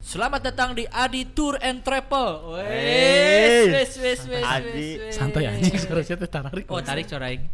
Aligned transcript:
Selamat 0.00 0.40
datang 0.40 0.72
di 0.72 0.88
Adi 0.88 1.28
Tour 1.28 1.60
and 1.60 1.84
Travel. 1.84 2.56
Wes, 2.56 3.68
wes, 3.68 3.92
wes, 4.00 4.20
wes, 4.32 4.44
Adi. 4.48 4.88
Santai 5.12 5.44
anjing 5.44 5.76
harusnya 5.76 6.16
teh 6.16 6.24
tarik. 6.24 6.64
Oh, 6.72 6.80
tarik 6.80 7.04
suara 7.04 7.28
aing. 7.28 7.44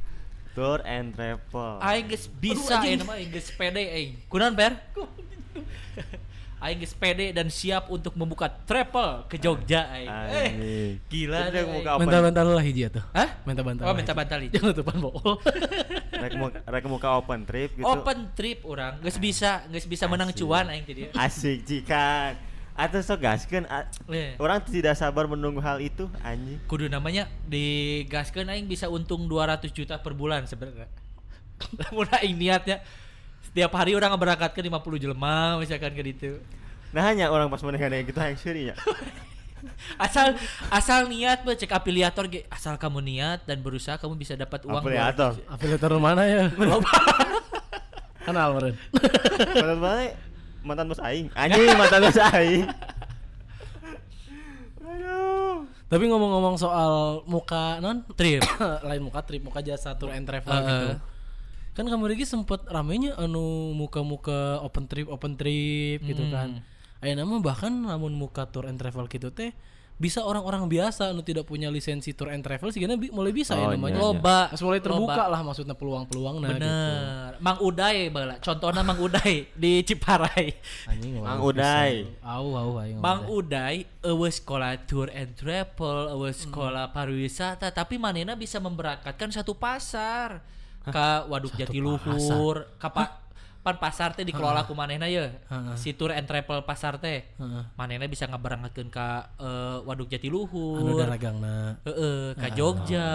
Tour 0.54 0.78
and 0.86 1.10
travel. 1.10 1.82
Aing 1.82 2.06
geus 2.06 2.30
bisa 2.30 2.86
ini 2.86 3.02
mah 3.02 3.18
geus 3.18 3.50
pede 3.50 3.82
aing. 3.82 4.30
Kunaon, 4.30 4.54
Ber? 4.54 4.78
Aing 6.56 6.80
geus 6.80 6.96
pede 6.96 7.36
dan 7.36 7.52
siap 7.52 7.92
untuk 7.92 8.16
membuka 8.16 8.48
travel 8.48 9.28
ke 9.28 9.36
Jogja 9.36 9.92
aing. 9.92 10.08
Eh, 10.56 10.90
gila 11.04 11.52
deh, 11.52 11.62
apa? 11.84 12.00
Minta 12.00 12.18
bantal 12.18 12.46
lah 12.48 12.64
hiji 12.64 12.88
atuh. 12.88 13.04
Hah? 13.12 13.28
Minta 13.44 13.60
bantal. 13.60 13.84
Oh, 13.84 13.92
minta 13.92 14.16
bantal 14.16 14.40
hiji. 14.40 14.56
Jangan 14.56 14.72
tutupan 14.72 14.96
bokol. 14.96 15.36
Rek 16.24 16.32
mau 16.32 16.48
rek 16.48 16.84
mau 16.88 16.96
ke 16.96 17.08
open 17.12 17.40
trip 17.44 17.76
gitu. 17.76 17.84
Open 17.84 18.32
trip 18.32 18.64
orang, 18.64 18.96
geus 19.04 19.20
bisa, 19.20 19.68
geus 19.68 19.84
bisa 19.84 20.08
menang 20.08 20.32
Asik. 20.32 20.40
cuan 20.42 20.64
aing 20.72 20.84
jadi. 20.88 21.12
Asik 21.12 21.60
jika 21.62 22.32
atau 22.72 23.00
sok 23.00 23.20
gaskeun 23.20 23.64
Eh. 24.08 24.36
orang 24.36 24.60
tidak 24.60 24.96
sabar 24.96 25.24
menunggu 25.24 25.60
hal 25.60 25.76
itu 25.76 26.08
anjing. 26.20 26.56
kudu 26.64 26.88
namanya 26.88 27.24
digaskeun 27.44 28.48
aing 28.48 28.64
bisa 28.64 28.88
untung 28.88 29.24
200 29.24 29.68
juta 29.70 29.96
per 29.96 30.12
bulan 30.12 30.48
sebenarnya. 30.48 30.88
Lamun 31.84 32.08
aing 32.16 32.32
niatnya 32.32 32.80
setiap 33.56 33.72
hari 33.72 33.96
orang 33.96 34.12
berangkatkan 34.20 34.60
50 34.68 35.00
jelema 35.00 35.56
misalkan 35.56 35.88
ke 35.96 36.04
ditu. 36.04 36.36
Nah 36.92 37.08
hanya 37.08 37.32
orang 37.32 37.48
pas 37.48 37.64
mana 37.64 37.80
kayak 37.80 38.04
gitu 38.04 38.20
yang 38.20 38.36
seri 38.36 38.62
ya. 38.68 38.76
Asal 39.96 40.36
asal 40.68 41.08
niat 41.08 41.40
cek 41.40 41.72
afiliator 41.72 42.28
ge 42.28 42.44
asal 42.52 42.76
kamu 42.76 43.00
niat 43.00 43.48
dan 43.48 43.64
berusaha 43.64 43.96
kamu 43.96 44.12
bisa 44.20 44.36
dapat 44.36 44.60
uang 44.68 44.84
Afiliator. 44.84 45.40
Afiliator 45.48 45.96
mana 45.96 46.28
ya? 46.28 46.52
Kenal 48.28 48.60
meren. 48.60 48.76
Mantan 49.56 49.78
mana? 49.80 50.04
Mantan 50.60 50.86
bos 50.92 51.00
aing. 51.00 51.32
Anjing 51.32 51.72
mantan 51.80 52.00
bos 52.04 52.20
aing. 52.36 52.68
Aduh. 54.84 55.64
Tapi 55.88 56.04
ngomong-ngomong 56.12 56.60
soal 56.60 57.24
muka 57.24 57.80
non 57.80 58.04
Trip. 58.12 58.44
lain 58.92 59.00
muka 59.00 59.24
trip, 59.24 59.40
muka 59.40 59.64
jasa 59.64 59.96
tour 59.96 60.12
and 60.12 60.28
travel 60.28 60.52
Heeh. 60.52 60.68
gitu. 60.68 61.15
Kan 61.76 61.84
kamu 61.84 62.08
lagi 62.08 62.24
sempet 62.24 62.64
ramenya 62.66 63.14
anu 63.14 63.76
muka-muka 63.76 64.64
open 64.64 64.88
trip, 64.88 65.06
open 65.06 65.36
trip 65.36 66.00
gitu 66.02 66.24
Hmm. 66.24 66.32
kan. 66.32 66.50
Aya 66.98 67.12
nama 67.12 67.36
bahkan 67.38 67.68
namun 67.70 68.16
muka 68.16 68.48
tour 68.48 68.64
and 68.64 68.80
travel 68.80 69.04
gitu 69.06 69.28
teh 69.28 69.52
bisa 69.96 70.20
orang-orang 70.20 70.68
biasa 70.68 71.08
anu 71.08 71.20
tidak 71.20 71.44
punya 71.44 71.68
lisensi 71.68 72.12
tour 72.12 72.28
and 72.28 72.40
travel 72.40 72.68
sih 72.68 72.80
bi 72.80 73.08
mulai 73.08 73.32
bisa 73.32 73.52
Oh, 73.52 73.68
ya 73.68 73.76
namanya. 73.76 73.96
iya, 73.96 74.00
iya. 74.00 74.12
Loba. 74.12 74.38
Mulai 74.52 74.80
terbuka 74.80 75.20
Loba. 75.20 75.32
lah 75.32 75.40
maksudnya 75.40 75.72
peluang-peluang 75.72 76.36
nah 76.36 76.48
gitu. 76.52 76.60
Bener. 76.64 77.30
Mang 77.38 77.58
Uday 77.60 77.96
bala. 78.08 78.36
Contohnya 78.38 78.80
Mang 78.80 78.96
Uday 78.98 79.44
di 79.60 79.80
Ciparai. 79.82 80.56
Anjing 80.88 81.20
Mang 81.20 81.40
Uday. 81.40 82.08
Au 82.20 82.48
au 82.50 82.72
aing. 82.76 82.96
Mang 82.96 83.24
Uday 83.26 83.84
eueuh 84.00 84.32
sekolah 84.32 84.80
tour 84.84 85.12
and 85.12 85.32
travel, 85.32 86.12
eueuh 86.12 86.32
sekolah 86.34 86.92
pariwisata, 86.92 87.68
tapi 87.68 87.96
manena 87.96 88.32
bisa 88.32 88.56
memberangkatkan 88.56 89.28
satu 89.30 89.52
pasar 89.52 90.40
ke 90.86 91.06
Waduk 91.26 91.52
Jatiluhur, 91.54 92.78
ka 92.78 92.88
pa- 92.88 93.25
pan 93.66 93.82
pasar 93.82 94.14
teh 94.14 94.22
dikelola 94.22 94.62
ku 94.62 94.72
manehna 94.72 95.10
ya. 95.10 95.26
Si 95.74 95.90
tour 95.90 96.14
and 96.14 96.22
travel 96.22 96.62
pasar 96.62 96.96
teh. 96.96 97.26
Heeh. 97.34 97.62
Manehna 97.74 98.06
bisa 98.06 98.22
ngaberangkeun 98.24 98.86
ka 98.88 99.34
eh, 99.34 99.82
Waduk 99.82 100.06
Anu 100.06 100.12
Jatiluhur. 100.14 100.94
daragangna. 100.96 101.82
Heeh, 101.82 102.30
ka 102.32 102.46
Jogja. 102.48 103.10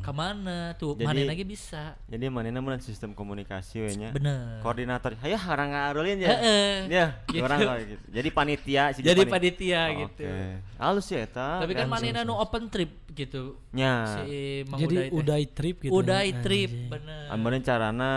Ka 0.00 0.14
mana 0.14 0.72
tuh? 0.74 0.94
Manehna 0.94 1.34
ge 1.34 1.42
bisa. 1.42 1.98
Jadi 2.06 2.30
manehna 2.30 2.62
mun 2.62 2.78
sistem 2.78 3.10
komunikasi 3.12 3.82
we 3.82 3.90
nya. 3.98 4.14
Bener. 4.14 4.62
Koordinator. 4.62 5.18
Hayo 5.18 5.34
harang 5.34 5.74
ngarulin 5.74 6.22
ya. 6.22 6.28
Heeh. 6.30 6.74
Ya, 6.88 7.06
Gitu. 7.26 7.42
orang 7.42 7.58
gitu. 7.82 8.04
Jadi 8.08 8.28
panitia 8.30 8.82
si 8.94 9.02
Jadi 9.02 9.26
pani- 9.26 9.32
panitia 9.34 9.80
Oh, 9.84 9.98
gitu. 10.06 10.22
Oke. 10.22 10.38
Halus 10.78 11.06
ya 11.08 11.18
eta. 11.20 11.60
Tapi 11.60 11.74
kan 11.74 11.90
manehna 11.90 12.22
nu 12.22 12.38
open 12.38 12.70
trip 12.70 12.94
gitu. 13.10 13.58
nya. 13.68 14.22
Si 14.22 14.62
Jadi 14.62 15.10
uday 15.10 15.44
trip 15.50 15.82
gitu. 15.82 15.98
Ya. 15.98 16.30
trip 16.38 16.70
Anjing. 16.70 16.88
bener. 16.88 17.26
Ambeun 17.28 17.58
carana 17.60 18.12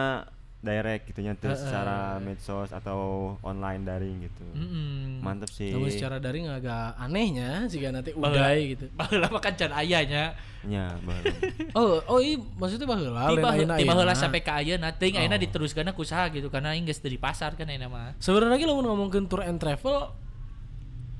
direct 0.61 1.09
gitu 1.09 1.25
nya 1.25 1.33
teu 1.33 1.49
Heeh. 1.49 1.57
secara 1.57 2.21
medsos 2.21 2.69
atau 2.69 3.33
online 3.41 3.81
daring 3.81 4.17
gitu. 4.29 4.45
Mm-mm. 4.53 5.17
Mantep 5.25 5.49
sih. 5.49 5.73
Namun 5.73 5.89
secara 5.89 6.21
daring 6.21 6.53
agak 6.53 6.93
anehnya 7.01 7.65
jika 7.65 7.89
nanti 7.89 8.13
uday 8.13 8.77
gitu. 8.77 8.85
Baheula 8.93 9.25
mah 9.33 9.41
kan 9.41 9.57
can 9.57 9.73
ayahnya. 9.73 10.37
Nya, 10.61 10.93
baru. 11.01 11.33
Oh, 11.77 11.97
oh 12.05 12.19
iya 12.21 12.37
maksudnya 12.37 12.85
baheula 12.85 13.33
Tiba 13.33 13.49
lain 13.57 13.67
tiba 13.81 13.93
heula 13.97 14.13
sampai 14.13 14.45
ke 14.45 14.53
ayeuna 14.53 14.93
teuing 14.93 15.17
Oh. 15.17 15.21
ayeuna 15.25 15.41
diteruskeun 15.41 15.89
ku 15.97 16.05
saha 16.05 16.29
gitu 16.29 16.53
karena 16.53 16.77
aing 16.77 16.85
geus 16.85 17.01
dari 17.01 17.17
pasar 17.17 17.57
kan 17.57 17.65
ayeuna 17.65 17.89
mah. 17.89 18.13
Sebenarnya 18.21 18.61
lagi 18.61 18.65
lamun 18.69 18.85
ngomongkeun 18.85 19.25
tour 19.25 19.41
and 19.41 19.57
travel 19.57 20.13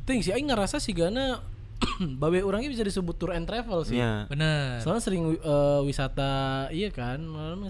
ting 0.06 0.22
sih 0.22 0.38
aing 0.38 0.53
ngerasa 0.53 0.78
sih 0.78 0.94
gana 0.94 1.41
babe 2.22 2.46
orangnya 2.46 2.69
bisa 2.69 2.85
disebut 2.85 3.18
tour 3.18 3.34
and 3.34 3.50
travel 3.50 3.81
sih. 3.81 3.97
Nya. 3.97 4.29
Bener. 4.29 4.78
Soalnya 4.85 5.02
sering 5.02 5.34
eh, 5.34 5.79
wisata 5.81 6.69
iya 6.69 6.94
kan, 6.94 7.18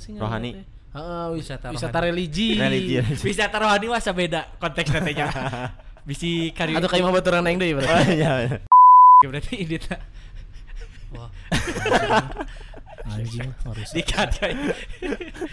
sih 0.03 0.19
ngaranna 0.19 0.27
Rohani. 0.27 0.51
Heeh, 0.91 1.25
Wisata 1.39 1.71
wisata, 1.71 1.97
rohani. 1.97 2.07
religi. 2.11 2.49
Religi. 2.59 2.95
Wisata 3.23 3.55
rohani 3.57 3.87
mah 3.87 4.01
beda 4.11 4.41
konteks 4.59 4.91
nantinya. 4.91 5.27
Bisi 6.07 6.51
kari 6.51 6.75
Atau 6.75 6.89
kayak 6.91 7.05
mah 7.05 7.13
baturan 7.15 7.47
aing 7.47 7.61
deui 7.61 7.71
Oh, 7.71 7.79
berarti. 7.79 8.17
iya. 8.17 8.59
berarti 9.23 9.53
ini 9.55 9.77
tah. 9.79 9.99
Anjing 13.07 13.49
harus 13.65 13.89
Dikat 13.93 14.29
kayak. 14.37 14.77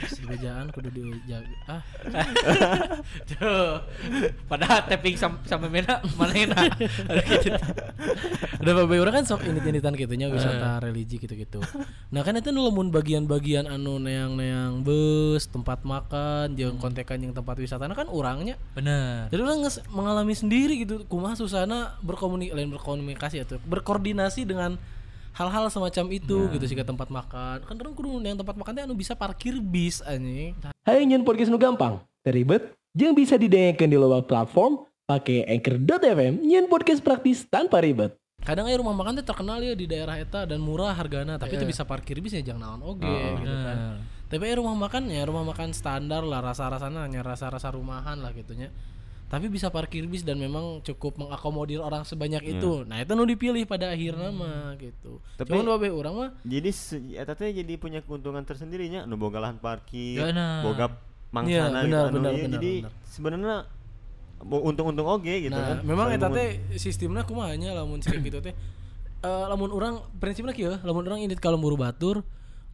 sebejaan 0.09 0.69
kudu 0.73 0.93
dijaga. 0.93 1.57
Ah, 1.69 1.83
Tuh. 3.31 3.81
Padahal 4.45 4.85
tapping 4.85 5.17
sam 5.17 5.41
sampai 5.49 5.69
mana 5.73 6.01
mana 6.17 6.33
enak. 6.35 6.77
Gitu. 6.77 7.51
Udah 8.63 8.73
babe 8.75 8.97
orang 9.01 9.23
kan 9.23 9.25
sok 9.25 9.47
ini-initan 9.49 9.95
gitunya 9.97 10.29
wisata 10.29 10.83
religi 10.83 11.17
gitu-gitu. 11.17 11.63
Nah 12.13 12.21
kan 12.27 12.37
itu 12.37 12.51
nu 12.53 12.67
lamun 12.67 12.91
bagian-bagian 12.93 13.71
anu 13.71 13.97
neang-neang 14.03 14.83
bus, 14.83 15.49
tempat 15.49 15.87
makan, 15.87 16.59
jeung 16.59 16.77
kontekan 16.77 17.23
yang 17.23 17.33
tempat 17.33 17.57
wisata 17.57 17.89
kan 17.89 18.11
orangnya. 18.11 18.59
Bener. 18.77 19.31
Jadi 19.33 19.41
orang 19.41 19.65
mengalami 19.95 20.35
sendiri 20.37 20.85
gitu. 20.85 21.07
Kumaha 21.09 21.39
susana 21.39 21.97
berkomunikasi 22.05 22.57
lain 22.59 22.71
berkomunikasi 22.75 23.37
atau 23.47 23.57
berkoordinasi 23.65 24.45
dengan 24.45 24.77
hal-hal 25.39 25.71
semacam 25.71 26.05
itu 26.11 26.51
gitu 26.51 26.65
sih 26.67 26.75
ke 26.75 26.83
tempat 26.83 27.07
makan. 27.07 27.63
Kan 27.63 27.75
orang 27.79 27.95
kudu 27.95 28.19
yang 28.19 28.35
tempat 28.35 28.59
makan 28.59 28.73
teh 28.75 28.83
anu 28.83 28.99
bisa 28.99 29.15
parkir 29.15 29.55
bis 29.63 30.03
anjing. 30.03 30.59
Hai 30.83 31.07
nyen 31.07 31.23
podcast 31.23 31.55
nu 31.55 31.59
gampang, 31.63 32.03
teribet, 32.27 32.75
jeung 32.91 33.15
bisa 33.15 33.39
didengarkan 33.39 33.87
di 33.87 33.95
loba 33.95 34.19
platform 34.27 34.83
pakai 35.07 35.47
Anchor.fm 35.47 36.43
nyen 36.43 36.67
podcast 36.67 36.99
praktis 37.07 37.47
tanpa 37.47 37.79
ribet. 37.79 38.19
Kadang 38.43 38.67
ya 38.67 38.79
rumah 38.83 38.95
makan 38.95 39.23
teh 39.23 39.27
terkenal 39.27 39.63
ya 39.63 39.79
di 39.79 39.87
daerah 39.87 40.19
eta 40.19 40.43
dan 40.43 40.59
murah 40.59 40.95
hargana, 40.95 41.39
tapi 41.39 41.55
itu 41.55 41.67
Iya. 41.67 41.71
bisa 41.71 41.83
parkir 41.87 42.19
bis 42.19 42.35
ya 42.35 42.43
jangan 42.43 42.79
naon 42.79 42.83
oge 42.83 43.07
Oh, 43.07 43.39
gitu 43.39 43.55
kan. 43.55 43.79
Bener. 43.79 43.95
Tapi 44.29 44.45
rumah 44.59 44.77
makan 44.77 45.09
ya 45.09 45.23
rumah 45.25 45.43
makan 45.47 45.71
standar 45.73 46.21
lah 46.27 46.43
rasa-rasanya 46.43 47.07
hanya 47.07 47.23
rasa-rasa 47.23 47.71
rumahan 47.71 48.19
lah 48.19 48.35
gitunya. 48.35 48.75
Tapi 49.29 49.47
bisa 49.47 49.69
parkir 49.69 50.09
bis 50.09 50.25
dan 50.25 50.37
memang 50.37 50.81
cukup 50.81 51.21
mengakomodir 51.21 51.79
orang 51.79 52.01
sebanyak 52.03 52.41
itu. 52.49 52.89
Nah, 52.89 52.97
itu 52.99 53.13
nu 53.13 53.23
dipilih 53.23 53.69
pada 53.69 53.93
akhirnya 53.93 54.33
mah 54.33 54.73
gitu. 54.77 55.21
Tapi- 55.37 55.53
Cuman 55.53 55.69
babe 55.69 55.93
orang 55.93 56.15
mah 56.17 56.31
Jadi 56.43 56.71
eta 57.13 57.37
teh 57.37 57.53
jadi 57.53 57.77
punya 57.77 58.01
keuntungan 58.01 58.41
tersendirinya 58.41 59.05
nu 59.05 59.21
boga 59.21 59.37
lahan 59.39 59.61
parkir, 59.61 60.25
Bener. 60.25 60.65
boga 60.65 60.87
Iya, 60.89 61.69
mangsana 61.69 61.69
benar, 61.69 61.85
gitu 61.85 61.97
anu 62.01 62.17
benar, 62.17 62.33
ieu. 62.33 62.41
benar, 62.41 62.55
Jadi 62.57 62.73
benar. 62.81 62.93
sebenarnya 63.05 63.57
untung-untung 64.41 65.05
oge 65.05 65.35
gitu 65.45 65.53
nah, 65.53 65.77
kan. 65.77 65.79
memang 65.83 66.09
eta 66.09 66.29
teh 66.31 66.49
sistemnya 66.79 67.27
kumaha 67.27 67.53
nya 67.53 67.75
lamun 67.75 68.01
sih 68.01 68.17
gitu 68.19 68.41
teh. 68.41 68.57
Eh, 69.19 69.45
lamun 69.51 69.75
orang 69.75 69.99
prinsipnya 70.23 70.55
kieu, 70.55 70.79
lamun 70.79 71.03
orang 71.03 71.19
indit 71.19 71.43
kalau 71.43 71.59
buru 71.59 71.75
batur 71.75 72.23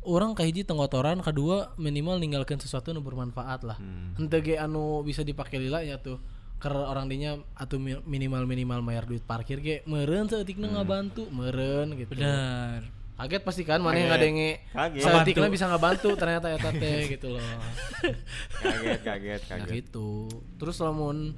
orang 0.05 0.37
kahiji 0.37 0.61
tenggotoran 0.61 1.25
kedua 1.25 1.73
minimal 1.81 2.21
ninggalkan 2.21 2.61
sesuatu 2.61 2.93
nu 2.93 3.01
bermanfaat 3.01 3.65
lah 3.65 3.81
Hmm. 3.81 4.13
anu 4.61 5.01
bisa 5.01 5.25
dipakai 5.25 5.57
lila 5.57 5.81
ya 5.81 5.97
tuh 5.97 6.21
ker 6.65 6.73
orang 6.73 7.07
dinya 7.07 7.37
atau 7.53 7.77
minimal 7.77 8.43
minimal 8.43 8.81
mayar 8.81 9.05
duit 9.05 9.21
parkir 9.21 9.61
ge 9.61 9.85
meureun 9.85 10.25
saeutikna 10.25 10.65
Hmm. 10.67 10.75
ngabantu 10.75 11.29
meureun 11.29 11.93
gitu 11.95 12.17
Bener. 12.17 12.89
kaget 13.15 13.43
pasti 13.43 13.63
kan 13.63 13.79
mana 13.79 13.95
yang 13.95 14.09
Kaget. 14.09 14.17
ngadenge 14.17 14.51
Kaget. 14.73 15.03
saeutikna 15.03 15.47
bisa 15.47 15.65
ngabantu 15.67 16.09
ternyata 16.15 16.49
eta 16.49 16.73
teh 16.73 17.01
gitu 17.11 17.29
loh 17.31 17.45
kaget 18.65 19.01
kaget 19.03 19.41
Nah 19.45 19.49
kaget. 19.61 19.71
gitu. 19.79 20.27
Terus 20.57 20.77
lamun 20.79 21.37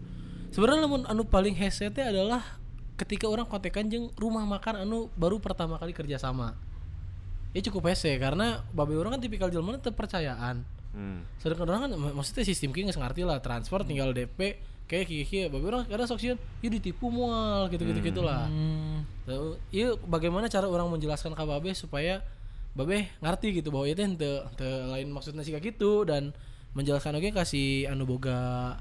sebenarnya 0.48 0.80
lamun 0.82 1.02
anu 1.04 1.22
paling 1.24 1.52
hese 1.52 1.90
teh 1.90 2.02
adalah 2.02 2.42
ketika 2.96 3.26
orang 3.26 3.44
kontekan 3.44 3.84
jeung 3.86 4.08
rumah 4.14 4.42
makan 4.42 4.80
anu 4.80 5.10
baru 5.12 5.36
pertama 5.36 5.76
kali 5.76 5.92
kerja 5.92 6.16
sama 6.16 6.56
ya 7.50 7.60
cukup 7.62 7.90
hese 7.90 8.14
karena 8.16 8.64
babe 8.70 8.94
orang 8.94 9.12
kan 9.12 9.20
tipikal 9.20 9.48
jelema 9.48 9.76
teu 9.76 9.90
percayaan 9.90 10.62
Hmm. 10.88 11.28
sedangkan 11.36 11.68
orang 11.68 11.80
kan 11.82 11.92
mak- 11.94 12.14
maksudnya 12.14 12.40
sistem 12.42 12.72
kieu 12.72 12.80
geus 12.80 12.96
ngarti 12.96 13.20
lah 13.20 13.36
transfer 13.38 13.84
tinggal 13.84 14.16
DP 14.16 14.56
kayak 14.86 15.04
kieu 15.04 15.22
kieu 15.22 15.46
babe 15.46 15.66
orang 15.66 15.82
kadang 15.84 16.06
sok 16.06 16.16
sieun 16.16 16.34
ieu 16.60 16.70
ditipu 16.70 17.06
moal 17.06 17.66
gitu-gitu 17.68 17.98
gitulah 18.00 18.46
Hmm. 18.46 19.02
Tuh, 19.22 19.58
Iya 19.68 19.98
bagaimana 20.00 20.46
cara 20.46 20.64
orang 20.64 20.86
menjelaskan 20.88 21.32
ke 21.32 21.42
babe 21.42 21.70
supaya 21.72 22.22
babe 22.72 23.10
ngerti 23.18 23.56
gitu 23.56 23.68
bahwa 23.68 23.84
itu 23.84 23.98
ente 23.98 24.30
lain 24.86 25.08
maksudnya 25.08 25.40
sih 25.40 25.50
kayak 25.50 25.74
gitu 25.74 26.02
dan 26.02 26.30
menjelaskan 26.72 27.14
oke 27.14 27.32
kasih 27.32 27.86
anu 27.86 28.04
boga 28.04 28.76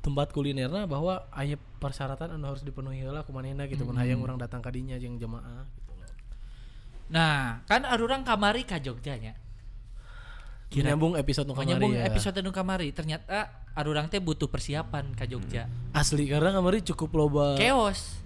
tempat 0.00 0.30
kulinerna 0.30 0.84
bahwa 0.84 1.26
aya 1.30 1.54
persyaratan 1.76 2.32
anu 2.32 2.48
harus 2.48 2.62
dipenuhi 2.62 3.04
lah 3.04 3.22
kumanehna 3.22 3.66
gitu 3.66 3.82
mun 3.82 3.94
hayang 3.94 4.18
orang 4.18 4.34
datang 4.36 4.58
ka 4.58 4.68
dinya 4.68 4.96
jeung 4.96 5.14
jemaah 5.14 5.62
gitu 5.76 5.92
loh. 5.92 6.08
Nah, 7.08 7.60
kan 7.64 7.84
arurang 7.84 8.22
kamari 8.22 8.62
ka 8.62 8.78
Jogja 8.78 9.14
nya. 9.14 9.36
Kira- 10.68 10.90
Nyambung 10.90 11.14
episode 11.14 11.44
nu 11.44 11.52
kamari 11.52 11.66
Menyambung 11.70 11.92
ya. 11.94 12.04
episode 12.04 12.38
nu 12.38 12.50
kamari 12.50 12.88
ternyata 12.90 13.67
arurang 13.78 14.06
teh 14.06 14.18
butuh 14.18 14.46
persiapan 14.46 15.14
ka 15.14 15.22
Jogja. 15.24 15.70
asli 15.92 16.26
karena 16.26 16.50
kamari 16.50 16.82
cukup 16.82 17.14
loba 17.16 17.54
eh 17.54 17.62
Chaos. 17.64 18.18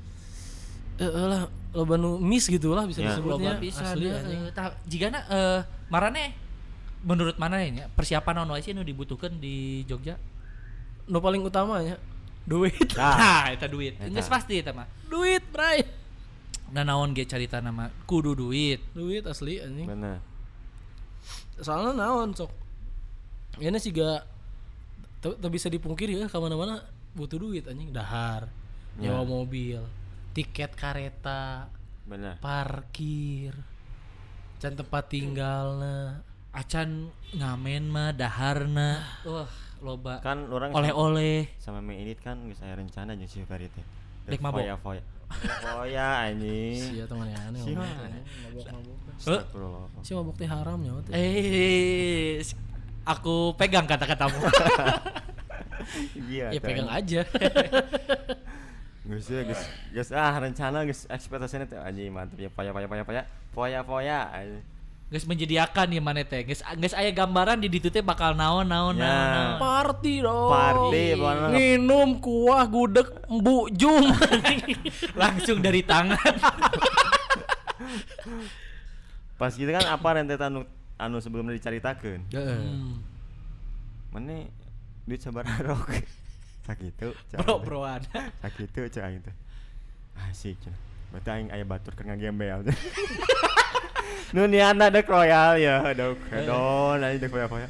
eh, 0.97 1.05
lah 1.05 1.45
loba 1.71 1.95
nu 1.95 2.17
miss 2.17 2.47
gitu 2.47 2.73
lah 2.73 2.85
bisa 2.85 3.01
Ya. 3.01 3.13
disebutnya 3.13 3.53
Loba 3.53 3.61
pisan. 3.61 3.85
asli 3.87 4.07
anjing. 4.09 4.41
tah, 4.51 4.73
jigana 4.83 5.21
eh 5.27 5.61
marane 5.87 6.33
menurut 7.03 7.37
mana 7.37 7.61
ya 7.61 7.85
persiapan 7.91 8.33
naon 8.39 8.51
wae 8.51 8.61
sih 8.61 8.73
nu 8.73 8.81
dibutuhkan 8.81 9.35
di 9.35 9.85
Jogja? 9.85 10.17
nu 11.05 11.19
paling 11.19 11.43
utamanya 11.43 12.01
duit 12.43 12.79
Nah, 12.97 13.51
eta 13.51 13.67
duit. 13.67 13.95
Eta. 13.97 14.09
Geus 14.09 14.27
pasti 14.27 14.57
eta 14.57 14.73
mah. 14.73 14.89
duit 15.05 15.45
bray 15.47 15.85
Nah, 16.71 16.81
naon 16.83 17.13
ge 17.13 17.23
carita 17.23 17.59
nama 17.59 17.93
kudu 18.03 18.33
duit. 18.33 18.81
duit 18.91 19.21
asli 19.23 19.59
anjing 19.59 19.85
Bener. 19.85 20.17
soalnya 21.57 21.93
naon 21.99 22.33
sok 22.33 22.49
ini 23.61 23.77
sih 23.77 23.93
gak 23.93 24.25
tuh 25.23 25.39
bisa 25.47 25.71
dipungkiri 25.71 26.19
ya 26.19 26.27
ke 26.27 26.37
mana-mana 26.37 26.83
butuh 27.15 27.39
duit 27.39 27.63
anjing 27.65 27.95
dahar 27.95 28.51
nyewa 28.99 29.23
mobil 29.23 29.79
tiket 30.35 30.75
kereta 30.75 31.71
Bener. 32.03 32.37
parkir 32.43 33.55
can 34.59 34.75
tempat 34.75 35.07
tinggal 35.09 35.79
Acan 36.53 37.09
ngamen 37.33 37.89
mah 37.89 38.13
daharna. 38.13 39.01
Wah, 39.25 39.49
loba. 39.81 40.21
Kan 40.21 40.53
orang 40.53 40.69
Oleh-oleh. 40.77 41.49
sama 41.57 41.81
Mei 41.81 42.05
ini 42.05 42.13
kan 42.13 42.45
geus 42.45 42.61
aya 42.61 42.77
rencana 42.77 43.17
jeung 43.17 43.25
si 43.25 43.41
Ferry 43.49 43.73
teh. 43.73 43.81
Dek 44.29 44.37
mabok. 44.37 44.61
Foya 44.61 44.77
foya. 44.77 45.03
Foya 45.65 46.29
anjing. 46.29 46.77
Sia 46.77 47.09
teman 47.09 47.33
ya 47.33 47.41
aneh 47.49 47.57
Sia. 47.65 47.73
mabok 47.73 47.97
teh. 48.05 48.13
mabok 48.13 48.67
mabok 48.69 48.97
Astagfirullah. 49.17 49.81
si 50.05 50.11
mabok 50.13 50.35
teh 50.37 50.45
haram 50.45 50.77
ya 50.85 50.93
teh 51.01 51.13
Eh, 51.17 52.45
aku 53.05 53.55
pegang 53.55 53.85
kata-katamu. 53.85 54.39
Iya. 56.15 56.55
ya 56.55 56.61
pegang 56.63 56.87
aja 56.87 57.27
Geus 59.03 59.27
ya 59.27 59.43
geus 59.43 59.63
geus 59.91 60.09
ah 60.15 60.31
rencana 60.33 60.87
geus 60.87 61.11
ekspektasinya 61.11 61.67
teh 61.67 61.75
anjing 61.75 62.09
mantep 62.09 62.39
ya 62.39 62.49
foya 62.49 62.71
foya 62.71 62.87
foya 62.87 63.03
foya. 63.03 63.23
Foya 63.51 63.81
foya 63.83 64.19
anjing. 64.31 64.63
Geus 65.11 65.27
menyediakan 65.27 65.91
ya 65.91 65.99
mana 65.99 66.23
teh. 66.23 66.47
Geus 66.47 66.63
geus 66.63 66.95
aya 66.95 67.11
gambaran 67.11 67.59
di 67.59 67.67
ditu 67.67 67.91
teh 67.91 67.99
bakal 67.99 68.33
naon 68.33 68.63
naon 68.65 68.95
Ya. 68.95 69.03
naon. 69.03 69.27
naon. 69.27 69.59
party 69.59 70.15
dong 70.23 70.49
Party, 70.49 71.05
pokoknya. 71.13 71.49
minum 71.51 72.09
kuah 72.17 72.65
gudeg 72.65 73.09
embu 73.27 73.59
jum 73.75 74.05
Langsung 75.21 75.59
dari 75.59 75.83
tangan. 75.83 76.33
Pas 79.35 79.51
gitu 79.51 79.69
kan 79.69 79.83
apa 79.85 80.09
rentetan 80.15 80.63
anu, 81.03 81.19
sebelumnya 81.19 81.55
dicaritakeun. 81.59 82.21
Hmm. 82.31 83.03
Mana 84.13 84.47
duit 85.07 85.21
sabararok. 85.21 85.89
Sakitu. 86.67 87.11
cak. 87.33 87.43
Bro-broan. 87.43 88.01
Sakitu 88.43 88.87
cak 88.87 89.03
aing 89.03 89.21
teh. 89.23 89.35
Asik 90.31 90.55
cenah. 90.63 90.79
Berarti 91.11 91.29
aing 91.35 91.49
aya 91.51 91.65
batur 91.67 91.93
keur 91.99 92.07
ngagembel. 92.09 92.63
Nu 94.33 94.49
niatna 94.49 94.89
dek 94.89 95.05
royal 95.11 95.61
ya, 95.61 95.85
dok. 95.93 96.17
Hedon 96.33 97.05
anjing 97.05 97.21
dek 97.21 97.31
foya-foya. 97.33 97.69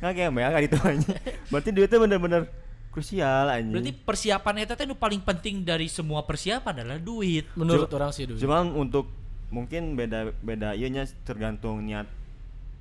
Ngagembel 0.00 0.48
ka 0.48 0.60
ditu 0.64 0.78
anjing. 0.80 1.18
Berarti 1.52 1.68
duitnya 1.74 1.98
bener-bener 2.00 2.42
krusial 2.94 3.52
anjing. 3.52 3.76
Berarti 3.76 3.92
persiapan 3.92 4.54
eta 4.64 4.74
teh 4.78 4.86
nu 4.88 4.96
paling 4.96 5.20
penting 5.20 5.66
dari 5.66 5.90
semua 5.92 6.24
persiapan 6.24 6.80
adalah 6.80 6.98
duit. 7.02 7.44
menurut 7.58 7.90
orang 7.92 8.12
sih 8.14 8.24
duit 8.24 8.40
Cuman 8.40 8.72
untuk 8.72 9.10
mungkin 9.52 9.92
beda 9.92 10.32
beda 10.40 10.72
ieu 10.72 10.88
nya 10.88 11.04
tergantung 11.28 11.84
niat 11.84 12.08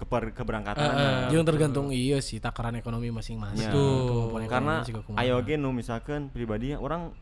keper 0.01 0.33
keberangkatan. 0.33 1.29
yang 1.29 1.45
tergantung 1.45 1.87
iya 1.89 2.17
sih 2.17 2.37
takaran 2.37 2.73
ekonomi 2.73 3.07
masing-masing 3.09 3.61
Ya. 3.61 3.71
Kemampuan 3.71 4.43
Karena 4.45 4.75
kumaha. 4.81 5.21
ayo 5.21 5.37
ge 5.39 5.55
nu 5.55 5.69
misalkan 5.71 6.27
pribadi 6.27 6.73
orang 6.73 7.13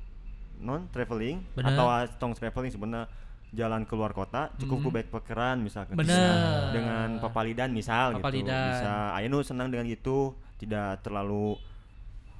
non 0.57 0.87
traveling 0.87 1.43
Bener. 1.53 1.71
atau 1.73 1.87
tong 2.17 2.31
traveling 2.31 2.67
sebenarnya 2.69 3.11
jalan 3.49 3.81
keluar 3.83 4.11
kota 4.11 4.53
cukup 4.55 4.77
ku 4.79 4.89
backpackeran 4.89 5.57
misalkan 5.57 5.93
Bener. 5.93 6.07
Bisa 6.09 6.33
dengan 6.71 7.07
papalidan 7.19 7.69
misal 7.69 8.13
gitu 8.13 8.21
Papalidan. 8.21 8.67
bisa 8.71 8.91
ayo 9.13 9.27
nu 9.27 9.39
senang 9.41 9.67
dengan 9.67 9.85
gitu 9.85 10.31
tidak 10.55 11.01
terlalu 11.01 11.59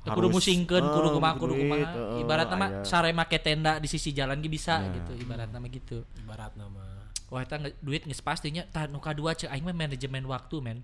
kudu 0.01 0.31
musingkeun, 0.31 0.79
eh, 0.79 0.89
kudu 0.89 1.07
kumaha 1.11 1.33
butuh 1.33 1.43
kudu 1.43 1.53
kumaha. 1.55 1.85
eh, 1.85 2.21
Ibaratna 2.21 2.55
mah 2.55 2.69
sare 2.81 3.11
make 3.11 3.37
tenda 3.37 3.77
di 3.77 3.85
sisi 3.85 4.09
jalan 4.09 4.37
ge 4.37 4.47
bisa 4.47 4.79
Ya. 4.79 4.95
gitu. 4.95 5.11
Ibaratna 5.19 5.57
mah 5.57 5.69
gitu. 5.69 6.01
ibarat 6.17 6.49
nama 6.55 6.81
Wah, 7.29 7.45
eta 7.45 7.61
duit 7.81 8.03
geus 8.09 8.25
pastinya 8.25 8.65
tah 8.73 8.89
nu 8.89 8.97
kadua 8.97 9.37
cek 9.37 9.53
aing 9.53 9.61
mah 9.61 9.77
manajemen 9.77 10.25
waktu 10.25 10.55
men. 10.61 10.81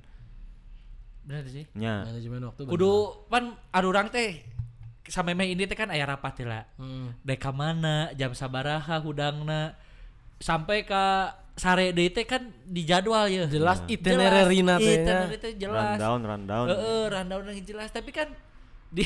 Bener 1.25 1.41
sih. 1.49 1.65
nya 1.73 2.05
manajemen 2.05 2.41
waktu 2.45 2.69
Kudu 2.69 3.25
pan 3.33 3.57
arurang 3.73 4.13
teh 4.13 4.45
sampai 5.09 5.33
meh 5.33 5.49
ini 5.49 5.65
teh 5.65 5.73
kan 5.73 5.89
aya 5.89 6.05
rapat 6.05 6.37
teh 6.37 6.45
lah. 6.45 6.69
Hmm. 6.77 7.17
Dek 7.25 7.41
ka 7.41 7.49
mana, 7.49 8.13
jam 8.13 8.37
sabaraha 8.37 9.01
hudangna 9.01 9.73
sampai 10.37 10.85
ka 10.85 11.33
sare 11.57 11.89
deui 11.97 12.13
teh 12.13 12.29
kan 12.29 12.45
dijadwal 12.69 13.25
ya. 13.25 13.49
jelas 13.49 13.81
itinerary-na 13.89 14.77
teh 14.77 14.85
nya. 14.85 15.01
Itinerary 15.01 15.37
teh 15.41 15.53
jelas. 15.57 15.97
rundown 15.97 16.21
rundown 16.21 16.65
Heeh, 16.69 17.03
rundown 17.09 17.41
yang 17.49 17.65
jelas 17.65 17.89
tapi 17.89 18.13
kan 18.13 18.29
di 18.93 19.01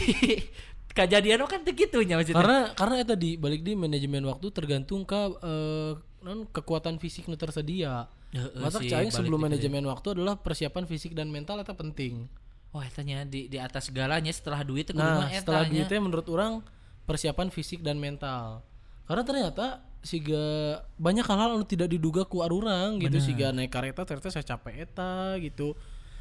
kejadian 0.97 1.39
kan 1.47 1.63
teu 1.63 1.71
kitu 1.71 2.03
nya 2.03 2.19
maksudnya. 2.19 2.42
karena 2.42 2.59
karena 2.75 2.95
itu 3.00 3.15
di 3.15 3.30
balik 3.39 3.62
di 3.63 3.71
manajemen 3.77 4.27
waktu 4.27 4.47
tergantung 4.51 5.07
ke 5.07 5.21
eh, 5.39 5.92
non 6.25 6.48
kekuatan 6.50 6.99
fisik 6.99 7.28
nu 7.28 7.35
tersedia. 7.40 8.07
Heeh 8.30 8.61
masa 8.61 8.80
sih, 8.83 8.90
cahing 8.92 9.09
balik 9.09 9.18
sebelum 9.18 9.40
gitu 9.42 9.45
ya. 9.45 9.49
manajemen 9.49 9.83
waktu 9.90 10.07
adalah 10.14 10.35
persiapan 10.38 10.83
fisik 10.85 11.11
dan 11.18 11.33
mental 11.33 11.61
itu 11.61 11.73
penting. 11.73 12.30
Wah, 12.69 12.85
tanya 12.94 13.26
di 13.26 13.49
di 13.49 13.57
atas 13.57 13.90
segalanya 13.90 14.30
setelah 14.30 14.61
duit 14.61 14.94
kudu 14.94 15.02
nah 15.02 15.26
mah 15.26 15.30
eta 15.33 15.42
setelah 15.42 15.64
nya. 15.66 15.71
duitnya 15.73 15.99
menurut 16.06 16.28
orang 16.30 16.61
persiapan 17.09 17.47
fisik 17.49 17.81
dan 17.81 17.97
mental. 17.97 18.61
Karena 19.09 19.26
ternyata 19.26 19.81
siga 20.06 20.78
banyak 20.95 21.26
hal-hal 21.26 21.57
anu 21.57 21.66
tidak 21.66 21.90
diduga 21.90 22.30
ku 22.30 22.45
arurang 22.45 23.02
gitu. 23.02 23.18
Siga 23.18 23.49
naik 23.49 23.73
kereta 23.73 24.06
ternyata 24.06 24.30
saya 24.30 24.45
capek 24.45 24.85
eta 24.85 25.35
gitu. 25.42 25.73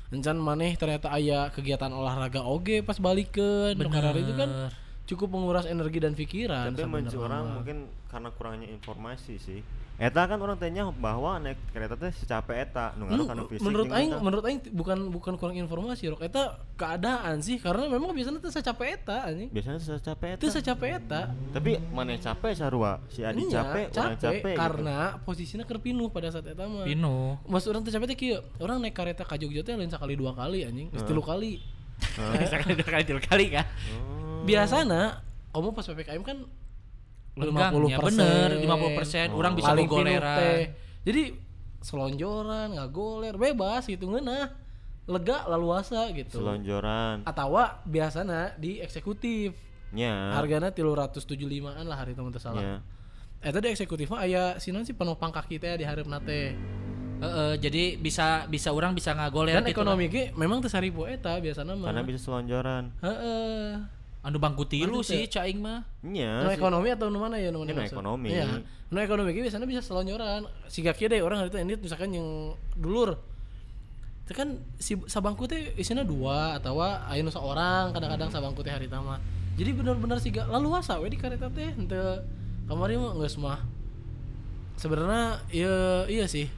Encan 0.09 0.40
maneh 0.40 0.73
ternyata 0.81 1.12
aya 1.12 1.52
kegiatan 1.52 1.93
olahraga 1.93 2.40
oge 2.40 2.81
pas 2.81 2.97
balikeun 2.97 3.76
karena 3.76 4.17
itu 4.17 4.33
kan 4.33 4.73
cukup 5.09 5.28
menguras 5.33 5.64
energi 5.64 6.05
dan 6.05 6.12
pikiran 6.12 6.76
tapi 6.76 6.85
menurut 6.85 7.17
orang 7.17 7.45
mungkin 7.57 7.78
karena 8.12 8.28
kurangnya 8.37 8.69
informasi 8.69 9.40
sih 9.40 9.61
eta 9.99 10.31
kan 10.31 10.38
orang 10.38 10.55
tanya 10.55 10.87
bahwa 10.95 11.43
naik 11.43 11.59
kereta 11.75 11.99
teh 11.99 12.14
secapek 12.14 12.71
eta 12.71 12.95
nu 12.95 13.11
ngaruh 13.11 13.26
kana 13.26 13.43
fisik 13.50 13.67
menurut 13.67 13.90
aing 13.90 14.14
menurut 14.23 14.45
aing 14.47 14.61
bukan 14.71 14.99
bukan 15.11 15.35
kurang 15.35 15.59
informasi 15.59 16.07
rok. 16.07 16.23
Eta 16.23 16.62
keadaan 16.78 17.43
sih 17.43 17.59
karena 17.59 17.90
memang 17.90 18.14
biasanya 18.14 18.38
teh 18.38 18.62
capek 18.62 18.88
eta 18.95 19.26
anjing. 19.26 19.50
Biasanya 19.50 19.83
secapek 19.83 20.38
eta. 20.38 20.43
Teu 20.47 20.62
capek 20.62 20.90
eta. 21.02 21.21
Tapi 21.50 21.83
mana 21.90 22.14
capek 22.14 22.52
sarua? 22.55 23.02
Si 23.11 23.26
Adi 23.26 23.50
Nya, 23.50 23.67
capek 23.67 23.87
orang 23.99 24.19
capek 24.23 24.55
gitu. 24.55 24.62
karena 24.62 24.99
posisinya 25.26 25.64
keur 25.67 25.83
pinuh 25.83 26.07
pada 26.14 26.31
saat 26.31 26.47
eta 26.47 26.62
mah. 26.71 26.87
Pino. 26.87 27.43
Mas 27.50 27.67
orang 27.67 27.83
teh 27.83 27.90
capek 27.90 28.14
teh 28.14 28.19
kieu 28.19 28.38
orang 28.62 28.78
naik 28.78 28.95
kereta 28.95 29.26
ka 29.26 29.35
Jogja 29.35 29.67
teh 29.67 29.75
lain 29.75 29.90
sekali 29.90 30.14
dua 30.14 30.31
kali 30.31 30.62
anjing. 30.62 30.95
Geus 30.95 31.02
tilu 31.02 31.26
kali. 31.26 31.59
Sekali 32.47 32.73
dua 32.81 32.87
kali 32.87 33.02
tiga 33.02 33.23
kali 33.26 33.47
kan. 33.50 33.67
Oh. 33.99 34.47
biasana 34.47 35.21
kamu 35.50 35.75
pas 35.75 35.85
PPKM 35.85 36.23
kan 36.23 36.38
Lenggangnya 37.38 37.99
bener 38.02 38.49
50% 38.59 39.30
orang 39.33 39.52
bisa 39.54 39.71
Paling 39.71 39.87
pinuh 39.87 40.02
gogoleran. 40.02 40.38
teh. 40.38 40.61
jadi 41.07 41.23
selonjoran 41.78 42.66
nggak 42.75 42.90
goler 42.90 43.35
bebas 43.38 43.87
gitu 43.87 44.11
ngeunah 44.11 44.50
lega 45.09 45.49
laluasa 45.49 46.12
gitu. 46.12 46.45
Selonjoran. 46.45 47.25
Atau 47.25 47.57
biasanya 47.88 48.52
di 48.61 48.83
eksekutif. 48.85 49.57
Nya 49.88 50.37
harganya 50.37 50.68
tilu 50.68 50.92
ratus 50.92 51.25
tujuh 51.25 51.49
limaan 51.49 51.88
lah 51.88 51.97
hari 51.97 52.12
teman 52.12 52.35
salah. 52.37 52.61
Nya 52.61 52.76
eh 53.38 53.54
tadi 53.54 53.71
eksekutif 53.71 54.11
mah 54.11 54.26
aya 54.26 54.59
sinon 54.59 54.83
sih 54.83 54.99
penopang 54.99 55.30
kaki 55.30 55.62
teh 55.62 55.78
di 55.78 55.87
hareup 55.87 56.11
nate 56.11 56.59
Heeh, 57.18 57.59
jadi 57.59 57.99
bisa 57.99 58.47
bisa 58.47 58.71
orang 58.71 58.95
bisa 58.95 59.11
ngagoler 59.11 59.59
dan 59.59 59.66
gitu 59.66 59.75
ekonomi 59.75 60.07
ge 60.07 60.30
memang 60.38 60.62
teu 60.62 60.71
saribu 60.71 61.02
eta 61.02 61.35
biasana 61.42 61.75
mah. 61.75 61.90
Karena 61.90 62.07
bisa 62.07 62.18
selonjoran. 62.23 62.95
Heeh 63.02 63.98
Anu 64.19 64.43
bangku 64.43 64.67
tilu 64.67 64.99
sih 65.07 65.31
cak 65.31 65.47
aing 65.47 65.63
mah. 65.63 65.87
Nya. 66.03 66.43
Nu 66.43 66.51
sih. 66.51 66.59
ekonomi 66.59 66.91
atau 66.91 67.07
nu 67.07 67.23
mana 67.23 67.39
ya 67.39 67.55
nu 67.55 67.63
mana 67.63 67.87
ekonomi. 67.87 68.35
Iya. 68.35 68.67
Nu 68.91 68.99
ekonomi 68.99 69.31
ge 69.31 69.47
biasanya 69.47 69.67
bisa 69.69 69.81
selonjoran. 69.81 70.43
Siga 70.67 70.91
kieu 70.93 71.07
deh 71.07 71.23
orang 71.23 71.47
itu 71.47 71.55
ini 71.55 71.79
misalkan 71.79 72.11
yang 72.11 72.59
dulur. 72.75 73.15
Itu 74.27 74.35
kan 74.35 74.59
si 74.77 74.99
sabangku 75.07 75.47
teh 75.47 75.73
isinya 75.79 76.03
dua 76.03 76.59
atau 76.59 76.83
aya 76.83 77.23
nu 77.23 77.31
seorang 77.31 77.95
kadang-kadang 77.95 78.29
sabangku 78.35 78.67
teh 78.67 78.75
harita 78.75 78.99
mah. 78.99 79.23
Jadi 79.55 79.71
bener-bener 79.75 80.19
siga 80.19 80.51
laluasa 80.51 80.99
we 80.99 81.15
di 81.15 81.19
kareta 81.19 81.47
teh 81.51 81.71
henteu 81.79 82.27
kamari 82.67 82.99
mah 82.99 83.15
geus 83.23 83.39
mah. 83.39 83.63
Sebenarnya 84.75 85.47
iya 85.55 86.07
iya 86.11 86.27
sih. 86.27 86.51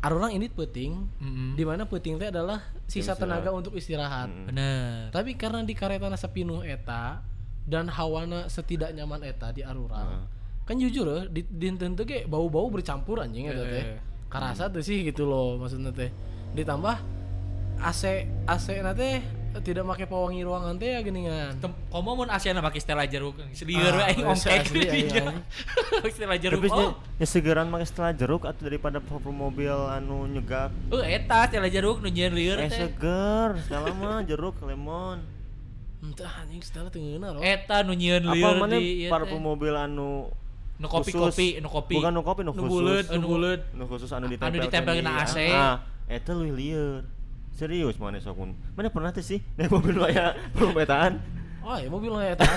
Arurang 0.00 0.32
ini 0.32 0.48
penting, 0.48 1.12
Mm-mm. 1.20 1.60
di 1.60 1.64
mana 1.68 1.84
penting 1.84 2.16
teh 2.16 2.32
adalah 2.32 2.64
sisa 2.88 3.12
Istirahat. 3.12 3.20
tenaga 3.20 3.50
untuk 3.52 3.76
istirahat. 3.76 4.32
Mm. 4.32 4.44
Bener. 4.48 4.92
Tapi 5.12 5.36
karena 5.36 5.60
di 5.60 5.76
karetana 5.76 6.16
sepinuh 6.16 6.64
eta 6.64 7.20
dan 7.68 7.84
hawana 7.92 8.48
setidak 8.48 8.96
nyaman 8.96 9.20
eta 9.20 9.52
di 9.52 9.60
Arurang. 9.60 10.24
Kan 10.64 10.80
jujur 10.80 11.04
ya, 11.04 11.28
di 11.28 11.44
di 11.44 11.66
henteu 11.68 12.08
ge 12.08 12.24
bau-bau 12.24 12.72
bercampur 12.72 13.20
anjing 13.20 13.52
eta 13.52 13.60
teh. 13.60 13.84
Eh. 13.92 13.98
Karasa 14.32 14.72
tuh 14.72 14.80
sih 14.80 15.04
gitu 15.04 15.28
loh 15.28 15.60
maksudnya 15.60 15.92
teh. 15.92 16.08
Ditambah 16.56 16.96
AC 17.84 18.02
AC 18.48 18.66
na 18.80 18.96
teh 18.96 19.20
tidak 19.58 19.82
pakai 19.84 20.06
pewangi 20.06 20.40
ruangan 20.40 20.74
teh 20.74 20.88
ya 20.88 21.00
geningan. 21.00 21.58
Komo 21.88 22.14
mun 22.14 22.28
Asiana 22.28 22.58
pakai 22.60 22.78
Stella 22.78 23.02
jeruk 23.04 23.34
selieur 23.50 23.90
Ah, 23.90 23.98
we 23.98 24.02
aing 24.08 24.24
ongkek 24.24 24.62
dinya. 24.70 25.26
Stella 26.06 26.36
jeruk. 26.36 26.60
Tapi 26.60 26.70
Oh, 26.70 26.94
ya 27.16 27.26
segeran 27.26 27.66
make 27.66 27.82
setelah 27.82 28.12
jeruk 28.12 28.42
atau 28.42 28.62
daripada 28.62 28.98
parfum 28.98 29.32
mobil 29.32 29.68
anu 29.68 30.24
nyegak. 30.24 30.70
oh 30.88 31.02
eta 31.02 31.44
Stella 31.46 31.66
jeruk 31.66 31.98
nu 31.98 32.08
nyieun 32.08 32.30
lieur 32.30 32.56
Eh 32.56 32.66
teh. 32.66 32.86
seger, 32.86 33.58
mah 33.92 34.22
jeruk 34.30 34.54
lemon. 34.62 35.18
Entah 36.00 36.32
anjing 36.40 36.62
setelah 36.62 36.88
tengeuna 36.88 37.28
loh. 37.30 37.42
Eta 37.42 37.82
nu 37.82 37.92
nyieun 37.92 38.22
Apa 38.22 38.32
lieur 38.32 38.54
mana 38.56 38.76
di 38.76 39.04
ieu 39.04 39.10
parfum 39.10 39.34
teh. 39.34 39.44
mobil 39.44 39.74
anu 39.74 40.30
Nu 40.78 40.88
kopi 40.88 41.12
khusus? 41.12 41.36
kopi, 41.36 41.48
nu 41.60 41.68
kopi. 41.68 41.94
Bukan 41.94 42.08
nu 42.08 42.22
kopi, 42.22 42.40
nu 42.40 42.52
Nu 42.52 42.64
khusus. 42.64 43.04
nu 43.04 43.18
Anu- 43.18 43.28
buleut. 43.28 43.60
Nu 43.74 43.84
khusus 43.84 44.08
anu 44.10 44.24
Anu 44.24 44.32
ditempel 44.32 44.64
ditempelkeun 44.64 45.04
na 45.04 45.12
AC. 45.20 45.36
Ah, 45.50 45.76
eta 46.08 46.32
leuwih 46.32 46.56
lieur. 46.56 47.04
Serius 47.60 48.00
mana 48.00 48.16
sok 48.16 48.40
mun. 48.40 48.50
Mana 48.72 48.88
pernah 48.88 49.12
teh 49.12 49.20
sih 49.20 49.44
naik 49.60 49.68
mobil 49.68 50.00
aya 50.08 50.32
perumpetaan. 50.56 51.20
Oh, 51.60 51.76
ya 51.76 51.92
mobil 51.92 52.16
eta. 52.24 52.48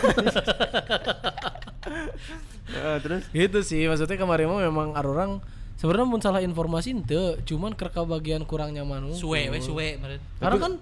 Eh, 2.63 2.97
terus 3.03 3.27
gitu 3.35 3.59
sih 3.59 3.85
maksudnya 3.91 4.15
kemarin 4.15 4.47
mah 4.47 4.63
memang 4.63 4.95
arurang 4.95 5.43
sebenarnya 5.75 6.07
mun 6.07 6.23
salah 6.23 6.39
informasi 6.39 6.95
ente 6.95 7.43
cuman 7.43 7.75
kerka 7.75 8.07
bagian 8.07 8.47
kurang 8.47 8.71
nyaman. 8.71 9.11
Suwe 9.11 9.51
we 9.51 9.59
suwe 9.59 9.99
karena 10.39 10.57
kan 10.57 10.73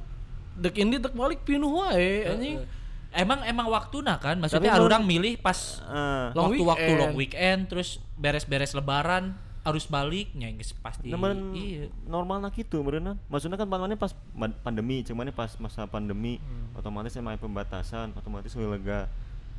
dek 0.62 0.78
ini 0.78 1.02
dek 1.02 1.18
balik 1.18 1.42
pinuh 1.42 1.82
wae 1.82 2.30
anjing 2.30 2.62
Emang 3.12 3.44
emang 3.44 3.68
waktuna 3.68 4.16
kan, 4.24 4.40
Tapi 4.40 4.64
maksudnya 4.64 4.80
orang 4.80 5.04
milih 5.04 5.36
pas 5.44 5.84
eh 5.84 6.32
Long 6.32 6.56
waktu-waktu 6.56 6.92
long 6.96 7.12
weekend 7.18 7.68
terus 7.68 8.00
beres-beres 8.16 8.72
lebaran 8.72 9.36
harus 9.62 9.86
baliknya 9.86 10.50
geus 10.52 10.74
pasti. 10.74 11.08
Namun 11.08 11.54
Iya. 11.54 11.94
normal 12.04 12.42
nak 12.42 12.54
gitu 12.54 12.82
meureunan. 12.82 13.18
Maksudnya 13.30 13.56
kan 13.56 13.66
mana 13.66 13.94
pas 13.94 14.10
pandemi, 14.60 15.02
cuman 15.02 15.30
pas 15.30 15.54
masa 15.56 15.86
pandemi 15.86 16.38
Hmm. 16.38 16.74
otomatis 16.74 17.14
emang 17.14 17.34
aya 17.34 17.40
pembatasan, 17.40 18.10
otomatis 18.12 18.50
lebih 18.52 18.74
lega. 18.76 19.06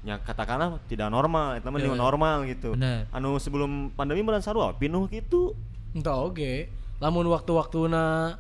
Ya 0.03 0.19
katakanlah 0.19 0.83
tidak 0.85 1.07
normal, 1.09 1.55
itu 1.55 1.63
mah 1.65 1.79
Iya. 1.79 1.95
normal 1.95 2.37
gitu. 2.45 2.75
Bener. 2.75 3.07
Anu 3.09 3.39
sebelum 3.39 3.95
pandemi 3.95 4.21
bulan 4.21 4.41
sarua 4.41 4.75
pinuh 4.75 5.07
gitu. 5.09 5.55
entah 5.93 6.17
oke 6.19 6.73
lamun 6.99 7.29
waktu-waktu 7.29 7.85
na 7.87 8.35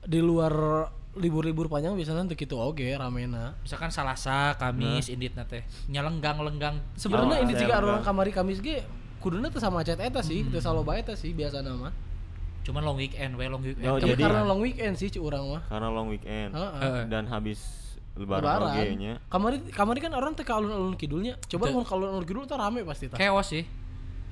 di 0.00 0.16
luar 0.18 0.88
libur-libur 1.12 1.68
panjang 1.68 1.92
biasanya 1.92 2.24
untuk 2.24 2.36
gitu 2.36 2.56
oke 2.56 2.88
ramena 2.92 3.52
Misalkan 3.60 3.88
Salasa, 3.88 4.56
Kamis, 4.56 5.08
Indit 5.08 5.36
teh. 5.44 5.60
Nyalenggang-lenggang. 5.86 6.80
sebenarnya 6.94 7.36
Oh, 7.36 7.44
ini 7.44 7.52
saya 7.52 7.60
juga 7.62 7.74
enggak. 7.74 7.84
orang 7.86 8.00
kamari 8.00 8.32
kamis 8.32 8.60
ge 8.60 8.80
kuduna 9.26 9.50
teh 9.50 9.58
sama 9.58 9.82
cet 9.82 9.98
eta 9.98 10.22
sih 10.22 10.46
teu 10.46 10.62
saloba 10.62 10.94
eta 10.94 11.18
sih 11.18 11.34
biasa 11.34 11.58
nama. 11.58 11.90
Cuman 12.62 12.82
long 12.82 12.94
weekend, 12.94 13.34
we 13.34 13.50
long 13.50 13.58
weekend. 13.58 13.82
Oh, 13.90 13.98
jadi- 13.98 14.22
karena 14.22 14.46
long 14.46 14.62
weekend 14.62 14.94
sih 14.94 15.10
ci 15.10 15.18
urang 15.18 15.50
mah. 15.50 15.62
Karena 15.66 15.90
long 15.90 16.06
weekend. 16.06 16.54
Heeh. 16.54 16.78
Heeh. 16.78 17.02
dan 17.10 17.26
habis 17.26 17.58
lebaran, 18.14 18.42
lebaran. 18.42 18.86
nya. 18.96 19.14
kamari 19.26 19.58
kamari 19.70 19.98
kan 19.98 20.14
orang 20.14 20.38
teh 20.38 20.46
ke 20.46 20.54
alun-alun 20.54 20.94
kidulnya. 20.94 21.34
Coba 21.50 21.74
mun 21.74 21.82
alun-alun 21.82 22.22
kidul 22.22 22.46
tuh 22.46 22.54
rame 22.54 22.86
pasti 22.86 23.10
tah. 23.10 23.18
Chaos 23.18 23.50
sih. 23.50 23.66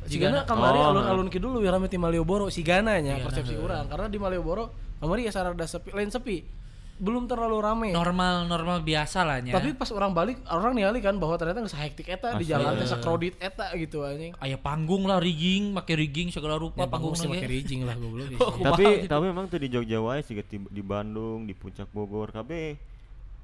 Sigana 0.07 0.43
Jigana- 0.43 0.47
kamari 0.47 0.79
Oh, 0.79 0.91
alun-alun 0.95 1.27
kidul 1.27 1.59
lebih 1.59 1.75
rame 1.75 1.91
ti 1.91 1.99
Malioboro 1.99 2.47
sigana 2.55 2.95
nya 3.03 3.19
Sigana, 3.19 3.25
persepsi 3.27 3.55
urang. 3.59 3.91
Karena 3.91 4.07
di 4.07 4.19
Malioboro 4.23 4.71
kamari 5.03 5.27
ya 5.27 5.33
sarada 5.35 5.67
sepi 5.67 5.91
lain 5.91 6.11
sepi 6.11 6.47
belum 6.95 7.27
terlalu 7.27 7.59
rame 7.59 7.89
Normal 7.91 8.47
normal 8.47 8.79
biasa 8.81 9.23
lah 9.23 9.43
nya. 9.43 9.51
tapi 9.51 9.75
pas 9.75 9.91
orang 9.91 10.11
balik 10.11 10.39
orang 10.47 10.73
ningali 10.73 10.99
kan 10.99 11.19
bahwa 11.19 11.35
ternyata 11.35 11.61
nggak 11.61 11.75
hektik 11.77 12.07
eta 12.09 12.39
di 12.39 12.47
Asli. 12.47 12.55
jalan 12.55 12.71
teh 12.75 12.87
sakrodit 12.87 13.35
eta 13.37 13.67
gitu 13.75 14.03
anjing 14.03 14.31
aya 14.39 14.55
panggung 14.55 15.03
lah 15.03 15.19
rigging, 15.19 15.71
make 15.71 15.91
rigging 15.91 16.31
segala 16.31 16.55
rupa 16.55 16.83
Ya, 16.83 16.89
panggung 16.89 17.13
sih 17.13 17.27
pakai 17.27 17.51
rijing 17.51 17.83
lah 17.83 17.95
goblok 17.95 18.29
ya. 18.29 18.39
Oh, 18.39 18.55
Tapi 18.55 18.63
kumaha 18.81 18.95
gitu. 18.97 19.11
tapi 19.11 19.25
memang 19.27 19.45
tuh 19.47 19.59
di 19.59 19.69
Jogja 19.69 19.99
wae 19.99 20.21
sih 20.21 20.35
di, 20.37 20.59
di 20.61 20.83
Bandung, 20.83 21.43
di 21.43 21.53
Puncak 21.53 21.91
Bogor, 21.91 22.31
KB 22.31 22.51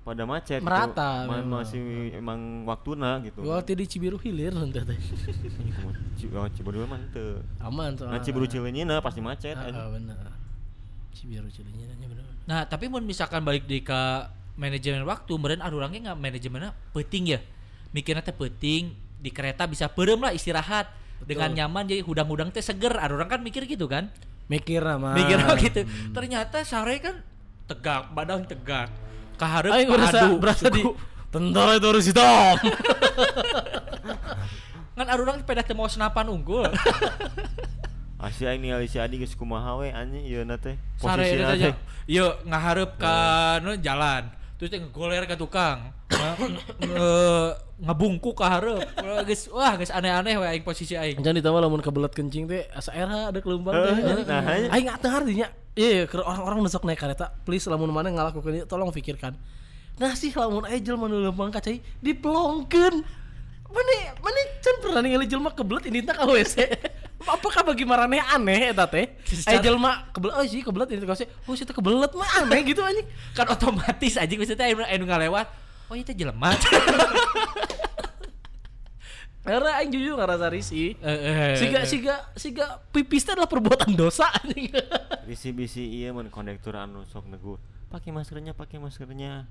pada 0.00 0.24
macet 0.24 0.58
gitu. 0.58 0.64
Merata 0.64 1.26
Ma- 1.26 1.36
memang. 1.36 1.60
masih 1.60 1.82
emang 2.14 2.40
waktuna 2.64 3.20
gitu. 3.20 3.42
Gua 3.42 3.58
waktu 3.58 3.74
di 3.74 3.84
Cibiru 3.84 4.16
hilir 4.16 4.50
nanti 4.50 4.80
teh. 4.80 4.98
Oh, 6.30 6.46
Cibiru 6.48 6.84
mah 6.84 7.02
teu. 7.10 7.42
Aman 7.58 7.92
soalnya. 7.94 8.14
Nah 8.14 8.20
Cibiru 8.20 8.46
Cileunyeuna 8.46 9.00
pasti 9.00 9.20
macet. 9.20 9.52
Ah, 9.52 9.66
anjing. 9.66 9.76
ah, 9.76 9.90
bener. 9.90 10.16
Cibiru 11.14 11.46
bener. 11.50 12.24
Nah, 12.46 12.66
tapi 12.66 12.86
mun 12.86 13.04
misalkan 13.04 13.44
balik 13.44 13.66
di 13.68 13.82
ke 13.82 14.00
manajemen 14.58 15.06
waktu, 15.06 15.32
meureun 15.36 15.62
arurangnya 15.62 16.10
nggak 16.10 16.18
manajemennya 16.18 16.70
penting 16.92 17.36
ya. 17.36 17.40
Mikirnya 17.90 18.22
teh 18.22 18.34
penting 18.34 18.94
di 19.20 19.30
kereta 19.34 19.66
bisa 19.66 19.90
perem 19.90 20.20
lah 20.22 20.32
istirahat 20.32 20.88
dengan 21.26 21.52
nyaman 21.52 21.84
jadi 21.90 22.02
hudang-hudang 22.02 22.54
teh 22.54 22.62
seger. 22.62 22.96
Arurang 22.96 23.28
kan 23.28 23.40
mikir 23.42 23.66
gitu 23.66 23.90
kan? 23.90 24.08
Mikir 24.50 24.82
nama. 24.82 25.14
Mikirnya 25.14 25.54
gitu. 25.66 25.86
Ternyata 26.14 26.62
sare 26.62 26.96
kan 27.02 27.22
tegak, 27.70 28.10
badan 28.14 28.46
tegak. 28.46 28.90
Kaharep 29.38 29.72
Aing 29.72 29.88
berasa 29.88 30.20
padu, 30.26 30.36
berasa 30.36 30.64
di 30.68 30.82
tentara 31.32 31.72
itu 31.78 31.86
harus 31.88 32.04
hitam. 32.10 32.56
kan 35.00 35.06
arurang 35.08 35.40
peda 35.48 35.64
teu 35.64 35.72
mau 35.72 35.88
senapan 35.88 36.28
unggul. 36.28 36.68
Asia 38.20 38.52
ini 38.52 38.68
si 38.84 39.00
Adi 39.00 39.16
geus 39.16 39.32
kumaha 39.32 39.80
we 39.80 39.88
anjing 39.88 40.20
ieu 40.22 40.44
na 40.44 40.54
teh. 40.54 40.76
Posisina 40.96 41.56
aja. 41.56 41.72
teh. 41.72 41.74
Yuk 42.06 42.44
ngaharep 42.44 42.90
ka 42.94 43.14
nu 43.58 43.74
jalan. 43.76 44.28
Terus 44.54 44.68
teh 44.68 44.78
ngegoler 44.78 45.24
ka 45.24 45.34
tukang. 45.34 45.88
Nge- 46.06 46.36
nge- 46.84 47.54
ngebungkuk 47.80 48.36
ka 48.36 48.46
hareup. 48.50 48.84
Wah, 49.00 49.24
Geus 49.24 49.48
wah 49.48 49.72
geus 49.72 49.88
aneh-aneh 49.88 50.36
we 50.36 50.44
aing 50.46 50.60
posisi 50.60 50.92
aing. 50.94 51.16
Jangan 51.16 51.40
ditambah 51.40 51.60
lamun 51.60 51.80
kebelet 51.80 52.12
kencing 52.12 52.44
teh 52.44 52.68
asa 52.70 52.92
era 52.92 53.32
ada 53.32 53.40
kelembang 53.40 53.72
Eh, 53.72 53.88
teh. 53.88 54.24
nah, 54.28 54.42
hanya. 54.44 54.68
Aing 54.68 54.84
nggak 54.84 55.00
artinya. 55.00 55.48
Iya, 55.72 56.04
ke 56.04 56.18
orang-orang 56.18 56.60
besok 56.60 56.84
naik 56.84 56.98
kereta, 56.98 57.32
please 57.40 57.64
lamun 57.64 57.88
mana 57.88 58.10
ngalakukan 58.10 58.52
itu 58.52 58.66
tolong 58.68 58.92
pikirkan. 58.92 59.32
Nah 59.96 60.12
sih 60.12 60.28
lamun 60.28 60.68
aya 60.68 60.76
jelema 60.76 61.08
nu 61.08 61.24
leumpang 61.24 61.48
kacai 61.48 61.80
diplongkeun. 62.00 63.00
Mana 63.70 63.92
mana 64.18 64.40
can 64.60 64.76
pernah 64.82 65.00
ningali 65.00 65.24
jelema 65.24 65.54
kebelet 65.54 65.88
ini 65.88 66.04
teh 66.04 66.12
ka 66.12 66.28
WC. 66.28 66.68
Apakah 67.20 67.60
bagi 67.60 67.84
marane 67.84 68.16
aneh 68.20 68.72
eta 68.72 68.88
teh? 68.88 69.12
Aya 69.44 69.60
jelema 69.60 70.08
kebelet 70.16 70.34
oh 70.40 70.44
sih 70.48 70.64
kebelet 70.64 70.88
ini 70.96 71.04
WC. 71.04 71.28
Oh 71.44 71.52
sih 71.52 71.68
teh 71.68 71.76
kebelet 71.76 72.08
mah 72.16 72.30
aneh 72.40 72.60
gitu 72.64 72.80
anjing. 72.80 73.04
Kan 73.36 73.44
otomatis 73.52 74.16
aja 74.16 74.32
maksudnya 74.32 74.72
anu 74.72 74.82
anu 74.88 75.04
ngalewat. 75.04 75.46
Oh 75.92 75.96
itu 75.98 76.16
jelema. 76.16 76.56
Karena 79.40 79.80
aing 79.80 79.90
jujur 79.92 80.20
ngerasa 80.20 80.52
risih. 80.52 80.96
Eh, 81.00 81.10
eh, 81.10 81.56
Siga 81.56 81.80
eh. 81.82 81.88
siga 81.88 82.14
siga 82.36 82.66
pipis 82.92 83.24
teh 83.24 83.32
adalah 83.36 83.48
perbuatan 83.48 83.92
dosa 83.96 84.28
anjing. 84.40 84.72
Bisi-bisi 85.28 85.80
iya 86.00 86.12
mun 86.12 86.28
kondektur 86.32 86.76
anu 86.76 87.04
sok 87.08 87.28
negur. 87.28 87.60
Pakai 87.90 88.14
maskernya, 88.14 88.54
pakai 88.54 88.78
maskernya. 88.78 89.50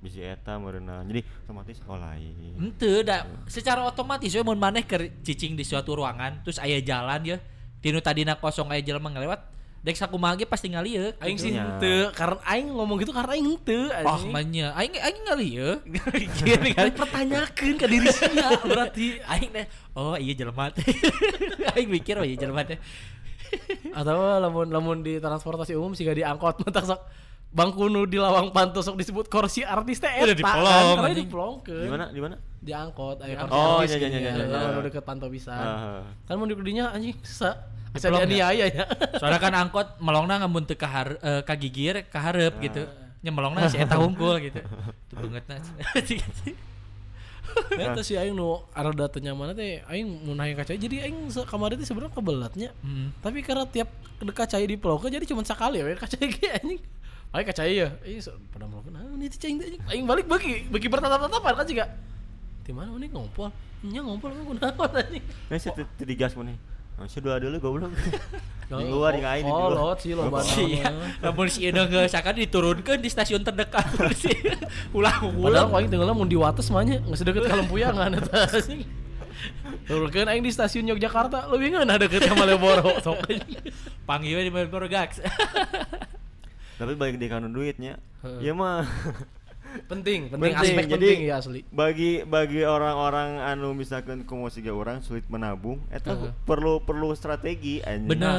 Bisi 0.00 0.24
eta 0.24 0.56
meureunna. 0.56 1.04
Jadi 1.04 1.20
otomatis 1.44 1.76
oh 1.84 1.96
lain. 1.96 2.56
Henteu 2.56 3.04
da 3.04 3.28
secara 3.44 3.84
otomatis 3.84 4.32
we 4.32 4.40
mun 4.40 4.56
maneh 4.56 4.80
keur 4.82 5.04
cicing 5.20 5.52
di 5.52 5.62
suatu 5.62 5.92
ruangan 5.92 6.40
terus 6.40 6.56
aya 6.56 6.80
jalan 6.80 7.20
ya. 7.22 7.36
Tinu 7.80 8.00
tadina 8.00 8.36
kosong 8.36 8.72
aya 8.72 8.80
jelema 8.80 9.12
ngalewat. 9.12 9.44
Dek 9.80 9.96
sakumaha 9.96 10.36
ge 10.36 10.44
pasti 10.44 10.68
ngalieu. 10.68 11.12
Aing 11.20 11.36
sih 11.36 11.52
henteu 11.52 12.12
karena 12.12 12.36
aing 12.44 12.68
ngomong 12.68 13.00
gitu 13.00 13.12
karena 13.12 13.32
aing 13.32 13.48
henteu 13.48 13.88
Oh, 14.04 14.12
anjing. 14.12 14.28
manya. 14.32 14.66
Aing 14.76 14.92
aing 14.92 15.20
ngalieu. 15.24 15.70
Gini 16.44 16.70
kan. 16.76 16.92
pertanyakan 16.92 17.72
ke 17.76 17.86
diri 17.88 18.08
sia 18.08 18.48
berarti 18.60 19.20
aing 19.24 19.52
teh 19.52 19.66
oh 19.96 20.16
iya 20.16 20.32
jelema 20.32 20.68
teh. 20.68 20.84
aing 21.76 21.88
mikir 21.88 22.16
oh 22.16 22.24
iya 22.24 22.36
jelema 22.36 22.64
teh. 22.64 22.76
atau 23.92 24.16
lamun 24.38 24.68
lamun 24.70 24.98
di 25.02 25.18
transportasi 25.18 25.74
umum 25.74 25.90
sih 25.90 26.06
gak 26.06 26.22
diangkot 26.22 26.62
mentak 26.62 26.86
sok 26.86 27.00
bangku 27.50 27.86
nu 27.86 28.04
di 28.04 28.14
lawang 28.14 28.50
panto 28.50 28.78
sok 28.78 28.94
disebut 28.94 29.26
kursi 29.26 29.60
artis 29.60 29.98
teh 29.98 30.06
Udah 30.16 30.30
eta 30.30 30.38
dipelong, 30.38 30.86
kan 30.94 31.04
anjing. 31.04 31.26
diplongkeun 31.26 31.82
Di 31.82 31.90
mana? 31.90 32.06
Di 32.08 32.20
mana? 32.20 32.36
diangkot 32.60 33.16
aya 33.20 33.34
Diangkot. 33.34 33.50
kursi 33.50 33.66
Oh, 33.66 33.76
artis 33.76 33.90
iya, 33.90 33.98
iya, 33.98 34.08
iya, 34.08 34.20
ya, 34.20 34.32
iya, 34.36 34.44
iya. 34.46 34.68
nu 34.70 34.80
deket 34.80 35.02
panto 35.02 35.26
pisan 35.26 35.56
Ah. 35.56 36.04
kan 36.24 36.34
mun 36.36 36.46
di 36.46 36.54
kudinya 36.54 36.92
anjing 36.92 37.16
sa 37.20 37.56
bisa 37.90 38.06
dianiaya 38.06 38.64
ya 38.66 38.84
Soalnya 39.16 39.40
kan 39.40 39.50
angkot 39.60 39.98
melongna 39.98 40.38
ngamun 40.38 40.62
teu 40.62 40.76
kahar 40.76 41.18
eh, 41.18 41.42
kagigir, 41.42 42.06
kaharep 42.06 42.54
gitu. 42.60 42.86
Nyemelongna 43.20 43.66
si 43.66 43.76
eta 43.76 43.98
hungkul 43.98 44.38
gitu. 44.40 44.62
Itu 45.10 45.14
bangetna. 45.18 45.58
Eta 47.72 48.00
si 48.00 48.14
aing 48.14 48.30
nu 48.30 48.62
arada 48.70 49.10
teu 49.10 49.18
nyaman 49.18 49.50
teh 49.52 49.82
aing 49.84 50.06
mun 50.22 50.38
hayang 50.38 50.54
kacai 50.54 50.78
jadi 50.78 51.10
aing 51.10 51.26
kamari 51.44 51.74
teh 51.74 51.82
sebenarnya 51.82 52.14
kebelatnya. 52.14 52.70
Hmm. 52.78 53.10
Tapi 53.18 53.42
karena 53.42 53.66
tiap 53.66 53.90
kacai 54.22 54.64
di 54.64 54.78
pulau 54.78 55.02
jadi 55.02 55.26
cuma 55.26 55.42
sekali 55.42 55.82
we 55.82 55.98
kacai 55.98 56.30
ge 56.30 56.46
anjing. 56.54 56.78
Aing 57.30 57.46
kacai 57.46 57.74
ya. 57.76 57.88
So- 58.18 58.34
pada 58.50 58.66
mau 58.66 58.82
kenal 58.82 59.06
ini 59.08 59.26
teh 59.26 59.38
cing 59.38 59.56
anjing. 59.56 59.82
Aing 59.86 60.04
balik 60.04 60.26
bagi 60.26 60.66
bagi 60.66 60.86
bertatap-tatapan 60.86 61.52
kan 61.54 61.66
juga. 61.66 61.84
Di 62.60 62.72
mana 62.72 62.90
ini 62.92 63.06
ngompol? 63.06 63.54
Nya 63.82 64.00
ngompol 64.00 64.30
kan 64.30 64.42
kunaon 64.44 64.90
anjing. 64.92 65.24
Teu 65.48 66.04
digas 66.04 66.34
mun 66.34 66.50
nih. 66.50 66.58
Masih 66.98 67.20
dua 67.20 67.38
dulu 67.38 67.56
goblok. 67.58 67.92
Di 68.70 68.76
Oh, 68.76 69.02
luar 69.02 69.10
di 69.12 69.24
aing 69.24 69.42
di 69.42 69.50
Oh, 69.50 69.66
luar. 69.66 69.90
lot 69.90 69.98
sih 69.98 70.14
lo 70.14 70.30
Iya, 70.30 70.94
namun 71.18 71.50
si 71.50 71.66
Eno 71.66 71.82
nggak 71.82 72.06
seakan 72.06 72.38
diturunkan 72.38 72.98
di 72.98 73.08
stasiun 73.08 73.42
terdekat 73.42 73.82
sih. 74.22 74.30
Ulang 74.92 75.16
Padahal 75.32 75.66
ulang. 75.66 75.68
aing 75.74 75.88
tenggelam 75.88 76.14
mun 76.14 76.26
di 76.26 76.36
Wates 76.36 76.68
mah 76.68 76.84
nya 76.84 77.00
geus 77.00 77.18
deket 77.20 77.46
ka 77.46 77.56
Lempuyangan 77.56 78.14
eta 78.14 78.46
anjing. 78.46 78.86
Turunkeun 79.88 80.28
aing 80.28 80.44
di 80.44 80.52
stasiun 80.52 80.86
Yogyakarta 80.86 81.48
leuwih 81.48 81.72
ngeunah 81.72 81.96
deket 81.98 82.22
ka 82.22 82.34
Malioboro 82.36 82.94
sok. 83.00 83.26
Panggilnya 84.04 84.44
di 84.44 84.52
Melbourne 84.52 84.86
Gax. 84.86 85.18
Tapi 86.80 86.96
balik 86.96 87.20
di 87.20 87.28
kanun 87.28 87.52
duitnya. 87.52 88.00
Ya 88.40 88.56
mah 88.56 88.88
Penting, 89.82 90.26
penting, 90.26 90.30
Penting, 90.30 90.54
aspek 90.56 90.84
jadi- 90.84 90.92
penting 90.92 91.20
ya 91.22 91.34
asli. 91.36 91.60
bagi 91.68 92.10
bagi 92.22 92.60
orang-orang 92.62 93.38
anu 93.40 93.70
misalkan 93.72 94.22
kumaha 94.22 94.48
siga 94.48 94.70
orang 94.70 94.98
sulit 95.00 95.26
menabung 95.26 95.78
eta 95.88 96.12
Heeh. 96.12 96.32
perlu 96.42 96.80
perlu 96.80 97.12
strategi 97.12 97.78
anjing. 97.80 98.08
Bener, 98.08 98.34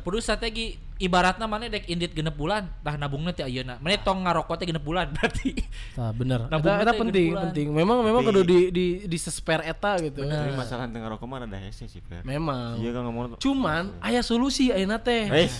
perlu 0.00 0.18
strategi 0.18 0.74
ibaratnya 0.96 1.44
mana 1.44 1.66
dek 1.66 1.84
indit 1.84 2.10
genep 2.10 2.32
bulan, 2.32 2.70
tah 2.80 2.94
nabungnya 2.94 3.30
teh 3.30 3.42
ayeuna. 3.42 3.76
Mana 3.78 3.98
tong 3.98 4.22
ngarokok 4.22 4.56
teh 4.56 4.64
genep 4.64 4.80
bulan 4.80 5.10
berarti. 5.14 5.52
Nah, 5.94 6.10
bener. 6.10 6.40
Nabung 6.48 6.70
Eta, 6.72 6.82
eta 6.82 6.92
penting, 6.94 7.30
penting. 7.34 7.66
Memang 7.68 7.98
memang 8.00 8.22
kudu 8.24 8.40
di 8.42 8.58
di 8.70 8.86
di 9.04 9.18
spare 9.18 9.66
eta 9.66 9.98
gitu. 10.00 10.22
Tapi 10.22 10.54
masalah 10.54 10.86
tengah 10.86 11.10
rokok 11.10 11.26
mah 11.26 11.38
ada 11.40 11.58
hese 11.58 11.84
sih, 11.84 12.00
Per. 12.00 12.22
Memang. 12.24 12.78
Iya 12.78 12.90
kan 12.90 13.02
ngomong 13.04 13.22
Cuman 13.36 13.98
aya 14.00 14.22
solusi 14.22 14.70
ayeuna 14.70 14.96
teh. 14.96 15.26
Eh, 15.28 15.50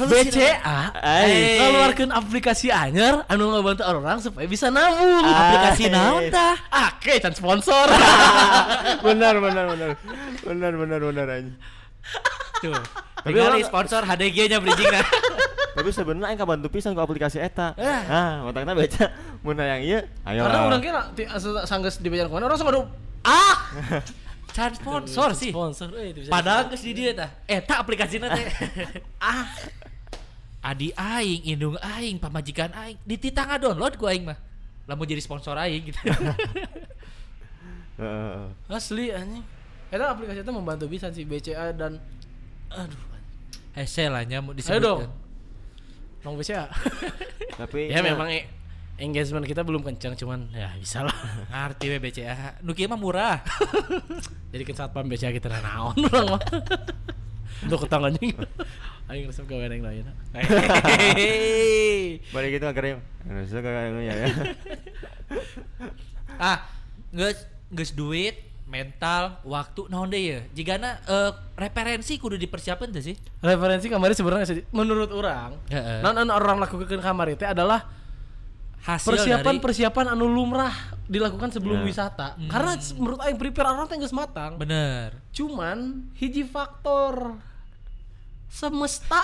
BCA 0.00 0.78
Eh. 0.96 1.60
ngeluarkeun 1.60 2.08
aplikasi 2.10 2.70
anyar 2.70 3.26
anu 3.26 3.52
ngabantu 3.52 3.82
orang 3.82 4.18
supaya 4.18 4.46
bisa 4.46 4.55
nabung. 4.72 5.24
Aplikasi 5.24 5.84
Ah, 5.88 5.92
naon 5.92 6.22
eh. 6.24 6.32
tah? 6.32 6.56
Ake 6.72 7.20
can 7.20 7.34
sponsor. 7.36 7.86
benar 9.06 9.34
benar 9.38 9.64
benar. 9.68 9.88
Benar 10.40 10.72
benar 10.72 11.00
benar 11.04 11.26
anjing. 11.28 11.56
Tuh. 12.64 12.80
Tapi 13.26 13.38
orang- 13.42 13.66
sponsor 13.66 14.00
HDG-nya 14.06 14.62
bridging 14.62 14.88
Tapi 15.76 15.88
sebenarnya 15.92 16.32
aing 16.32 16.40
kabantu 16.40 16.72
pisan 16.72 16.96
ku 16.96 17.04
aplikasi 17.04 17.36
eta. 17.36 17.76
Eh. 17.76 17.84
Nah, 18.08 18.48
otakna 18.48 18.72
baca 18.72 19.12
mun 19.44 19.60
hayang 19.60 19.82
ieu, 19.84 20.00
ayo. 20.24 20.40
Karena 20.48 20.58
orang 20.64 20.80
kira 20.80 21.00
sanggeus 21.68 22.00
di 22.00 22.08
bagian 22.08 22.32
ke 22.32 22.34
mana 22.34 22.48
orang 22.48 22.56
suka 22.56 22.72
ah 23.26 23.56
Can 24.56 24.72
sponsor 24.72 25.36
sih. 25.36 25.52
sponsor 25.52 25.92
eh, 26.00 26.16
itu 26.16 26.24
bisa 26.24 26.32
Padahal 26.32 26.72
geus 26.72 26.80
di 26.80 26.96
dieu 26.96 27.12
tah. 27.12 27.28
Eta 27.44 27.76
aplikasina 27.76 28.32
teh. 28.32 28.46
ah. 29.20 29.44
Adi 30.66 30.90
aing, 30.90 31.46
indung 31.46 31.78
aing, 31.78 32.18
pamajikan 32.18 32.74
aing, 32.74 32.98
dititang 33.06 33.54
download 33.62 33.94
ku 33.94 34.10
aing 34.10 34.26
mah. 34.26 34.34
Lamun 34.90 35.06
jadi 35.06 35.22
sponsor 35.22 35.54
aing 35.54 35.94
gitu. 35.94 35.98
Heeh. 37.96 38.44
asli 38.68 39.08
anjing. 39.08 39.44
Eta 39.88 40.10
aplikasi 40.12 40.42
itu 40.42 40.52
membantu 40.52 40.84
bisa 40.90 41.08
sih 41.14 41.22
BCA 41.24 41.72
dan 41.72 41.96
aduh. 42.68 42.98
Hese 43.72 44.08
lah 44.08 44.24
nya 44.24 44.40
mau 44.42 44.52
Ayo 44.52 44.58
disebut. 44.58 44.82
dong. 44.82 45.00
Long 46.26 46.34
BCA. 46.36 46.66
Tapi 47.60 47.88
ya 47.88 48.02
memang 48.02 48.28
e- 48.28 48.48
engagement 48.98 49.44
kita 49.44 49.64
belum 49.64 49.84
kencang 49.84 50.16
cuman 50.16 50.50
ya 50.50 50.72
bisa 50.76 51.06
lah. 51.06 51.14
Ngerti 51.52 51.84
we 51.88 51.98
BCA. 52.02 52.60
Nu 52.60 52.74
kieu 52.74 52.90
mah 52.90 52.98
murah. 52.98 53.40
Jadi 54.52 54.62
kan 54.66 54.74
saat 54.76 54.90
pam 54.92 55.06
BCA 55.06 55.30
kita 55.30 55.48
naon 55.48 55.96
orang 56.04 56.36
mah. 56.36 56.42
Untuk 57.64 57.88
ketang 57.88 58.04
anjing. 59.06 59.14
Aing 59.16 59.24
resep 59.26 59.44
gawe 59.44 59.62
yang 59.64 59.82
lain. 59.82 60.04
Balik 62.28 62.50
itu 62.52 62.66
akhirnya 62.66 62.94
Indonesia 63.22 63.58
kagak 63.58 63.82
anu 63.86 64.00
ya 64.00 64.14
ya. 64.14 64.26
ah, 66.42 66.58
geus 67.10 67.38
geus 67.68 67.92
duit, 67.92 68.34
mental, 68.64 69.38
waktu 69.42 69.86
naon 69.88 70.10
deui 70.10 70.26
ya. 70.28 70.40
Jigana 70.52 70.98
eh, 71.00 71.30
referensi 71.54 72.14
kudu 72.16 72.34
dipersiapkan 72.36 72.90
tuh 72.90 73.02
sih. 73.02 73.16
Referensi 73.40 73.86
kamari 73.86 74.14
sebenarnya 74.14 74.62
menurut 74.70 75.10
orang, 75.10 75.54
Heeh. 75.66 76.02
non 76.02 76.14
anu 76.16 76.30
orang 76.30 76.58
lakukan 76.58 77.00
kamari 77.00 77.34
itu 77.34 77.44
adalah 77.44 77.86
Hasil 78.76 79.18
persiapan 79.18 79.42
dari 79.42 79.58
persiapan 79.58 80.14
anu 80.14 80.30
lumrah 80.30 80.70
dilakukan 81.10 81.50
sebelum 81.50 81.82
Ya. 81.82 81.84
wisata. 81.84 82.38
Karena 82.46 82.78
s- 82.78 82.94
menurut 82.94 83.18
aing 83.18 83.34
prepare 83.34 83.66
orang 83.66 83.90
teh 83.90 83.98
geus 83.98 84.14
matang. 84.14 84.54
bener. 84.54 85.10
Cuman 85.34 86.06
hiji 86.14 86.46
faktor 86.46 87.34
semesta. 88.56 89.20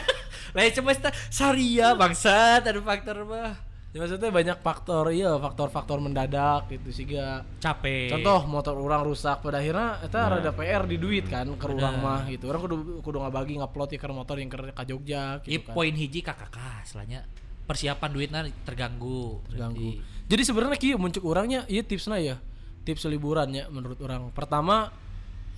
Lain 0.56 0.70
semesta 0.70 1.10
saria 1.28 1.98
bangsat 1.98 2.62
ada 2.62 2.78
faktor 2.78 3.26
mah. 3.26 3.58
ya, 3.88 4.04
maksudnya 4.04 4.28
banyak 4.28 4.58
faktor, 4.60 5.10
iya 5.10 5.32
faktor-faktor 5.40 5.98
mendadak 5.98 6.70
gitu 6.70 6.88
sih 6.94 7.04
ga. 7.08 7.42
Capek. 7.58 8.14
Contoh 8.14 8.46
motor 8.46 8.76
orang 8.78 9.02
rusak 9.02 9.42
pada 9.42 9.58
akhirnya 9.58 9.98
eta 10.04 10.28
Nah. 10.28 10.38
rada 10.38 10.52
PR 10.54 10.84
di 10.86 10.96
duit 11.00 11.26
kan 11.26 11.48
ke 11.58 11.66
orang 11.66 11.96
mah 11.98 12.22
gitu. 12.30 12.46
Orang 12.46 12.62
kudu 12.68 12.76
kudu 13.02 13.18
ngabagi 13.18 13.58
ngupload 13.58 13.90
ikan 13.98 14.12
motor 14.14 14.38
yang 14.38 14.52
ke 14.52 14.70
ka 14.70 14.84
Jogja 14.86 15.40
gitu 15.42 15.66
kan. 15.66 15.74
poin 15.74 15.92
hiji 15.92 16.20
kakak 16.22 16.52
selanya 16.86 17.24
persiapan 17.64 18.10
duitnya 18.12 18.40
terganggu. 18.64 19.40
terganggu. 19.50 20.00
Berarti. 20.00 20.28
Jadi 20.28 20.42
sebenarnya 20.44 20.78
kieu 20.80 20.96
muncul 21.00 21.24
orangnya 21.24 21.64
iya 21.66 21.82
tipsnya 21.84 22.20
ya. 22.20 22.36
Tips 22.84 23.04
liburannya 23.08 23.68
menurut 23.68 23.98
orang. 24.04 24.32
Pertama 24.32 24.92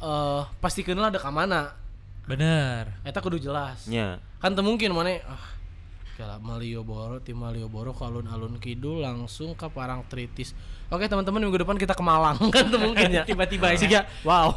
eh 0.01 0.43
pastikanlah 0.63 1.11
ada 1.15 1.21
ke 1.21 1.31
mana. 1.31 1.80
Bener. 2.31 2.95
Eta 3.03 3.19
kudu 3.19 3.43
jelas. 3.43 3.91
Nya. 3.91 4.23
Kan 4.39 4.55
teu 4.55 4.63
mungkin 4.63 4.95
mana 4.95 5.19
ah 5.27 5.59
kala 6.15 6.37
Malioboro 6.39 7.19
ti 7.19 7.35
Malioboro 7.35 7.91
ke 7.97 8.05
alun-alun 8.07 8.61
kidul 8.63 9.03
langsung 9.03 9.59
ke 9.59 9.67
Parangtritis. 9.67 10.55
Oke 10.93 11.11
teman-teman 11.11 11.43
minggu 11.43 11.67
depan 11.67 11.75
kita 11.75 11.97
ke 11.97 12.05
Malang 12.05 12.39
kan 12.55 12.71
teu 12.71 12.79
mungkin 12.79 13.11
ya. 13.11 13.27
Tiba-tiba 13.27 13.75
Sih 13.75 13.91
ya. 13.91 14.07
ya. 14.07 14.11
Wow. 14.23 14.55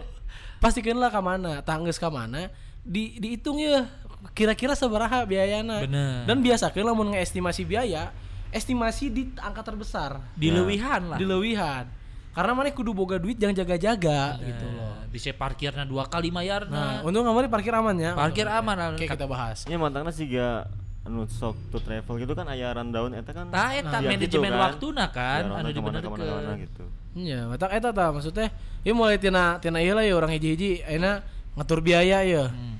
Pastikanlah 0.64 1.12
ke 1.12 1.20
mana, 1.20 1.60
tangges 1.60 2.00
ke 2.00 2.08
mana 2.08 2.48
di 2.80 3.20
dihitung 3.20 3.60
ya 3.60 3.84
kira-kira 4.32 4.72
sabaraha 4.72 5.24
biayana. 5.28 5.84
Bener. 5.84 6.24
Dan 6.24 6.40
biasakeun 6.40 6.84
lamun 6.84 7.12
ngeestimasi 7.12 7.68
biaya, 7.68 8.12
estimasi 8.52 9.12
di 9.12 9.22
angka 9.40 9.60
terbesar. 9.64 10.20
Di 10.36 10.48
leuwihan 10.48 11.04
lah. 11.04 11.18
Di 11.20 11.24
leuwihan. 11.28 11.99
Karena 12.30 12.52
mana 12.54 12.70
kudu 12.70 12.94
boga 12.94 13.18
duit 13.18 13.34
jangan 13.34 13.58
jaga-jaga 13.58 14.38
gitu 14.38 14.66
loh. 14.70 14.94
Nah, 14.94 15.06
Bisa 15.10 15.34
parkirnya 15.34 15.82
dua 15.82 16.06
kali 16.06 16.30
bayar 16.30 16.70
Nah, 16.70 17.02
untung 17.02 17.26
kemarin 17.26 17.50
parkir 17.50 17.74
aman 17.74 17.96
ya. 17.98 18.14
Parkir 18.14 18.46
aman. 18.46 18.94
Oke, 18.94 19.10
kita 19.10 19.26
bahas. 19.26 19.66
Nya 19.66 19.74
mantangna 19.74 20.14
siga 20.14 20.70
anu 21.02 21.26
sok 21.26 21.56
to 21.74 21.82
travel 21.82 22.14
gitu 22.20 22.30
kan 22.38 22.46
aya 22.46 22.70
rundown 22.70 23.10
eta 23.18 23.34
kan. 23.34 23.50
Nah, 23.50 23.74
eta 23.74 23.98
Iya, 23.98 24.06
manajemen 24.06 24.20
gitu 24.30 24.38
kan. 24.38 24.62
waktuna 24.62 25.04
kan, 25.10 25.42
Biar 25.42 25.58
anu 25.58 25.68
orang 25.74 26.02
ke 26.02 26.10
mana, 26.12 26.52
gitu. 26.60 26.84
Iya, 27.18 27.40
matak 27.50 27.70
eta 27.74 27.90
tah 27.90 28.14
maksudnya 28.14 28.54
ieu 28.86 28.94
mulai 28.94 29.18
tina 29.18 29.58
tina 29.58 29.82
ieu 29.82 29.98
lah 29.98 30.06
ya 30.06 30.14
orang 30.14 30.30
hiji-hiji 30.30 30.86
ayeuna 30.86 31.26
ngatur 31.58 31.82
biaya 31.82 32.22
ya. 32.22 32.46
Hmm, 32.54 32.78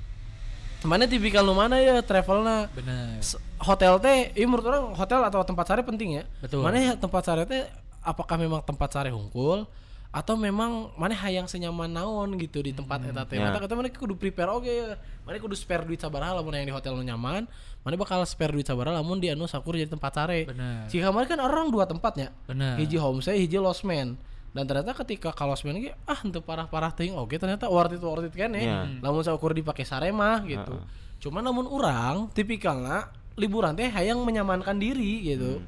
Mana 0.86 1.04
tipikal 1.04 1.42
nu 1.42 1.52
mana 1.52 1.76
ya 1.82 1.98
travelna 2.00 2.70
bener. 2.72 3.18
Hotel 3.60 3.92
teh, 4.00 4.32
ini 4.32 4.46
menurut 4.48 4.64
orang 4.64 4.84
hotel 4.96 5.20
atau 5.26 5.42
tempat 5.44 5.66
sare 5.66 5.82
penting 5.84 6.22
ya. 6.22 6.24
Betul. 6.40 6.62
Mana 6.64 6.78
ya 6.78 6.92
tempat 6.96 7.20
sare 7.26 7.44
teh 7.44 7.66
apakah 8.00 8.36
memang 8.40 8.60
tempat 8.64 8.88
sare 8.92 9.10
hungkul 9.12 9.68
atau 10.10 10.34
memang 10.34 10.90
mana 10.98 11.14
hayang 11.14 11.46
senyaman 11.46 11.86
naon 11.86 12.34
gitu 12.34 12.58
di 12.66 12.74
tempat 12.74 12.98
eta 13.06 13.22
teh. 13.30 13.38
Ya. 13.38 13.46
Mata 13.46 13.62
kata 13.62 13.78
mana 13.78 13.86
kudu 13.94 14.18
prepare 14.18 14.50
oge 14.50 14.74
ya. 14.74 14.98
Mana 15.22 15.38
kudu 15.38 15.54
spare 15.54 15.86
duit 15.86 16.02
sabaraha 16.02 16.42
lamun 16.42 16.58
yang 16.58 16.66
di 16.66 16.74
hotel 16.74 16.98
nu 16.98 17.06
nyaman, 17.06 17.46
mana 17.86 17.94
bakal 17.94 18.18
spare 18.26 18.50
duit 18.50 18.66
sabaraha 18.66 18.98
lamun 18.98 19.22
di 19.22 19.30
anu 19.30 19.46
sakur 19.46 19.78
jadi 19.78 19.86
tempat 19.86 20.10
sare. 20.10 20.50
Bener. 20.50 20.90
Jika 20.90 21.14
kemarin 21.14 21.28
kan 21.30 21.40
orang 21.46 21.70
dua 21.70 21.86
tempatnya. 21.86 22.34
Bener. 22.50 22.74
Hiji 22.82 22.98
homestay, 22.98 23.38
hiji 23.38 23.62
losmen. 23.62 24.18
Dan 24.50 24.66
ternyata 24.66 24.98
ketika 24.98 25.30
kalau 25.30 25.54
ge 25.54 25.94
ah 26.10 26.18
henteu 26.26 26.42
parah-parah 26.42 26.90
teuing 26.90 27.14
oge 27.14 27.38
ternyata 27.38 27.70
worth 27.70 27.94
it 27.94 28.02
worth 28.02 28.26
it 28.26 28.34
kan 28.34 28.50
Ya. 28.58 28.82
Lamun 28.98 29.22
saukur 29.22 29.54
dipake 29.54 29.86
sare 29.86 30.10
mah 30.10 30.42
gitu. 30.42 30.74
Cuman 31.22 31.46
namun 31.46 31.70
orang 31.70 32.26
tipikalnya 32.34 33.14
liburan 33.38 33.78
teh 33.78 33.86
hayang 33.86 34.18
menyamankan 34.26 34.74
diri 34.74 35.22
gitu. 35.22 35.62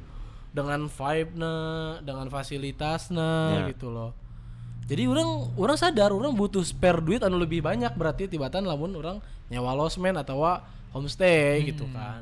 Dengan 0.52 0.84
vibe-na, 0.84 1.54
dengan 2.04 2.28
fasilitasna 2.28 3.64
Ya. 3.64 3.72
gitu 3.72 3.88
loh. 3.88 4.12
Jadi 4.84 5.08
orang 5.08 5.48
orang 5.56 5.76
sadar 5.80 6.12
orang 6.12 6.36
butuh 6.36 6.60
spare 6.60 7.00
duit 7.00 7.22
anu 7.24 7.40
lebih 7.40 7.64
banyak 7.64 7.94
berarti 7.96 8.28
tibatan 8.28 8.68
lamun 8.68 8.92
orang 8.98 9.16
nyawa 9.48 9.72
losmen 9.72 10.12
atau 10.18 10.42
homestay 10.92 11.64
gitu 11.64 11.88
kan. 11.88 12.20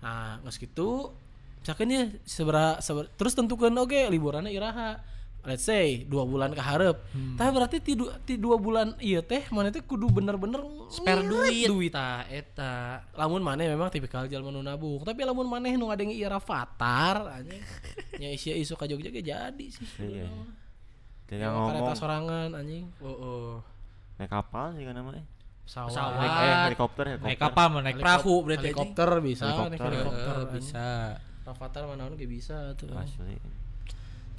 Nah, 0.00 0.40
geus 0.40 0.56
kitu 0.56 1.12
misalkan 1.60 1.92
ya 1.92 2.08
seberapa 2.24 2.80
terus 3.20 3.36
tentukan 3.36 3.68
oke 3.76 4.08
liburannya 4.08 4.48
iraha 4.48 4.96
let's 5.42 5.62
say 5.62 6.04
dua 6.04 6.22
bulan 6.22 6.50
ke 6.50 6.60
hareup 6.60 7.00
tapi 7.34 7.50
berarti 7.50 7.76
ti, 7.78 7.92
du- 7.94 8.12
ti 8.22 8.36
dua 8.36 8.54
bulan 8.54 8.92
iya 8.98 9.20
teh 9.20 9.48
mana 9.48 9.68
teh 9.68 9.80
kudu 9.80 10.06
bener-bener 10.06 10.60
spare 10.86 11.22
ngirit 11.22 11.64
duit. 11.66 11.90
Ta 11.90 12.26
eta. 12.26 13.00
Lamun 13.14 13.40
mana 13.40 13.64
memang 13.64 13.88
tipikal 13.88 14.26
jalma 14.26 14.50
nu 14.50 14.60
nabung. 14.60 15.00
Tapi 15.00 15.22
lamun 15.22 15.46
mana 15.46 15.70
nu 15.70 15.86
ngadenge 15.86 16.12
ieu 16.12 16.28
fatar 16.38 17.24
anjing. 17.32 17.62
Nya 18.16 18.28
isia 18.28 18.52
isu 18.52 18.74
ka 18.74 18.84
Jogja 18.84 19.08
ge 19.08 19.22
jadi 19.22 19.66
sih. 19.66 19.86
Iya. 19.98 20.28
Tidak 21.24 21.40
Yang 21.40 21.52
ngomong. 21.54 21.70
kereta 21.72 21.92
sorangan 21.94 22.48
anjing. 22.52 22.84
Oh, 23.00 23.62
naik 24.16 24.28
kapal 24.28 24.74
sih 24.74 24.82
kan 24.82 24.92
namanya. 24.92 25.24
pesawat, 25.62 25.88
Pesawat. 25.88 26.14
Naik 26.18 26.30
eh, 26.34 26.56
helikopter 26.66 27.04
helikopter. 27.06 27.24
naik 27.24 27.38
kapal 27.38 27.66
naik 27.80 27.96
perahu 27.96 28.34
berarti. 28.42 28.60
helikopter 28.66 29.08
bisa 29.22 29.44
Helikopter. 29.46 29.88
helikopter 29.88 30.36
bisa. 30.52 30.86
Avatar 31.46 31.82
mana 31.86 32.10
ge 32.12 32.26
bisa 32.26 32.74
tuh. 32.74 32.90
Asli. 32.92 33.38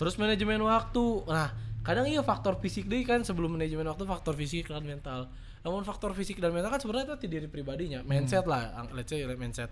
Terus 0.02 0.18
manajemen 0.18 0.66
waktu. 0.66 1.06
Nah, 1.30 1.54
kadang 1.86 2.10
iya 2.10 2.26
faktor 2.26 2.58
fisik 2.58 2.90
deh 2.90 3.06
kan 3.06 3.22
sebelum 3.22 3.54
manajemen 3.54 3.86
waktu 3.86 4.02
faktor 4.10 4.34
fisik 4.34 4.66
dan 4.74 4.82
mental. 4.82 5.30
Namun 5.62 5.86
faktor 5.86 6.18
fisik 6.18 6.42
dan 6.42 6.50
mental 6.50 6.74
kan 6.74 6.82
sebenarnya 6.82 7.14
itu 7.14 7.30
di 7.30 7.38
diri 7.38 7.46
pribadinya, 7.46 8.02
mindset 8.02 8.50
lah, 8.50 8.74
ang- 8.74 8.98
let's 8.98 9.14
say 9.14 9.22
mindset. 9.38 9.70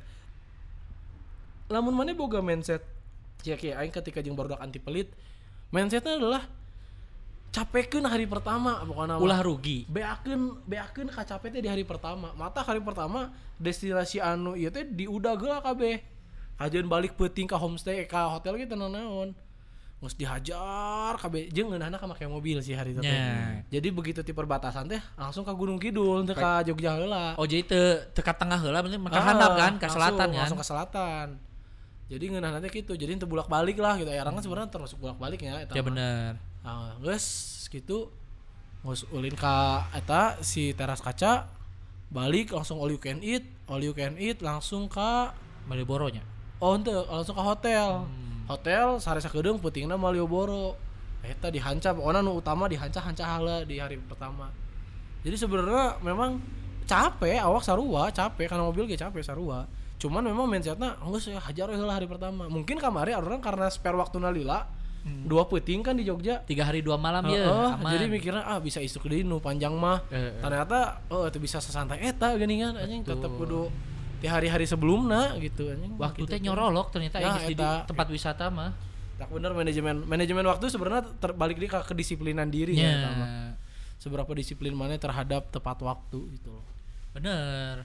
Lamun 1.65 1.97
mana 1.97 2.13
boga 2.13 2.45
mindset 2.45 2.85
ya 3.41 3.57
kayak 3.57 3.81
aing 3.81 3.93
ketika 3.93 4.21
jeung 4.21 4.37
barudak 4.37 4.61
anti 4.61 4.77
pelit, 4.77 5.09
mindsetnya 5.73 6.21
adalah 6.21 6.45
capekeun 7.49 8.05
hari 8.05 8.29
pertama 8.29 8.77
pokoknya 8.85 9.17
ulah 9.17 9.41
rugi 9.41 9.89
beakeun 9.89 10.61
beakeun 10.69 11.09
ka 11.09 11.25
capek 11.25 11.57
teh 11.57 11.61
di 11.65 11.69
hari 11.73 11.81
pertama. 11.81 12.29
Mata 12.37 12.61
hari 12.61 12.77
pertama 12.85 13.33
destinasi 13.57 14.21
anu 14.21 14.53
ieu 14.53 14.69
teh 14.69 14.85
di 14.85 15.09
udah 15.09 15.33
geula 15.33 15.57
kabeh. 15.57 16.05
Kajian 16.61 16.85
balik 16.85 17.17
peuting 17.17 17.49
ka 17.49 17.57
homestay 17.57 18.05
ka 18.05 18.29
hotel 18.29 18.61
gitu 18.61 18.77
naon. 18.77 19.33
Ngus 19.99 20.15
dihajar 20.15 21.13
jeung 21.51 21.67
ngeunahna 21.69 21.99
ka 21.99 22.07
make 22.07 22.23
mobil 22.23 22.63
sih 22.63 22.71
hari 22.71 22.95
itu 22.95 23.03
teh. 23.03 23.11
Nya. 23.11 23.67
Jadi 23.67 23.87
begitu 23.91 24.23
di 24.23 24.31
perbatasan 24.31 24.87
teh 24.87 25.01
langsung 25.13 25.43
ka 25.43 25.51
Gunung 25.51 25.75
Kidul 25.75 26.23
teh 26.23 26.31
ka 26.33 26.63
Jogja 26.63 26.95
heula. 26.95 27.35
oh 27.35 27.43
jadi 27.43 27.61
te 27.61 27.81
teka 28.13 28.31
tengah 28.31 28.55
heula 28.57 28.79
berarti 28.79 28.95
Ah, 29.11 29.19
handap 29.21 29.51
kan 29.53 29.73
ke 29.75 29.83
langsung- 29.83 29.91
selatan 29.91 30.27
kan 30.29 30.39
Langsung 30.39 30.55
ke 30.55 30.65
selatan. 30.65 31.27
Jadi 32.07 32.23
ngeunah 32.25 32.51
nanti 32.51 32.67
gitu. 32.71 32.95
Jadi 32.95 33.11
itu 33.13 33.27
bolak-balik 33.27 33.75
lah 33.75 33.93
gitu. 33.93 34.07
Yarang 34.07 34.33
kan 34.33 34.41
sebenarnya 34.41 34.71
termasuk 34.71 34.97
bolak-baliknya 34.97 35.61
eta 35.61 35.75
ya 35.75 35.83
mah. 35.83 35.87
bener 35.91 36.31
Ah, 36.61 36.95
geus 36.97 37.27
gitu. 37.67 38.07
Ngus 38.79 39.03
ulin 39.11 39.35
ka 39.35 39.83
eta 39.91 40.39
si 40.39 40.71
teras 40.71 41.03
kaca 41.03 41.51
balik 42.07 42.49
langsung 42.49 42.79
all 42.79 42.87
you 42.87 42.97
can 42.97 43.19
eat, 43.19 43.43
all 43.67 43.77
you 43.77 43.91
can 43.91 44.15
eat 44.15 44.39
langsung 44.39 44.87
ka 44.87 45.35
Malioboro-nya 45.67 46.23
oh 46.57 46.73
henteu 46.73 47.03
langsung 47.05 47.35
ke 47.35 47.43
hotel. 47.43 48.07
Hotel 48.49 48.97
sare 48.97 49.21
sakedeung 49.21 49.61
peutingna 49.61 49.93
Malioboro. 49.93 50.73
Eta 51.21 51.53
dihanca 51.53 51.93
pokoknya 51.93 52.25
nu 52.25 52.33
utama 52.33 52.65
dihanca 52.65 52.97
hanca 52.97 53.23
hala 53.27 53.61
di 53.61 53.77
hari 53.77 54.01
pertama. 54.01 54.49
Jadi 55.21 55.35
sebenarnya 55.37 56.01
memang 56.01 56.41
capek 56.89 57.37
awak 57.43 57.61
sarua 57.61 58.09
capek 58.09 58.49
karena 58.49 58.65
mobil 58.65 58.89
ge 58.89 58.97
capek 58.97 59.21
sarua. 59.21 59.69
Cuman 59.99 60.25
memang 60.25 60.47
mindsetnya 60.49 60.97
geus 61.05 61.29
ya 61.29 61.37
hajar 61.37 61.69
we 61.69 61.77
heula 61.77 61.93
hari 61.99 62.09
pertama. 62.09 62.49
Mungkin 62.49 62.81
kamari 62.81 63.13
orang 63.13 63.43
karena 63.43 63.69
spare 63.69 63.99
waktu 63.99 64.17
lila 64.17 64.65
dua 64.99 65.47
peuting 65.47 65.79
kan 65.79 65.95
di 65.95 66.03
Jogja. 66.03 66.43
tiga 66.43 66.67
hari 66.67 66.83
dua 66.83 66.99
malam 66.99 67.23
ya 67.31 67.47
Heeh, 67.47 67.69
aman 67.79 67.91
jadi 67.95 68.05
mikirnya 68.11 68.43
ah 68.43 68.59
bisa 68.59 68.83
isuk 68.83 69.07
deui 69.07 69.27
nu 69.27 69.37
panjang 69.43 69.75
mah. 69.75 70.01
Eh, 70.11 70.17
eh. 70.17 70.31
Ternyata 70.41 71.03
oh 71.11 71.27
itu 71.27 71.39
bisa 71.39 71.61
sesantai 71.61 72.01
eta 72.03 72.35
geuningan 72.35 72.75
anjing 72.79 73.03
tetep 73.03 73.31
kudu 73.35 73.67
di 74.19 74.27
hari-hari 74.27 74.63
sebelumna 74.63 75.33
gitu 75.37 75.67
anjing. 75.67 75.95
waktu 75.95 76.21
Gitu 76.21 76.29
teh 76.29 76.39
nyorolok 76.39 76.91
ternyata 76.91 77.17
Ya, 77.17 77.39
di 77.39 77.55
tempat 77.55 78.07
wisata 78.07 78.47
mah 78.47 78.75
Tak 79.15 79.27
bener 79.29 79.51
manajemen 79.51 80.03
manajemen 80.03 80.43
waktu 80.45 80.67
sebenarnya 80.67 81.03
terbalik 81.17 81.55
di 81.55 81.67
ke 81.67 81.79
kedisiplinan 81.83 82.47
diri 82.47 82.75
ya, 82.75 82.95
mah. 83.01 83.15
ya 83.17 83.27
Seberapa 83.95 84.31
disiplin 84.31 84.71
mana 84.71 84.95
terhadap 84.95 85.47
tepat 85.49 85.79
waktu 85.79 86.19
gitu 86.33 86.51
loh. 86.51 86.63
bener 87.09 87.83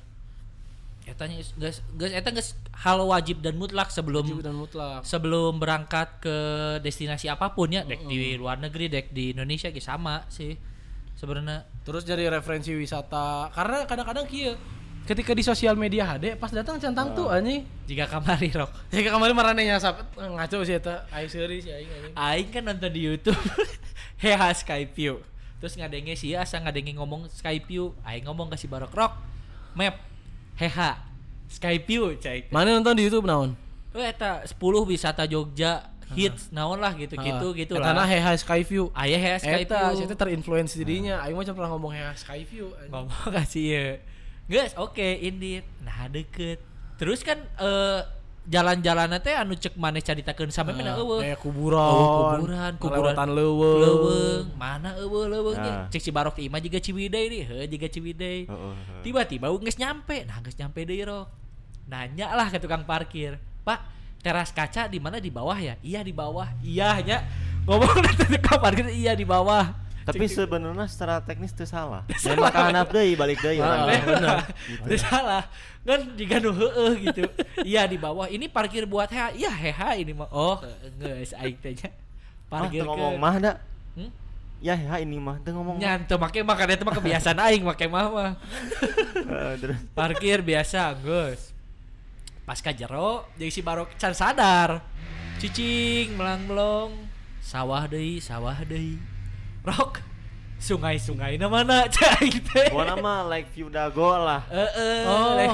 etanya 1.04 1.36
guys 1.54 1.84
guys 1.92 2.12
eta 2.12 2.30
geus 2.30 2.56
hal 2.74 3.04
wajib 3.04 3.38
dan 3.38 3.54
mutlak 3.54 3.92
sebelum 3.92 4.24
Wajib 4.24 4.40
dan 4.40 4.56
mutlak. 4.56 5.04
sebelum 5.04 5.58
berangkat 5.58 6.08
ke 6.18 6.36
destinasi 6.80 7.28
apa 7.28 7.52
pun 7.52 7.68
ya 7.68 7.84
dek 7.84 8.04
di 8.04 8.34
luar 8.34 8.56
negeri 8.56 8.88
dek 8.88 9.10
di 9.10 9.30
Indonesia 9.30 9.68
ge 9.68 9.78
sama 9.78 10.24
sih 10.28 10.56
sebenarnya 11.14 11.68
Terus 11.82 12.02
jadi 12.02 12.24
referensi 12.26 12.72
wisata 12.72 13.52
karena 13.52 13.84
kadang-kadang 13.84 14.24
kieu 14.24 14.56
ketika 15.04 15.36
di 15.36 15.44
sosial 15.44 15.76
media 15.76 16.08
HD 16.08 16.32
pas 16.40 16.48
datang 16.48 16.80
centang 16.80 17.12
tuh 17.12 17.28
anjing. 17.28 17.64
jika 17.84 18.08
kamari 18.08 18.48
rok 18.48 18.72
Ya 18.94 19.04
kemarin 19.04 19.36
marane 19.36 19.62
nyasap 19.68 20.00
ngaco 20.16 20.64
sih 20.64 20.80
eta 20.80 21.04
aing 21.12 21.28
seuri 21.28 21.60
sih 21.60 21.72
aing 21.72 21.90
anjing. 21.92 22.14
Aing 22.16 22.48
kan 22.48 22.62
nonton 22.64 22.88
di 22.88 23.00
YouTube. 23.04 23.36
Heha 24.24 24.48
Skyview 24.56 25.20
Terus 25.60 25.76
ngadenge 25.76 26.16
sih 26.16 26.32
asa 26.32 26.56
ngadenge 26.60 26.96
ngomong 26.96 27.28
Skyview 27.28 27.92
Aing 28.04 28.24
ngomong 28.24 28.48
ke 28.52 28.56
si 28.56 28.64
Barok 28.64 28.92
Rock 28.96 29.12
Map 29.76 30.00
Heha 30.56 31.02
Skyview 31.50 32.16
cai. 32.18 32.48
Mana 32.48 32.72
nonton 32.72 32.96
di 32.96 33.04
YouTube 33.04 33.28
naon? 33.28 33.52
Oh 33.92 34.00
eta 34.00 34.42
10 34.42 34.56
wisata 34.88 35.28
Jogja 35.28 35.92
hits 36.16 36.48
naon 36.50 36.80
lah 36.80 36.92
gitu-gitu 36.96 37.52
gitu 37.54 37.74
Karena 37.76 38.04
lah. 38.04 38.08
Heha 38.08 38.32
Skyview. 38.38 38.88
Aya 38.96 39.18
Heha 39.20 39.36
Eta, 39.38 39.92
Skyview 39.92 40.08
saya 40.08 40.16
terinfluence 40.16 40.72
dirinya. 40.78 41.20
Aing 41.20 41.36
mah 41.36 41.44
pernah 41.44 41.70
ngomong 41.76 41.92
Heha 41.92 42.12
Skyview. 42.16 42.72
ngomong 42.88 43.12
kasih 43.36 43.64
ya 43.68 43.84
Guys 44.44 44.76
oke 44.76 45.00
indeed 45.00 45.64
Nah 45.80 46.06
deket. 46.06 46.60
Terus 46.94 47.20
kan 47.20 47.40
eh 47.58 48.00
jalan-jalan 48.44 49.08
teh 49.24 49.32
anu 49.32 49.56
cek 49.56 49.72
maneh 49.74 50.04
caritakeun 50.04 50.52
sampe 50.52 50.76
mana 50.76 50.92
eueuh? 50.94 51.24
Kayak 51.24 51.40
kuburan, 51.40 51.80
Oh, 51.80 52.36
kuburan, 52.36 52.72
kuburan. 52.76 53.16
leuweung. 53.32 53.80
leuweung. 53.80 54.46
Mana 54.54 54.92
eueuh 55.00 55.26
leuweungnya 55.26 55.72
Nah. 55.74 55.88
cek 55.88 55.98
si 55.98 56.12
barok 56.12 56.36
imah 56.38 56.60
juga 56.60 56.76
ciwidey 56.76 57.24
nih. 57.26 57.42
Heuh 57.42 57.64
juga 57.66 57.86
ciwidey. 57.88 58.38
Heeh, 58.44 58.52
heeh. 58.52 59.00
tiba-tiba 59.00 59.48
geus 59.48 59.80
nyampe. 59.80 60.28
Nah 60.28 60.44
geus 60.44 60.54
nyampe 60.54 60.84
deui 60.84 61.02
rok. 61.02 61.26
Nanya 61.88 62.36
lah 62.36 62.52
ke 62.52 62.60
tukang 62.60 62.84
parkir. 62.84 63.40
Pak 63.64 63.80
teras 64.20 64.52
kaca 64.52 64.88
di 64.88 65.00
mana? 65.00 65.16
Di 65.18 65.32
bawah 65.32 65.56
ya? 65.56 65.80
Iya 65.80 66.04
di 66.04 66.12
bawah. 66.12 66.48
Iya 66.60 67.00
nya. 67.00 67.18
Ngomong 67.64 67.96
ke 68.20 68.28
tukang 68.28 68.60
parkir 68.60 68.92
iya 68.92 69.16
di 69.16 69.24
bawah 69.24 69.72
Tapi 70.04 70.28
sebenarnya 70.28 70.84
secara 70.84 71.16
teknis 71.24 71.56
itu 71.56 71.64
salah. 71.64 72.04
Memang 72.28 72.52
kahanap 72.52 72.92
deui 72.92 73.16
balik 73.16 73.40
deui 73.40 73.56
Ah, 73.56 73.88
bener. 73.88 74.44
Itu 74.84 74.96
salah. 75.00 75.48
Kan 75.80 76.12
jika 76.12 76.44
nu 76.44 76.52
heueuh 76.52 76.92
gitu. 77.00 77.24
Iya 77.64 77.88
di 77.88 77.96
bawah. 77.96 78.28
Ini 78.28 78.52
parkir 78.52 78.84
buat 78.84 79.08
heha 79.08 79.32
iya 79.32 79.48
heha 79.48 79.96
ini 79.96 80.12
mah. 80.12 80.28
Oh 80.28 80.60
geus 81.00 81.32
aing 81.40 81.56
teh 81.56 81.72
Ah, 81.88 81.92
parkir 82.52 82.84
teu 82.84 82.88
ngomong 82.92 83.16
mah 83.16 83.34
da. 83.40 83.52
Hmm? 83.96 84.12
Ya 84.60 84.76
ya 84.76 85.00
ini 85.00 85.16
mah 85.16 85.40
teu 85.40 85.56
ngomong. 85.56 85.80
mah. 85.80 85.82
nyanto 85.82 86.14
make 86.20 86.40
makanya 86.44 86.76
itu 86.76 86.84
mah 86.84 86.94
kebiasaan 87.00 87.38
aing 87.40 87.64
make 87.64 87.86
mah 87.88 88.06
mah. 88.12 88.32
Parkir 89.96 90.44
biasa 90.44 90.92
Gus 91.00 91.56
pas 92.44 92.60
jero 92.60 93.24
jeung 93.40 93.48
si 93.48 93.64
barok 93.64 93.96
can 93.96 94.12
sadar. 94.12 94.84
Cicing 95.40 96.12
melang 96.12 96.44
melong 96.44 96.92
sawah 97.40 97.88
deui 97.88 98.20
sawah 98.20 98.60
deui 98.68 99.13
rok 99.64 100.00
sungai-sungai 100.60 101.36
na 101.36 101.48
mana 101.48 101.84
cai 101.94 102.30
teh 102.30 102.68
gua 102.72 102.84
nama 102.86 103.24
like 103.26 103.48
view 103.52 103.68
dago 103.68 104.16
lah. 104.16 104.40
Heeh, 104.48 105.04
Oh, 105.04 105.30
like- 105.36 105.52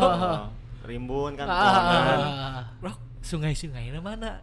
Oh, 0.00 0.48
Rimbun 0.88 1.36
kan. 1.36 1.44
Ah. 1.44 2.64
Rok, 2.80 2.96
sungai-sungai 3.20 3.92
na 3.92 4.00
mana? 4.00 4.40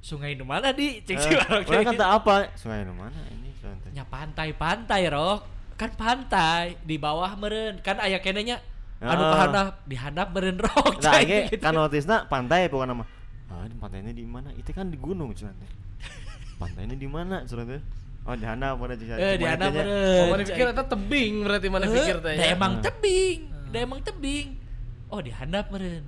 Sungai 0.00 0.32
nu 0.34 0.42
mana 0.42 0.72
di? 0.72 0.98
Cek 1.04 1.14
si 1.14 1.28
Eh, 1.28 1.36
barok 1.38 1.62
Orang 1.68 1.84
kata 1.92 2.06
apa? 2.10 2.34
Sungai 2.56 2.82
nu 2.82 2.96
mana 2.96 3.20
ini? 3.28 3.52
Sungai 3.60 3.92
nya 3.92 4.02
pantai-pantai 4.02 5.06
rok 5.08 5.40
kan 5.76 5.90
pantai 5.92 6.74
di 6.80 6.96
bawah 6.96 7.36
meren 7.36 7.78
kan 7.84 7.98
aya 7.98 8.18
kenenya 8.18 8.58
anu 8.98 9.22
Ah. 9.22 9.30
kahandap 9.34 9.66
di 9.84 9.94
handap 9.94 10.28
meren 10.32 10.56
rok 10.56 10.98
Nah, 10.98 11.20
gitu. 11.20 11.60
kan 11.60 11.70
notisna 11.70 12.24
pantai 12.26 12.66
pokoknya 12.66 12.96
nama. 12.96 13.04
Ah, 13.46 13.68
di 13.68 13.76
pantainya 13.76 14.10
di 14.10 14.24
mana? 14.24 14.48
Itu 14.56 14.72
kan 14.72 14.88
di 14.88 14.96
gunung 14.96 15.36
cuman. 15.36 15.54
Pantainya 16.56 16.96
di 16.96 17.06
mana 17.06 17.44
cuman? 17.44 17.78
Oh, 18.22 18.32
di 18.32 18.44
handap 18.44 18.78
mana 18.78 18.94
sih? 18.94 19.06
eh 19.08 19.34
di 19.34 19.42
handap 19.42 19.74
Oh, 19.74 20.24
mana 20.30 20.42
pikir 20.42 20.66
eta 20.68 20.84
tebing 20.86 21.42
berarti 21.42 21.66
mana 21.66 21.84
Eh, 21.84 21.92
pikir 21.92 22.16
teh. 22.18 22.32
da 22.32 22.38
ya? 22.38 22.54
emang 22.54 22.72
Hmm. 22.72 22.84
tebing 22.84 23.38
da 23.68 23.78
emang 23.78 24.00
tebing 24.00 24.46
oh 25.08 25.18
di 25.18 25.30
handap 25.30 25.66
meren 25.68 26.06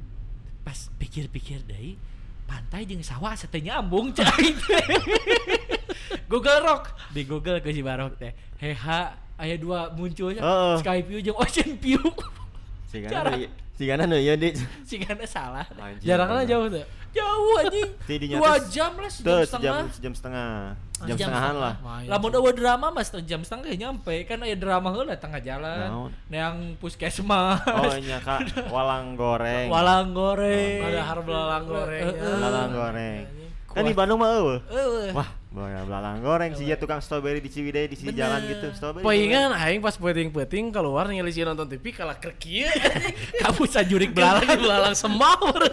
pas 0.63 0.79
pikir-pikir 0.95 1.65
deui 1.65 1.99
pantai 2.45 2.85
jeung 2.85 3.01
sawah 3.01 3.35
teh 3.35 3.59
nyambung 3.59 4.15
cai 4.15 4.55
Google 6.31 6.61
Rock 6.63 6.85
di 7.11 7.25
Google 7.25 7.59
ke 7.59 7.69
si 7.69 7.83
Barok 7.83 8.15
teh 8.15 8.31
heha 8.59 9.13
aya 9.35 9.57
dua 9.59 9.91
munculnya 9.91 10.39
Heeh. 10.39 10.75
Sky 10.81 10.99
View 11.03 11.21
jeung 11.21 11.37
Ocean 11.37 11.75
View 11.77 12.01
nu 12.95 13.49
sigana 13.75 14.07
nu 14.07 14.17
ieu 14.17 14.35
di. 14.35 14.55
Sigana 14.89 15.25
salah 15.25 15.67
Anjing, 15.75 16.07
Jaraknya 16.07 16.41
bener. 16.41 16.51
jauh 16.51 16.67
tuh. 16.71 16.85
jauh 17.15 17.53
anjing 17.63 17.91
dua 18.35 18.59
jam 18.67 18.91
lah 18.99 19.07
sejam 19.07 19.27
Tuh, 19.31 19.43
setengah 19.47 19.63
sejam 19.63 19.87
sejam 19.91 20.13
setengah. 20.15 20.51
Jam 21.05 21.15
setengahan 21.15 21.55
lah. 21.55 21.75
Lamun 22.07 22.31
eueuh 22.33 22.51
drama 22.51 22.91
mas 22.91 23.11
jam 23.23 23.43
setengah 23.43 23.71
ya 23.71 23.77
nyampe 23.87 24.15
kan 24.25 24.43
aya 24.43 24.55
drama 24.55 24.91
heula 24.91 25.15
tengah 25.15 25.39
jalan 25.39 25.79
Naon? 25.91 26.11
yang 26.27 26.57
puskesmas 26.79 27.63
Oh, 27.71 27.95
nya 27.99 28.19
Kak, 28.19 28.67
walang 28.67 29.15
goreng. 29.15 29.71
walang 29.71 30.11
goreng 30.11 30.83
Ada 30.83 31.03
har 31.05 31.19
belalang 31.23 31.65
goreng. 31.67 32.03
Walang 32.19 32.71
goreng. 32.73 33.21
Kan 33.71 33.83
di 33.85 33.95
Bandung 33.95 34.19
mah 34.19 34.31
eueuh. 34.33 34.59
Eueuh. 34.71 35.11
Wah, 35.15 35.29
Boya 35.55 35.87
belalang 35.87 36.19
goreng 36.19 36.51
sih 36.59 36.67
ya 36.67 36.75
tukang 36.75 36.99
strawberry 36.99 37.39
di 37.39 37.47
Ciwidey 37.47 37.87
di 37.87 37.95
sini 37.95 38.11
Bener. 38.11 38.27
jalan 38.27 38.41
gitu. 38.51 38.67
Strawberry. 38.75 39.07
Poingan 39.07 39.55
aing 39.55 39.79
pas 39.79 39.95
peuting-peuting 39.95 40.75
keluar 40.75 41.07
ningali 41.07 41.31
si 41.31 41.47
nonton 41.47 41.71
TV 41.71 41.95
kalah 41.95 42.19
kerkieu. 42.19 42.67
Kamu 43.47 43.63
sajurik 43.65 44.11
Belalang 44.11 44.43
belalang. 44.43 44.63
belalang 44.91 44.95
semawur. 44.99 45.63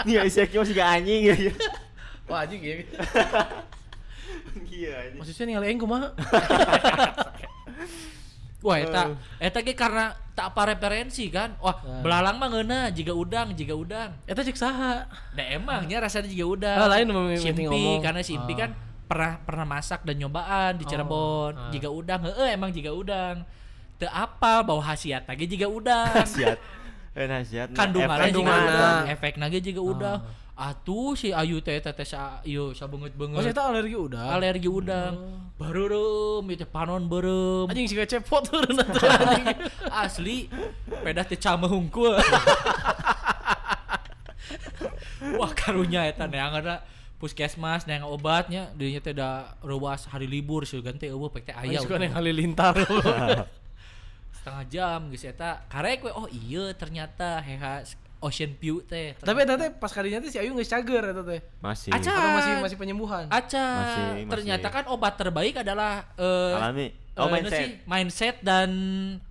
Iya 0.00 0.24
isi 0.24 0.40
aki 0.40 0.56
masih 0.56 0.72
gak 0.72 0.96
anjing 0.96 1.20
gitu. 1.28 1.52
Wah 2.24 2.46
anjing 2.46 2.56
ya. 2.64 2.74
Iya 4.72 4.92
anjing. 4.96 5.18
Maksudnya 5.20 5.44
ningali 5.44 5.66
aing 5.68 5.80
kumaha? 5.82 6.08
Wah, 8.60 8.76
eta 8.76 9.02
eta 9.38 9.58
ge 9.60 9.72
karena 9.72 10.12
tak 10.30 10.52
apa 10.52 10.68
referensi 10.68 11.28
kan. 11.28 11.56
Wah, 11.58 11.76
Nah. 11.76 12.00
belalang 12.00 12.36
mah 12.36 12.48
ngeuna 12.48 12.78
jiga 12.90 13.12
udang, 13.12 13.52
jiga 13.52 13.72
udang. 13.72 14.12
Eta 14.24 14.40
cek 14.40 14.52
saha? 14.54 15.08
Nah 15.32 15.44
emangnya 15.46 15.96
rasanya 15.98 16.28
juga 16.28 16.46
udah. 16.46 16.74
Ah, 16.76 16.88
lain 16.90 17.08
Simpi 17.36 17.64
ngomong. 17.64 18.00
karena 18.00 18.20
Simpi 18.20 18.52
Ah. 18.52 18.58
kan 18.58 18.70
pernah 19.04 19.32
pernah 19.38 19.66
masak 19.66 20.04
dan 20.04 20.16
nyobaan 20.16 20.76
di 20.76 20.84
Oh, 20.84 20.88
Cirebon. 20.88 21.52
ah. 21.54 21.70
Jika 21.70 21.88
udang, 21.88 22.20
heeh 22.22 22.48
emang 22.52 22.70
jika 22.70 22.90
udang. 22.90 23.42
Teu 23.96 24.08
apa 24.08 24.60
bau 24.60 24.78
hasiat 24.78 25.24
lagi 25.24 25.44
jika 25.46 25.64
udang. 25.64 26.08
Nasihat. 26.14 26.56
Eh 27.10 27.26
nasihat. 27.26 27.68
Kandungannya 27.72 28.28
efek 28.28 28.38
udang, 28.38 29.02
efek 29.08 29.34
lagi 29.36 29.58
juga 29.62 29.80
udang. 29.82 30.18
Atuh 30.60 31.16
si 31.16 31.32
Ayu 31.32 31.64
teh 31.64 31.80
teh 31.80 31.88
teh 31.88 32.04
sa 32.04 32.44
ieu 32.44 32.76
sabeungeut 32.76 33.16
Oh, 33.16 33.40
eta 33.40 33.72
alergi 33.72 33.96
udah. 33.96 34.36
alergi 34.36 34.68
udang. 34.68 35.16
Bareureum 35.56 36.44
ieu 36.44 36.56
teh 36.60 36.68
panon 36.68 37.08
beureum. 37.08 37.64
Anjing 37.72 37.88
siga 37.88 38.04
cepot 38.04 38.44
anjing. 38.52 39.56
Asli 39.88 40.52
pedah 41.00 41.24
teh 41.24 41.40
cameh 41.40 41.64
hungkul. 41.64 42.12
Wah 45.40 45.52
karunya 45.56 46.04
eta 46.04 46.28
neangan 46.28 46.84
puskesmas 47.16 47.88
neangan 47.88 48.08
obatnya 48.12 48.68
dirinya 48.76 49.00
teh 49.00 49.16
da 49.16 49.56
ruas 49.64 50.08
hari 50.12 50.28
libur 50.28 50.68
sih 50.68 50.80
ganti 50.84 51.08
eueuh 51.08 51.32
pek 51.32 51.48
teh 51.48 51.56
aya 51.56 51.80
suka 51.80 51.96
yang 51.96 52.12
halilintar. 52.16 52.76
setengah 54.40 54.64
jam 54.72 55.00
geus 55.12 55.24
eta 55.28 55.68
karek 55.68 56.00
we 56.00 56.08
oh 56.12 56.24
iya 56.32 56.72
ternyata 56.72 57.44
heha 57.44 57.84
Ocean 58.20 58.52
View 58.54 58.80
teh 58.82 59.16
Tapi 59.16 59.38
eta 59.40 59.56
teh 59.56 59.72
pas 59.72 59.88
kalinya 59.88 60.20
teh 60.20 60.28
si 60.28 60.36
Ayu 60.36 60.52
geus 60.52 60.66
cager 60.66 61.02
eta 61.06 61.22
teh. 61.22 61.40
Masih. 61.58 61.88
Aca. 61.88 62.04
Atau 62.06 62.28
masih 62.30 62.52
masih 62.60 62.76
penyembuhan? 62.76 63.24
Aca 63.26 63.64
Masih, 63.74 64.02
masih. 64.14 64.28
ternyata 64.28 64.66
kan 64.68 64.84
obat 64.86 65.14
terbaik 65.14 65.56
adalah 65.56 66.04
eh, 66.14 66.54
Alami. 66.54 66.86
eh, 66.86 66.92
Oh 67.16 67.26
nu 67.26 67.34
mindset. 67.34 67.58
sih, 67.58 67.68
mindset 67.84 68.36
dan 68.40 68.70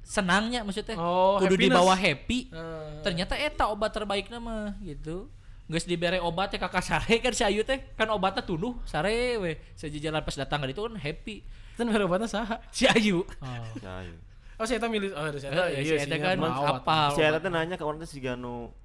senangnya 0.03 0.61
maksudnya 0.61 0.93
Oh, 0.95 1.37
kudu 1.37 1.53
happiness. 1.53 1.69
dibawa 1.71 1.93
happy 1.93 2.39
Eh. 2.47 3.01
ternyata 3.01 3.33
eta 3.35 3.65
obat 3.65 3.89
terbaik 3.91 4.27
nama 4.27 4.73
gitu 4.79 5.29
Geus 5.65 5.85
dibere 5.85 6.17
obat 6.17 6.49
teh 6.49 6.57
kakak 6.57 6.81
sare 6.81 7.15
kan 7.19 7.29
si 7.29 7.41
Ayu 7.41 7.61
teh 7.61 7.77
kan 7.93 8.09
obatnya 8.09 8.41
tunduh 8.41 8.73
sare 8.83 9.37
we 9.37 9.53
sejajaran 9.73 10.19
pas 10.19 10.33
datang 10.35 10.65
itu 10.65 10.81
kan 10.81 10.93
happy 10.95 11.45
Itu 11.71 11.81
mere 11.83 12.03
obatna 12.03 12.25
saha? 12.25 12.57
si 12.69 12.85
Ayu 12.85 13.21
Oh. 13.37 13.65
Ya, 13.79 14.01
iya. 14.01 14.17
Oh, 14.59 14.67
si 14.67 14.75
eta 14.75 14.91
milih 14.91 15.15
oh, 15.15 15.31
si 15.33 15.47
eta 15.47 15.71
Eh, 15.71 15.87
iya 15.87 15.95
si 16.03 16.11
eta 16.11 16.19
kan 16.19 16.35
merawat. 16.35 16.83
apal 16.83 17.09
Si 17.15 17.21
Eta 17.23 17.39
tuh 17.39 17.47
nanya 17.47 17.75
ke 17.79 17.83
orang 17.87 17.99
tuh 18.03 18.09
si 18.11 18.19
Gano 18.19 18.75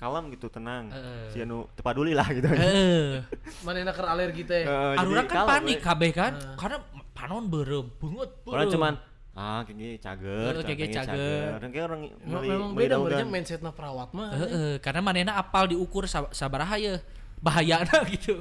kalem 0.00 0.32
gitu 0.32 0.48
tenang. 0.48 0.88
Heeh. 0.88 1.28
Si 1.28 1.36
Anu 1.44 1.68
tepaduli 1.76 2.16
lah 2.16 2.24
gitu. 2.32 2.48
Heeh. 2.48 3.20
Manehna 3.60 3.92
keur 3.92 4.08
alergi 4.08 4.48
teh. 4.48 4.64
Jadi 4.64 5.04
orang 5.04 5.28
kan 5.28 5.44
panik 5.44 5.78
kabeh 5.84 6.10
kan 6.16 6.32
Heeh. 6.40 6.56
karena 6.56 6.76
panon 7.12 7.44
berem 7.52 7.84
bungut 8.00 8.40
Orang 8.48 8.72
cuman 8.72 8.94
ah 9.30 9.62
kayak 9.62 9.76
gini 9.76 9.88
cager, 10.00 10.52
Heeh, 10.56 10.64
kayak 10.64 10.90
cager. 11.04 11.48
Dan 11.60 11.68
kayak 11.68 11.84
orang 11.92 12.00
Memang 12.24 12.72
beda 12.72 12.96
berarti 12.96 13.24
mindsetna 13.28 13.70
perawat 13.76 14.08
mah. 14.16 14.32
Heeh, 14.32 14.80
karena 14.80 15.04
manehna 15.04 15.32
apal 15.36 15.68
diukur 15.68 16.08
sab 16.08 16.32
sabaraha 16.32 16.80
ya 16.80 16.96
bahayana 17.40 18.00
gitu 18.16 18.40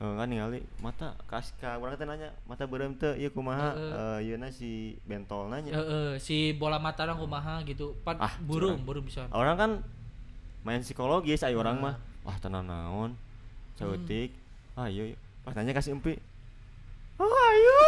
Oh, 0.00 0.16
kan 0.16 0.26
ningali 0.26 0.64
mata 0.80 1.12
kaska 1.28 1.76
urang 1.76 1.92
teh 1.92 2.08
nanya 2.08 2.32
mata 2.48 2.64
beureum 2.64 2.96
teu 2.96 3.12
ieu 3.12 3.28
kumaha 3.28 3.76
Heeh. 3.76 3.92
eh 3.92 4.32
ieu 4.32 4.48
si 4.48 4.70
bentol 5.04 5.52
nanya. 5.52 5.76
Heeh, 5.76 6.16
si 6.16 6.56
bola 6.56 6.80
mata 6.80 7.04
orang 7.04 7.20
kumaha 7.20 7.60
gitu 7.62 7.92
pan 8.00 8.16
Ah, 8.16 8.32
burung 8.40 8.80
curang. 8.80 8.86
burung 8.88 9.04
bisa 9.04 9.28
Orang 9.28 9.56
kan 9.56 9.70
main 10.64 10.80
psikologis 10.80 11.44
ayo 11.44 11.60
orang 11.60 11.76
mah. 11.78 11.94
Wah, 12.24 12.36
tenang 12.36 12.64
naon. 12.64 13.12
Ceutik. 13.76 14.32
Ah, 14.72 14.88
iya, 14.88 15.12
iya. 15.12 15.16
Pas 15.40 15.52
nanya 15.52 15.72
kasih 15.72 15.92
empi. 15.92 16.16
Oh, 17.16 17.28
ayo. 17.52 17.78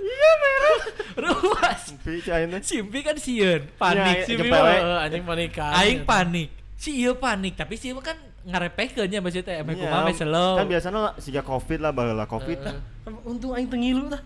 iya, 0.00 0.30
merah. 0.34 0.78
ruas 1.20 1.82
Empi 1.92 2.14
cai 2.22 2.48
teh. 2.48 2.64
simpi 2.64 3.04
kan 3.04 3.16
sieun 3.16 3.68
panik 3.76 4.24
Ya, 4.24 4.24
si. 4.24 4.32
Heeh, 4.80 4.98
anjing 5.04 5.24
panikan. 5.24 5.68
aing 5.74 6.00
panik 6.02 6.48
si 6.74 6.96
iya 6.96 7.12
panik 7.12 7.60
tapi 7.60 7.76
si 7.76 7.92
kan 7.94 8.16
ngarepehkeun 8.50 9.06
nya 9.06 9.18
maksudnya 9.18 9.54
emang 9.56 9.74
Iya, 9.74 9.86
kumaha 9.86 10.10
slow 10.12 10.52
Kan 10.58 10.66
biasanya 10.66 10.98
lah 11.00 11.12
siga 11.16 11.40
Covid 11.40 11.78
lah 11.78 11.90
baheula 11.90 12.24
Covid 12.24 12.58
tah. 12.58 12.74
Untung 13.22 13.54
aing 13.54 13.66
teu 13.66 13.76
ngilu 13.76 14.10
tah. 14.10 14.22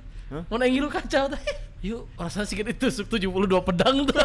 Mun 0.48 0.58
aing 0.58 0.74
ngilu 0.74 0.88
kacau 0.88 1.28
tah. 1.28 1.40
yuk 1.78 2.08
Rasanya 2.16 2.48
sikit 2.48 2.64
ditusuk 2.66 3.06
72 3.06 3.28
pedang 3.62 4.02
tuh. 4.02 4.16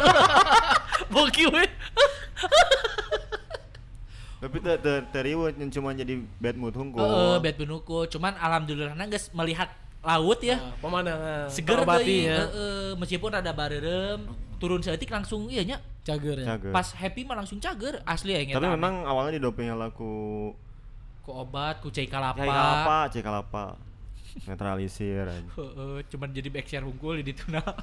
Boki 1.12 1.44
we. 1.46 1.64
Tapi 4.40 4.56
teu 4.64 5.20
riweuh 5.20 5.52
nyen 5.52 5.68
cuma 5.68 5.92
jadi 5.92 6.16
bad 6.36 6.56
mood 6.56 6.72
hungkul. 6.72 6.96
Heeh, 6.98 7.34
bet 7.38 7.54
benuku 7.54 8.08
cuman 8.08 8.32
alhamdulillah 8.34 8.96
geus 9.06 9.28
melihat 9.30 9.68
laut 10.00 10.40
ya 10.40 10.56
Nah, 10.56 10.72
pemandangan. 10.80 11.52
seger 11.52 11.84
teuing 11.84 12.24
ya. 12.24 12.48
heeh, 12.48 12.96
meskipun 12.96 13.28
rada 13.30 13.52
bareureum 13.52 14.32
turun 14.60 14.78
seetik 14.78 15.08
langsung 15.08 15.48
iya 15.48 15.64
nya 15.64 15.78
Cager 16.00 16.36
ya. 16.38 16.54
Cager. 16.54 16.70
pas 16.70 16.88
happy 16.92 17.24
mah 17.24 17.34
langsung 17.34 17.56
cager 17.56 18.04
asli 18.04 18.32
ya 18.32 18.54
Tapi 18.54 18.68
memang 18.70 19.02
awalnya 19.02 19.36
didoping 19.36 19.72
laku 19.72 20.52
ku 21.20 21.30
obat 21.30 21.80
ku 21.80 21.88
cai 21.88 22.04
kalapa 22.04 22.36
cai 22.36 22.46
kalapa, 22.46 22.96
cai 23.08 23.22
kalapa. 23.22 23.64
Netralisir. 24.42 25.26
Heeh, 25.58 25.96
cuman 26.06 26.30
jadi 26.30 26.48
backshare 26.48 26.82
hungkul 26.82 27.18
di 27.18 27.34
tuna. 27.34 27.58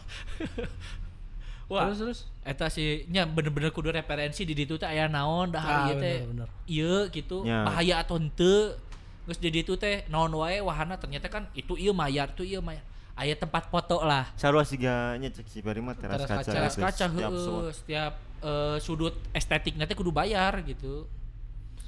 Wah, 1.67 1.91
Terus 1.91 1.99
terus. 1.99 2.19
eta 2.41 2.71
sih 2.71 3.03
nya 3.05 3.27
bener-bener 3.27 3.69
kudu 3.69 3.91
referensi 3.91 4.41
di 4.41 4.55
ditu 4.55 4.79
teh 4.79 4.87
aya 4.87 5.05
naon 5.05 5.51
dah 5.51 5.59
Ah, 5.59 5.75
ieu 5.85 5.99
teh. 5.99 6.23
bener, 6.23 6.47
bener. 6.47 6.49
Ieu 6.65 6.97
gitu, 7.11 7.43
Ya. 7.43 7.67
bahaya 7.67 7.99
atau 7.99 8.15
henteu. 8.15 8.79
Geus 9.27 9.35
di 9.35 9.51
ditu 9.51 9.75
teh 9.75 10.07
naon 10.07 10.31
wae 10.31 10.63
wahana 10.63 10.95
ternyata 10.95 11.27
kan 11.27 11.51
itu 11.51 11.75
ieu 11.75 11.91
mayar, 11.91 12.31
itu 12.31 12.47
ieu 12.47 12.63
mayar. 12.63 12.79
Aya 13.17 13.33
tempat 13.33 13.65
foto 13.73 14.05
lah. 14.05 14.29
Sarua 14.37 14.61
siga 14.61 15.17
nya 15.17 15.33
cek 15.33 15.49
si 15.49 15.65
Bari 15.65 15.81
mah 15.81 15.97
teras 15.97 16.21
Teras 16.21 16.45
kaca. 16.45 16.51
Teras 16.53 16.75
kaca 16.77 17.05
setiap 17.09 17.31
heeh, 17.33 17.41
spot. 17.41 17.63
setiap 17.73 18.13
eh, 18.45 18.77
sudut 18.77 19.15
estetiknya 19.33 19.89
teh 19.89 19.97
kudu 19.97 20.13
bayar 20.13 20.53
gitu. 20.61 21.09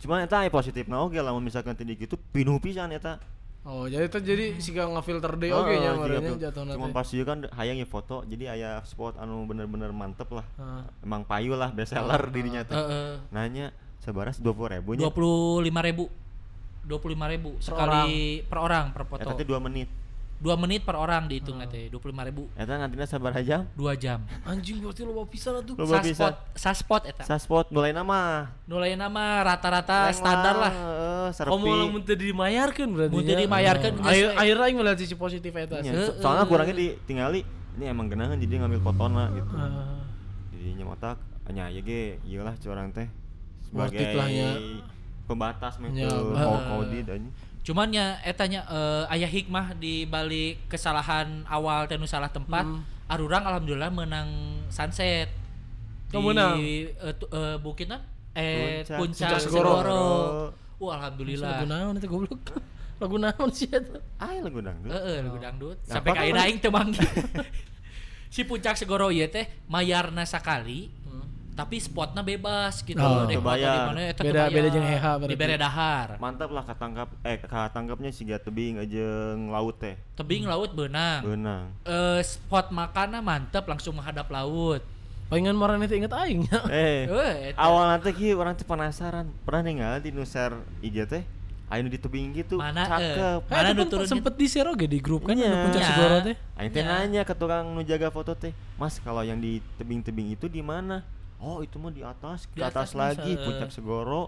Cuman 0.01 0.25
eta 0.25 0.41
aya 0.41 0.49
positifna 0.49 0.97
oge 1.05 1.21
lamun 1.21 1.45
misalkan 1.45 1.77
tadi 1.77 1.93
gitu 1.93 2.17
pinuh 2.33 2.57
pisan 2.57 2.89
eta. 2.89 3.21
Oh, 3.67 3.85
jadi 3.85 4.07
itu 4.07 4.17
jadi 4.23 4.45
siga 4.57 4.87
ngafilter 4.89 5.35
deui 5.37 5.51
Heeh, 5.53 5.61
oge 5.61 5.75
nya 5.77 5.91
siga 5.93 5.99
marahnya 5.99 6.29
pil- 6.31 6.41
jatuhna 6.41 6.71
Cuma 6.79 6.87
pas 6.95 7.07
ieu 7.11 7.25
kan 7.27 7.39
hayang 7.53 7.77
ya 7.77 7.85
foto 7.85 8.23
jadi 8.23 8.43
aya 8.55 8.69
spot 8.87 9.19
anu 9.21 9.45
bener-bener 9.45 9.93
mantep 9.93 10.31
lah. 10.33 10.47
Heeh. 10.57 10.81
Emang 11.05 11.21
payu 11.27 11.53
lah 11.53 11.69
best 11.69 11.93
seller 11.93 12.25
dirinya 12.33 12.65
teh. 12.65 12.73
Heeh. 12.73 13.21
Nanya 13.29 13.69
sebaras 14.01 14.41
20 14.41 14.81
ribu 14.81 14.97
nya. 14.97 15.05
Dua 15.05 15.13
puluh 15.13 15.61
lima 15.61 15.85
ribu, 15.85 16.09
dua 16.81 16.97
puluh 16.97 17.13
lima 17.13 17.29
ribu 17.29 17.53
sekali 17.61 18.41
per 18.47 18.57
orang 18.57 18.95
per 18.95 19.03
foto. 19.05 19.21
Eta 19.21 19.37
teh 19.37 19.45
2 19.45 19.61
menit. 19.61 19.98
Dua 20.39 20.55
menit 20.55 20.81
per 20.81 20.95
orang 20.95 21.27
dihitung 21.27 21.59
teh 21.67 21.87
dua 21.87 21.99
puluh 21.99 22.11
lima 22.11 22.23
ribu 22.23 22.47
Eta 22.53 22.71
ngantina 22.73 23.03
sabar 23.03 23.35
aja. 23.35 23.67
dua 23.73 23.91
jam 23.93 24.23
Anjing 24.41 24.79
berarti 24.79 25.03
lo 25.03 25.23
pisan 25.23 25.51
atuh. 25.53 25.75
Loba 25.75 25.99
saspot 25.99 26.33
saspot 26.55 27.01
eta 27.03 27.23
Saspot 27.23 27.65
mulai 27.69 27.91
nama. 27.91 28.47
nulai 28.63 28.95
nama 28.95 29.43
rata-rata 29.43 30.07
standar 30.09 30.55
lah 30.55 30.71
Heeh, 30.71 31.27
Komo 31.43 31.59
serepi. 31.61 31.71
lamun 31.77 32.01
teu 32.01 32.15
dimayarkeun 32.15 32.89
berarti. 32.89 33.11
Mun 33.11 33.21
teu 33.21 33.35
nya. 33.35 33.41
dimayarkeun, 33.43 33.91
Oh. 33.91 33.97
geus 33.97 34.07
Akhir 34.09 34.25
we. 34.25 34.35
akhirnya 34.37 34.63
aing 34.63 34.77
melihat 34.77 34.97
sisi 34.97 35.15
positif 35.15 35.51
eta. 35.51 35.75
So- 35.77 36.15
soalnya 36.17 36.47
kurangnya 36.47 36.73
ditinggali 36.73 37.41
ini 37.75 37.85
emang 37.85 38.07
genahan 38.07 38.35
jadi 38.35 38.59
ngambil 38.59 38.79
fotona 38.79 39.27
gitu. 39.31 39.51
Heeh. 39.51 39.99
Jadinya 40.55 40.85
otak 40.89 41.17
hanya 41.45 41.67
aya 41.67 41.79
ge 41.79 42.01
iyalah 42.23 42.55
curang 42.55 42.89
teh 42.89 43.11
sebagai 43.61 44.07
pembatas 45.25 45.77
mah 45.77 45.91
Ya, 45.91 46.07
itu 46.07 46.15
heeh. 46.33 47.19
Cuman 47.61 47.89
ya 47.89 48.05
etanya 48.23 48.63
eh, 48.65 49.05
aya 49.09 49.25
hikmah 49.25 49.75
di 49.75 50.03
balik 50.03 50.65
kesalahan 50.67 51.43
awal 51.45 51.85
teh 51.85 51.95
nu 51.95 52.05
salah 52.05 52.27
tempat 52.27 52.63
Hmm. 52.63 52.81
arurang 53.05 53.43
alhamdulillah 53.43 53.89
menang 53.89 54.29
sunset 54.67 55.29
Oh, 56.09 56.23
menang? 56.23 56.57
eh, 56.57 56.89
tu- 57.13 57.29
eh, 57.29 57.57
bukit 57.57 57.85
na? 57.85 58.01
eh 58.31 58.81
Puncak- 58.81 58.97
puncak, 58.97 59.29
Puncak 59.29 59.39
Segoro. 59.39 59.69
segoro, 59.69 60.01
Wah 60.79 60.87
Lagu 60.89 60.93
alhamdulillah 60.95 61.53
naon 61.65 61.93
itu 61.95 62.07
goblok. 62.07 62.39
Lagu 63.03 63.15
naon 63.15 63.49
sih 63.49 63.67
eta? 63.67 63.99
ah 64.17 64.31
lagu 64.33 64.59
dangdut. 64.59 64.89
Heeh, 64.89 65.17
lagu 65.21 65.37
dangdut. 65.37 65.77
Nah, 65.77 65.93
Sampai 65.93 66.11
apa 66.11 66.19
ka 66.19 66.23
kan? 66.25 66.43
aing 66.43 66.57
teu 66.57 66.71
si 68.33 68.41
puncak 68.43 68.73
segoro 68.73 69.09
ieu 69.09 69.25
teh 69.25 69.45
mayarna 69.65 70.21
sakali 70.23 70.89
tapi 71.59 71.75
spotnya 71.75 72.21
bebas 72.21 72.79
gitu 72.79 72.95
Oh. 72.95 73.27
Di 73.27 73.35
bayar. 73.35 73.91
mana, 73.91 74.01
eta 74.05 74.23
teu 74.23 74.31
Beda- 74.31 74.47
bayar. 74.47 74.55
beda 74.55 74.69
jeung 74.69 74.87
heha 74.87 75.11
berarti. 75.13 75.27
di 75.27 75.35
bere 75.35 75.55
dahar 75.55 76.07
Mantap 76.17 76.49
lah 76.49 76.63
katangkap 76.63 77.07
eh 77.21 77.35
katangkapnya 77.37 78.09
siga 78.09 78.37
tebing 78.37 78.79
aja 78.79 79.07
laut 79.35 79.75
teh. 79.75 79.99
tebing 80.13 80.45
laut 80.45 80.71
beunang 80.71 81.19
Beunang. 81.21 81.75
Eh, 81.83 82.21
spot 82.21 82.71
makannya 82.71 83.19
mantep 83.19 83.65
langsung 83.65 83.91
menghadap 83.93 84.25
laut 84.27 84.79
Palingan 85.27 85.53
marane 85.53 85.85
teh 85.85 85.93
inget 85.95 86.09
aing. 86.11 86.41
Eh, 86.71 87.05
Eh, 87.05 87.53
awal 87.53 87.85
nanti 87.87 88.09
ki 88.09 88.33
orang 88.33 88.55
tuh 88.55 88.65
penasaran. 88.65 89.29
Pernah 89.43 89.61
ningali 89.61 89.99
di 90.01 90.09
nuser 90.09 90.49
IG 90.79 91.05
teh 91.05 91.21
aya 91.67 91.79
nu 91.79 91.87
di 91.87 92.01
tebing 92.01 92.33
gitu 92.33 92.57
Mana, 92.57 92.81
eh? 92.81 93.13
cakep 93.13 93.39
Eh, 93.43 93.53
Mana 93.53 93.69
itu 93.69 93.77
nu 93.77 93.85
turun 93.85 94.07
sempet 94.07 94.33
di 94.33 94.47
share 94.47 94.65
oge 94.67 94.85
di 94.85 94.97
grup 94.97 95.21
kan 95.23 95.37
Iya. 95.37 95.45
anu 95.45 95.57
puncak 95.67 95.77
Iya. 95.77 95.89
segoro 95.91 96.17
teh. 96.23 96.35
Aing 96.55 96.71
teh 96.71 96.81
Ya. 96.81 96.89
nanya 96.97 97.21
ke 97.21 97.33
tukang 97.33 97.65
nu 97.69 97.83
jaga 97.83 98.09
foto 98.09 98.33
teh, 98.33 98.49
Mas 98.73 98.97
kalau 98.97 99.21
yang 99.21 99.37
di 99.37 99.61
tebing-tebing 99.75 100.33
itu 100.33 100.47
di 100.47 100.63
mana? 100.63 101.05
Oh 101.39 101.59
itu 101.59 101.75
mah 101.75 101.89
di 101.89 102.03
atas, 102.03 102.45
ke 102.45 102.55
Di 102.55 102.61
atas, 102.61 102.91
atas 102.91 102.99
lagi, 103.17 103.31
eh. 103.31 103.39
puncak 103.39 103.69
Segoro. 103.69 104.27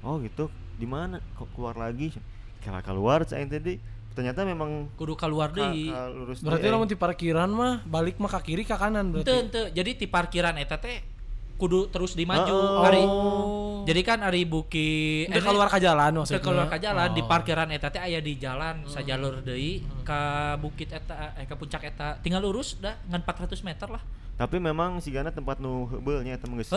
Oh 0.00 0.20
gitu, 0.20 0.46
di 0.74 0.84
mana? 0.84 1.16
Kok 1.34 1.48
keluar 1.50 1.74
lagi? 1.74 2.12
Kalau 2.60 2.80
keluar, 2.80 3.24
saya 3.24 3.42
tadi 3.42 3.80
ternyata 4.12 4.42
memang 4.42 4.88
kudu 4.94 5.12
keluar 5.12 5.48
ka- 5.50 5.68
deui 5.68 5.88
ka 5.88 6.08
lurus 6.08 6.40
Berarti 6.40 6.66
lamun 6.66 6.84
di 6.84 6.96
parkiran 6.96 7.48
mah 7.48 7.84
balik 7.84 8.16
mah 8.16 8.28
ke 8.30 8.40
kiri 8.46 8.64
ke 8.64 8.72
kanan 8.72 9.10
Ente, 9.10 9.20
berarti. 9.22 9.32
ente. 9.38 9.62
Jadi 9.72 9.90
di 9.94 10.06
parkiran 10.06 10.56
eta 10.56 10.76
teh 10.76 11.04
kudu 11.54 11.88
terus 11.88 12.12
dimaju. 12.12 12.48
Oh. 12.48 12.80
Ari, 12.82 13.02
Oh. 13.02 13.65
Jadi 13.86 14.00
kan 14.02 14.18
ari 14.20 14.42
buki 14.42 14.90
Udah 15.26 15.40
keluar 15.40 15.68
ke 15.68 15.78
jalan 15.78 16.10
maksudnya. 16.12 16.42
keluar 16.42 16.66
ke 16.66 16.78
jalan 16.78 17.08
di 17.08 17.22
Oh. 17.22 17.26
parkiran 17.26 17.70
eta 17.70 17.88
teh 17.88 17.98
aya 17.98 18.18
di 18.18 18.34
jalan 18.36 18.82
sajalur 18.84 19.40
deui 19.40 19.78
ka 20.02 20.20
bukit 20.56 20.90
eta 20.90 21.14
eh 21.32 21.46
ka 21.46 21.54
puncak 21.54 21.82
eta 21.84 22.18
tinggal 22.20 22.42
lurus 22.42 22.76
dah 22.76 22.98
ngan 23.06 23.22
400 23.22 23.62
meter 23.62 23.86
lah. 23.88 24.02
Tapi 24.36 24.58
memang 24.58 25.00
si 25.00 25.08
Gana 25.08 25.30
tempat 25.30 25.56
nu 25.56 25.88
heubeul 25.88 26.20
nya 26.20 26.34
eta 26.34 26.44
mah 26.44 26.58
geus 26.58 26.68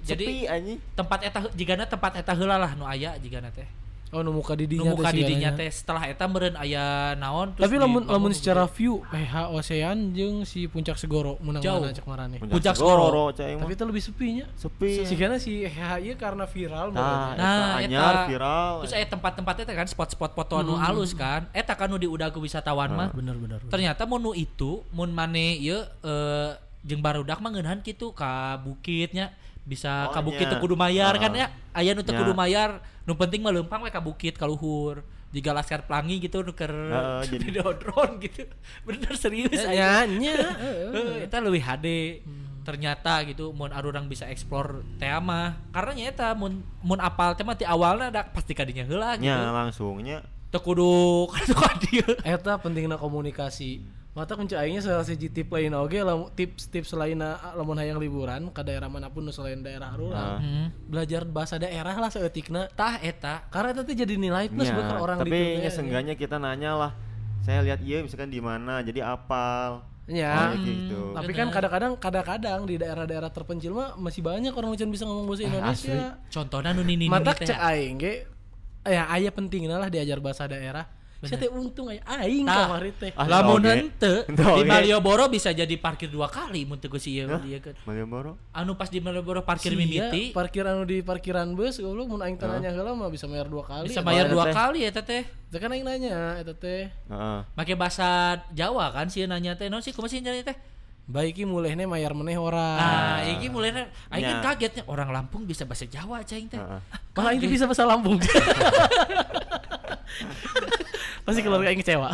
jadi-. 0.00 0.48
Tempat 0.94 1.18
eta 1.22 1.38
jigana 1.52 1.84
tempat 1.84 2.16
eta 2.16 2.32
heula 2.32 2.56
lah 2.56 2.72
nu 2.72 2.82
aya 2.82 3.18
jigana 3.18 3.50
teh. 3.50 3.68
Oh 4.08 4.22
nu 4.22 4.30
muka 4.30 4.54
di 4.54 4.70
Nu 4.70 4.86
muka 4.88 5.10
teh 5.10 5.18
di 5.18 5.26
dinya 5.26 5.50
sigaranya. 5.50 5.58
teh 5.58 5.68
setelah 5.68 6.02
eta 6.04 6.24
meureun 6.24 6.54
aya 6.54 6.84
naon 7.14 7.50
terus 7.52 7.66
Tapi 7.66 7.74
lamun 7.76 8.02
lamun 8.04 8.30
secara 8.30 8.62
view 8.64 9.02
PH 9.04 9.50
Ocean 9.50 9.98
jeung 10.10 10.36
si 10.42 10.64
puncak 10.64 10.94
Segoro 10.94 11.34
menang 11.40 11.58
Jauh. 11.58 11.82
mana 11.82 11.90
cek 11.90 12.06
marane. 12.06 12.36
Puncak 12.38 12.74
Segoro. 12.74 13.30
cai 13.30 13.52
Tapi 13.52 13.72
itu 13.72 13.84
lebih 13.84 13.98
sepinya. 14.00 14.46
sepi. 14.54 15.02
Si 15.02 15.14
karena 15.14 15.36
si 15.36 15.58
PH 15.60 15.78
ieu 16.00 16.14
karena 16.14 16.46
viral 16.46 16.86
Nah, 16.88 17.34
eta 17.34 17.34
Nah, 17.36 17.76
anyar 17.78 18.14
eta. 18.14 18.22
viral. 18.26 18.72
Terus 18.80 18.94
aya 18.94 19.06
tempat-tempat 19.08 19.54
eta 19.58 19.72
kan 19.74 19.86
spot-spot 19.86 20.30
foto 20.32 20.54
anu 20.56 20.78
alus 20.78 21.10
kan. 21.12 21.50
Eta 21.50 21.74
kan 21.74 21.86
nu 21.86 21.98
diudag 21.98 22.30
ke 22.30 22.38
wisatawan 22.38 22.88
mah. 22.88 23.08
Bener 23.10 23.34
bener. 23.34 23.58
Ternyata 23.66 24.06
mun 24.06 24.22
nu 24.22 24.32
itu 24.32 24.86
mun 24.90 25.10
mane 25.10 25.58
ieu 25.58 25.82
eh 25.82 26.50
jeung 26.80 27.00
barudak 27.00 27.36
mah 27.36 27.50
ngeunahan 27.50 27.82
kitu 27.82 28.14
ka 28.14 28.54
bukitnya 28.56 29.34
bisa 29.60 30.06
Oh, 30.06 30.14
ka 30.14 30.22
bukit 30.22 30.46
nya. 30.46 30.56
kudu 30.56 30.72
mayar 30.74 31.10
kan 31.16 31.34
Ah. 31.34 31.38
ya. 31.42 31.46
Aya 31.74 31.90
nu 31.90 32.00
teu 32.00 32.14
Nya. 32.14 32.22
kudu 32.22 32.32
mayar, 32.32 32.78
nu 33.06 33.14
penting 33.14 33.38
mah 33.38 33.54
leumpang 33.54 33.80
we 33.80 33.88
ka 33.88 33.98
bukit 33.98 34.34
ka 34.34 34.44
luhur. 34.44 35.06
Jika 35.30 35.50
laskar 35.50 35.84
pelangi 35.84 36.18
gitu 36.18 36.42
nu 36.42 36.52
keur 36.52 36.70
Heeh, 36.70 37.20
jadi- 37.30 37.44
video 37.44 37.66
drone 37.72 38.18
gitu. 38.18 38.46
Bener 38.86 39.14
serius 39.14 39.62
Ya 39.64 40.02
nya. 40.04 40.34
Heeh, 40.94 41.24
eta 41.24 41.38
leuwih 41.38 41.62
HD. 41.62 42.20
Ternyata 42.62 43.22
gitu 43.22 43.54
mun 43.54 43.70
arurang 43.70 44.10
bisa 44.10 44.26
explore 44.26 44.82
teh 44.98 45.06
mah. 45.16 45.54
Karena 45.70 45.92
nya 45.94 46.04
eta 46.10 46.34
mun 46.34 46.66
mun 46.82 46.98
apal 46.98 47.32
teh 47.32 47.46
mah 47.46 47.54
ti 47.54 47.62
awalna 47.62 48.10
da 48.10 48.26
pasti 48.26 48.52
kadinya 48.52 48.82
heula 48.82 49.14
gitu. 49.14 49.26
Nya 49.26 49.54
langsungnya 49.54 50.18
Teu 50.46 50.62
kudu 50.62 51.26
kan 51.26 51.46
ka 51.46 51.70
dieu. 51.82 52.06
Eta 52.22 52.58
pentingna 52.58 52.94
komunikasi. 52.94 53.82
Mata 54.16 54.32
kunci 54.32 54.56
aingnya 54.56 54.80
salah 54.80 55.04
siji 55.04 55.28
tip 55.28 55.52
lain 55.52 55.76
oge 55.76 56.00
lamun 56.00 56.32
tips-tips 56.32 56.96
lain 56.96 57.20
lamun 57.52 57.76
hayang 57.76 58.00
liburan 58.00 58.48
ke 58.48 58.64
daerah 58.64 58.88
mana 58.88 59.12
pun 59.12 59.20
nu 59.20 59.28
selain 59.28 59.60
daerah 59.60 59.92
Ah. 59.92 60.00
rural. 60.00 60.32
Hmm. 60.40 60.66
Belajar 60.88 61.28
bahasa 61.28 61.60
daerah 61.60 61.92
lah 61.92 62.08
seeutikna. 62.08 62.64
Tah 62.72 62.96
eta 62.96 63.44
Karena 63.52 63.76
itu 63.76 63.92
jadi 63.92 64.16
nilai 64.16 64.48
plus 64.48 64.72
buat 64.72 64.88
Nya, 64.88 64.96
orang 64.96 65.16
tapi 65.20 65.60
seenggaknya 65.68 66.16
kita 66.16 66.40
nanya 66.40 66.72
lah. 66.80 66.92
Saya 67.44 67.60
lihat 67.60 67.84
iya 67.84 68.00
misalkan 68.00 68.32
di 68.32 68.40
mana, 68.40 68.80
jadi 68.80 69.04
apal. 69.04 69.84
Ya. 70.08 70.48
Oh, 70.48 70.64
gitu. 70.64 71.12
Tapi 71.12 71.30
kan 71.36 71.52
kadang-kadang 71.52 71.92
kadang-kadang 72.00 72.60
di 72.64 72.80
daerah-daerah 72.80 73.28
terpencil 73.28 73.76
mah 73.76 74.00
masih 74.00 74.24
banyak 74.24 74.56
orang 74.56 74.72
yang 74.72 74.88
bisa 74.88 75.04
ngomong 75.04 75.28
bahasa 75.28 75.44
Indonesia. 75.44 76.16
contohnya 76.32 76.72
nu 76.72 76.88
nini 76.88 77.04
Mata 77.12 77.36
cek 77.36 77.52
aing 77.52 78.00
ge 78.00 78.24
ya 78.86 79.12
aya 79.12 79.28
pentingna 79.28 79.76
lah 79.76 79.92
diajar 79.92 80.24
bahasa 80.24 80.48
daerah. 80.48 80.88
Saya 81.18 81.38
teh 81.38 81.48
untung 81.48 81.88
aya 81.88 82.04
aing 82.04 82.44
Tah. 82.44 82.68
kamari 82.68 82.92
teh. 82.92 83.10
Ah, 83.12 83.24
lamun 83.24 83.58
oge. 83.58 83.72
henteu 83.72 84.16
Ente 84.22 84.44
di. 84.58 84.68
Malioboro 84.68 85.24
bisa 85.26 85.48
jadi 85.48 85.72
parkir 85.74 86.06
dua 86.06 86.26
kali 86.26 86.62
mun 86.62 86.76
teu 86.76 86.88
geus 86.88 87.04
ieu 87.04 87.24
Hah? 87.24 87.40
dia 87.40 87.56
kan 87.58 87.72
Malioboro. 87.82 88.36
anu 88.50 88.74
pas 88.74 88.86
di 88.86 88.98
Malioboro 88.98 89.40
parkir 89.40 89.72
Sia, 89.72 89.78
mimiti 89.78 90.30
parkir 90.30 90.62
anu 90.62 90.84
di 90.84 91.00
parkiran 91.00 91.50
bus 91.50 91.78
goblok 91.78 92.06
mun 92.06 92.20
aing 92.20 92.34
teh 92.34 92.44
nanya 92.44 92.68
heula 92.70 92.92
mah 92.92 93.08
bisa 93.08 93.24
bayar 93.24 93.46
dua 93.46 93.62
kali. 93.62 93.88
bisa 93.88 94.00
bayar 94.00 94.28
dua 94.28 94.44
teh. 94.44 94.54
kali 94.54 94.80
eta 94.82 95.00
teh 95.00 95.24
Teh 95.46 95.56
kan 95.56 95.70
aing 95.70 95.82
nanya 95.82 96.36
eta 96.36 96.52
teh. 96.52 96.90
Heeh. 96.90 97.38
make 97.50 97.72
bahasa 97.74 98.08
Jawa 98.50 98.90
kan 98.90 99.06
sih 99.06 99.24
nanya 99.24 99.54
teh 99.54 99.66
non 99.66 99.80
sih 99.80 99.90
kumaha 99.90 100.10
sih 100.10 100.20
nanya 100.20 100.44
teh 100.44 100.56
Baik 101.06 101.38
iki 101.38 101.44
mulehne 101.46 101.86
mayar 101.86 102.10
meneh 102.12 102.34
orang. 102.34 102.82
nah 102.82 103.22
iki 103.22 103.46
mulai 103.46 103.70
aing 103.70 103.86
kan 104.26 104.34
Nya. 104.34 104.42
kagetnya 104.42 104.82
orang 104.90 105.14
Lampung 105.14 105.46
bisa 105.46 105.62
bahasa 105.62 105.86
Jawa 105.86 106.18
cing 106.26 106.50
teh 106.50 106.58
Heeh. 106.58 106.80
Malah 107.14 107.30
aing 107.30 107.38
teh 107.38 107.46
bisa 107.46 107.62
bahasa 107.64 107.86
Lampung. 107.86 108.18
Pasti 111.22 111.40
keluarga 111.42 111.70
aing 111.70 111.78
kecewa. 111.78 112.10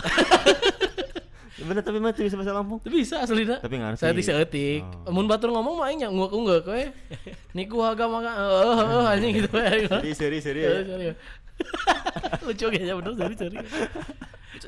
Ya 1.57 1.65
Bener 1.65 1.81
tapi 1.81 2.05
mah 2.05 2.13
bisa 2.13 2.37
bahasa 2.37 2.53
Lampung. 2.53 2.85
Bisa 2.85 3.25
aslinya. 3.25 3.65
Tapi 3.65 3.81
ngerti. 3.81 3.97
Saya 3.97 4.13
tik 4.13 4.25
seeutik. 4.25 4.83
Oh. 5.09 5.13
Mun 5.13 5.25
batur 5.25 5.53
ngomong 5.53 5.81
mah 5.81 5.89
aing 5.89 6.05
nyangguk 6.05 6.29
unggul 6.29 6.61
we. 6.69 6.93
Niku 7.53 7.81
agama 7.81 8.21
ka 8.21 8.33
heuh 8.35 8.77
heuh 8.77 9.05
anjing 9.09 9.33
gitu 9.37 9.49
we. 9.53 9.89
Jadi 9.89 10.11
seri 10.13 10.39
seri 10.41 10.61
Sorry, 10.65 10.85
ya. 10.85 10.85
sorry. 10.85 11.07
Lucu 12.49 12.67
kayaknya 12.69 12.95
bener 12.99 13.13
sorry 13.15 13.35
sorry. 13.39 13.57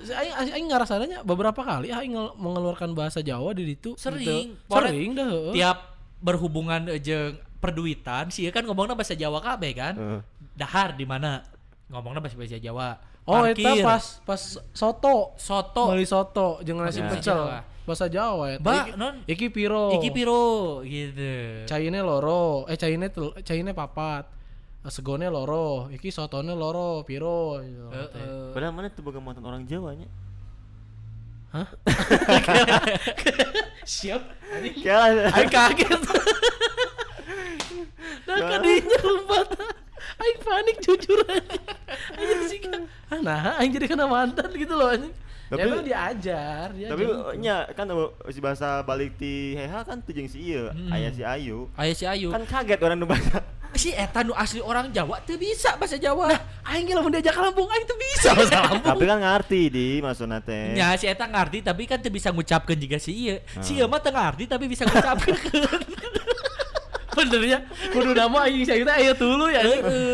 Aing 0.07 0.53
aing 0.53 0.67
ngarasananya 0.67 1.19
beberapa 1.23 1.57
kali 1.57 1.89
aing 1.89 2.13
ngel- 2.13 2.37
mengeluarkan 2.37 2.93
bahasa 2.93 3.21
Jawa 3.21 3.53
di 3.53 3.65
ditu. 3.67 3.97
Sering. 3.97 4.53
Gitu. 4.55 4.69
Sering 4.69 5.11
dah 5.13 5.29
tiap 5.51 5.79
berhubungan 6.19 6.89
jeung 6.99 7.37
perduitan 7.57 8.29
sih 8.29 8.45
kan 8.49 8.61
ngomongnya 8.61 8.93
bahasa 8.93 9.13
Jawa 9.13 9.41
kabeh 9.41 9.73
kan 9.73 9.95
Heeh. 9.95 10.21
dahar 10.55 10.93
di 10.93 11.05
mana 11.05 11.41
ngomongnya 11.87 12.21
bahasa 12.21 12.37
bahasa 12.37 12.57
Jawa 12.57 13.01
Oh, 13.25 13.41
eta 13.41 13.57
Parkir, 13.57 13.81
pas 13.81 14.05
pas 14.21 14.43
soto. 14.77 15.33
soto 15.35 15.89
Beli 15.89 16.05
soto 16.05 16.61
jeung 16.61 16.77
nasi 16.77 17.01
pecel. 17.01 17.57
Bahasa 17.85 18.05
Jawa 18.05 18.53
ya. 18.53 18.57
Ba, 18.61 18.85
Iki- 18.85 18.97
non. 18.97 19.15
Iki 19.25 19.47
piro. 19.49 19.97
iki 19.97 20.09
piro 20.13 20.45
gitu 20.81 21.65
Caine 21.65 22.01
loro, 22.01 22.65
eh 22.65 22.77
caine 22.77 23.09
tel, 23.09 23.33
caine 23.41 23.73
papat. 23.73 24.29
Eh, 24.85 24.93
Segone 24.93 25.25
loro, 25.33 25.89
iki 25.89 26.13
sotone 26.13 26.53
loro, 26.53 27.01
piro 27.09 27.57
gitu. 27.65 27.89
Heeh. 27.89 28.53
Padahal 28.53 28.73
mana 28.77 28.93
tuh 28.93 29.01
boga 29.01 29.17
mantan 29.17 29.45
orang 29.49 29.65
Jawa 29.65 29.97
nya. 29.97 30.09
Siap. 33.87 34.23
Kalah. 34.85 35.33
Aing 35.39 35.49
kaget. 35.49 36.03
Nah 38.29 38.37
kadinya 38.43 38.97
lompat. 39.07 39.49
Aing 40.21 40.39
panik 40.43 40.77
jujur 40.85 41.19
aja. 41.31 41.61
Aing 42.19 42.43
sih 42.51 42.59
kan. 42.61 42.85
Ah, 43.09 43.21
nah, 43.23 43.55
aing 43.63 43.73
jadi 43.73 43.87
kena 43.89 44.05
mantan 44.05 44.51
gitu 44.53 44.75
loh 44.75 44.91
anjing. 44.93 45.15
Tapi- 45.45 45.61
ya 45.61 45.65
emang 45.67 45.85
diajar, 45.85 46.67
diajar. 46.71 46.91
Tapi 46.91 47.05
nya 47.37 47.57
kan 47.71 47.87
si 48.27 48.39
bahasa 48.39 48.81
balik 48.81 49.15
ti 49.15 49.53
heha 49.53 49.81
kan 49.81 49.99
tuh 49.99 50.11
jeung 50.11 50.27
si 50.27 50.41
ieu, 50.47 50.73
aya 50.89 51.09
si 51.09 51.21
Ayu. 51.21 51.69
Aya 51.75 51.93
si 51.93 52.05
Ayu 52.05 52.29
Kan 52.29 52.43
kaget 52.43 52.81
orang 52.81 52.97
nu 52.97 53.05
bahasa. 53.05 53.45
si 53.75 53.91
eta 53.91 54.23
nu 54.23 54.31
asli 54.33 54.63
orang 54.63 54.87
Jawa 54.89 55.19
teu 55.21 55.35
bisa 55.35 55.75
bahasa 55.75 55.99
Jawa 55.99 56.31
aing 56.65 56.87
ge 56.87 56.95
lamun 56.95 57.11
diajak 57.11 57.35
ke 57.35 57.43
Lampung 57.43 57.67
aing 57.67 57.83
tuh 57.85 57.99
bisa 57.99 58.31
bahasa 58.31 58.57
Lampung. 58.63 58.87
Tapi 58.87 59.05
kan 59.05 59.19
ngerti 59.19 59.61
di 59.67 59.87
maksudna 59.99 60.39
teh. 60.39 60.73
nya 60.73 60.95
si 60.95 61.05
eta 61.05 61.27
ngarti 61.27 61.59
tapi 61.61 61.83
kan 61.85 61.99
teu 61.99 62.09
bisa 62.09 62.31
ngucapkeun 62.31 62.79
juga 62.79 62.97
si 62.97 63.13
ieu 63.27 63.37
si 63.59 63.75
ieu 63.75 63.85
mah 63.85 63.99
teu 63.99 64.11
ngarti 64.11 64.47
tapi 64.47 64.65
bisa 64.65 64.87
ngucapkeun 64.87 65.35
Bener 67.15 67.43
ya, 67.47 67.59
kudu 67.95 68.11
nama 68.13 68.51
aing 68.51 68.67
si 68.67 68.73
Ayu 68.75 68.83
teh 68.83 68.95
aya 68.95 69.13
tulu 69.15 69.47
ya. 69.47 69.63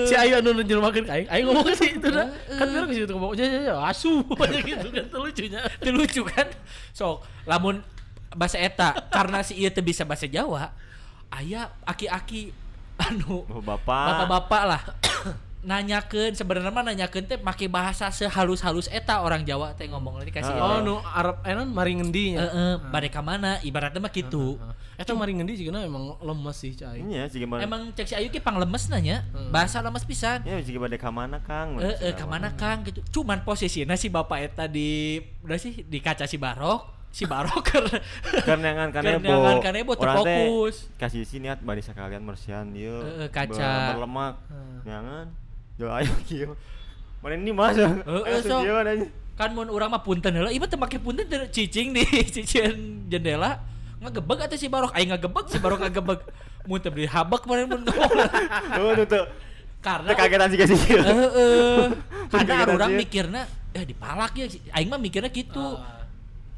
Si 0.04 0.14
Ayu 0.14 0.36
anu 0.38 0.52
nerjemahkeun 0.52 1.04
ka 1.08 1.12
aing, 1.16 1.28
aing 1.32 1.44
ngomong 1.48 1.64
ke 1.64 1.74
si 1.74 1.86
itu 1.96 2.08
dah. 2.12 2.28
Kan 2.52 2.66
biar 2.68 2.84
ke 2.84 2.92
situ 2.92 3.12
ngomong, 3.16 3.32
ya 3.34 3.46
ya 3.48 3.60
ya 3.72 3.74
asu 3.88 4.20
aja 4.44 4.58
gitu 4.60 4.88
kan 4.92 5.04
lucunya. 5.16 5.60
Lucu 5.88 6.22
kan 6.28 6.46
sok 6.92 7.24
lamun 7.48 7.80
bahasa 8.36 8.60
eta 8.62 8.94
karena 9.10 9.42
si 9.42 9.58
ieu 9.58 9.72
teu 9.74 9.82
bisa 9.82 10.06
bahasa 10.06 10.28
Jawa 10.30 10.70
aya 11.34 11.70
aki-aki 11.82 12.54
anu 13.00 13.42
bapak. 13.64 13.88
bapak-bapak 13.88 14.62
lah 14.68 14.82
nanyakeun 15.60 16.32
sebenarnya 16.32 16.72
mah 16.72 16.84
nanyakeun 16.88 17.28
teh 17.28 17.36
make 17.36 17.68
bahasa 17.68 18.08
sehalus-halus 18.08 18.88
eta 18.88 19.20
orang 19.20 19.44
Jawa 19.44 19.76
teh 19.76 19.84
ngomong 19.92 20.16
nanti 20.16 20.32
kasih 20.32 20.56
Oh 20.56 20.80
nu 20.80 20.96
Arab 21.04 21.44
enan 21.44 21.68
mari 21.68 22.00
ngendi 22.00 22.36
nya. 22.36 22.48
Heeh, 22.48 22.72
bade 22.88 23.08
ka 23.12 23.20
mana 23.20 23.60
ibaratnya 23.60 24.00
mah 24.00 24.08
gitu. 24.08 24.56
Eta 24.96 25.12
mari 25.16 25.36
ngendi 25.36 25.60
juga 25.60 25.80
emang 25.84 26.16
lemes 26.20 26.56
sih 26.56 26.72
cai. 26.72 27.04
Iya 27.04 27.28
sih 27.28 27.40
gimana? 27.44 27.60
Emang 27.64 27.92
cek 27.92 28.08
si 28.08 28.14
Ayu 28.16 28.32
ki 28.32 28.40
panglemes 28.40 28.88
nanya, 28.88 29.24
bahasa 29.52 29.84
lemes 29.84 30.04
pisan. 30.04 30.44
Ya 30.48 30.56
sih 30.64 30.76
bade 30.80 30.96
ka 30.96 31.12
mana 31.12 31.40
Kang? 31.44 31.76
Eh, 31.80 32.08
eh, 32.08 32.12
ke 32.16 32.24
mana 32.24 32.52
Kang 32.56 32.84
gitu. 32.84 33.04
Cuman 33.20 33.44
posisinya 33.44 33.96
si 34.00 34.08
bapak 34.08 34.40
eta 34.40 34.64
di 34.64 35.20
udah 35.44 35.56
sih 35.61 35.84
di 35.84 35.98
kaca 36.00 36.24
si 36.24 36.40
Barok, 36.40 37.08
si 37.12 37.24
Barok 37.24 37.64
keur 37.64 37.84
Karena 38.44 38.76
ngan 38.76 38.90
kanebo. 38.92 39.28
Karena 39.28 39.36
ngan 39.44 39.61
kanebo 39.61 39.92
terfokus. 39.96 40.88
Kasih 41.00 41.24
sini 41.24 41.48
niat 41.48 41.61
bari 41.64 41.80
sekalian. 41.84 42.24
Eh, 42.24 43.24
eh, 43.24 43.28
kaca. 43.28 43.56
Ber- 43.56 44.04
berlemak. 44.04 44.34
Jangan. 44.88 45.26
Jo 45.81 45.89
ayo 45.89 46.12
kieu. 46.28 46.53
Mana 47.24 47.41
ini 47.41 47.57
mas? 47.57 47.72
Heeh, 47.72 48.45
aja. 48.45 48.61
kan 49.41 49.57
mun 49.57 49.72
urang 49.72 49.89
mah 49.89 50.05
punten 50.05 50.37
heula, 50.37 50.53
ieu 50.53 50.61
teh 50.68 50.76
make 50.76 51.01
punten 51.01 51.24
cicing 51.49 51.97
di 51.97 52.05
cicing 52.37 53.09
jendela. 53.09 53.64
Ngagebeg 54.05 54.45
atuh 54.45 54.61
si 54.61 54.68
Barok, 54.68 54.93
aing 54.93 55.16
ngagebeg 55.16 55.49
si 55.49 55.57
Barok 55.57 55.81
ngagebeg. 55.81 56.20
Mun 56.68 56.76
teu 56.85 56.93
beli 56.93 57.09
habak 57.09 57.49
meureun 57.49 57.72
mun 57.72 57.81
ngomong. 57.89 58.28
Tuh 58.76 58.93
tuh 59.01 59.07
tuh. 59.09 59.24
karena 59.81 60.12
kagetan 60.12 60.53
sih 60.53 60.61
sih. 60.61 60.76
Heeh. 61.01 61.89
Karena 62.28 62.68
orang 62.68 62.93
mikirnya 63.01 63.49
eh 63.72 63.85
dipalak 63.89 64.37
ya 64.37 64.45
aing 64.76 64.93
mah 64.93 65.01
mikirnya 65.01 65.33
gitu. 65.33 65.81
Ah. 65.81 66.05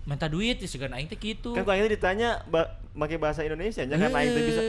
Minta 0.03 0.27
duit 0.27 0.59
ya 0.59 0.67
segan 0.67 0.91
aing 0.91 1.07
teh 1.07 1.15
gitu. 1.15 1.55
Kan 1.55 1.63
itu 1.63 1.87
ditanya 1.95 2.43
ba 2.51 2.83
pakai 2.99 3.23
bahasa 3.23 3.47
Indonesia 3.47 3.87
nya 3.87 3.95
kan 3.95 4.11
aing 4.11 4.31
teh 4.35 4.43
bisa. 4.43 4.63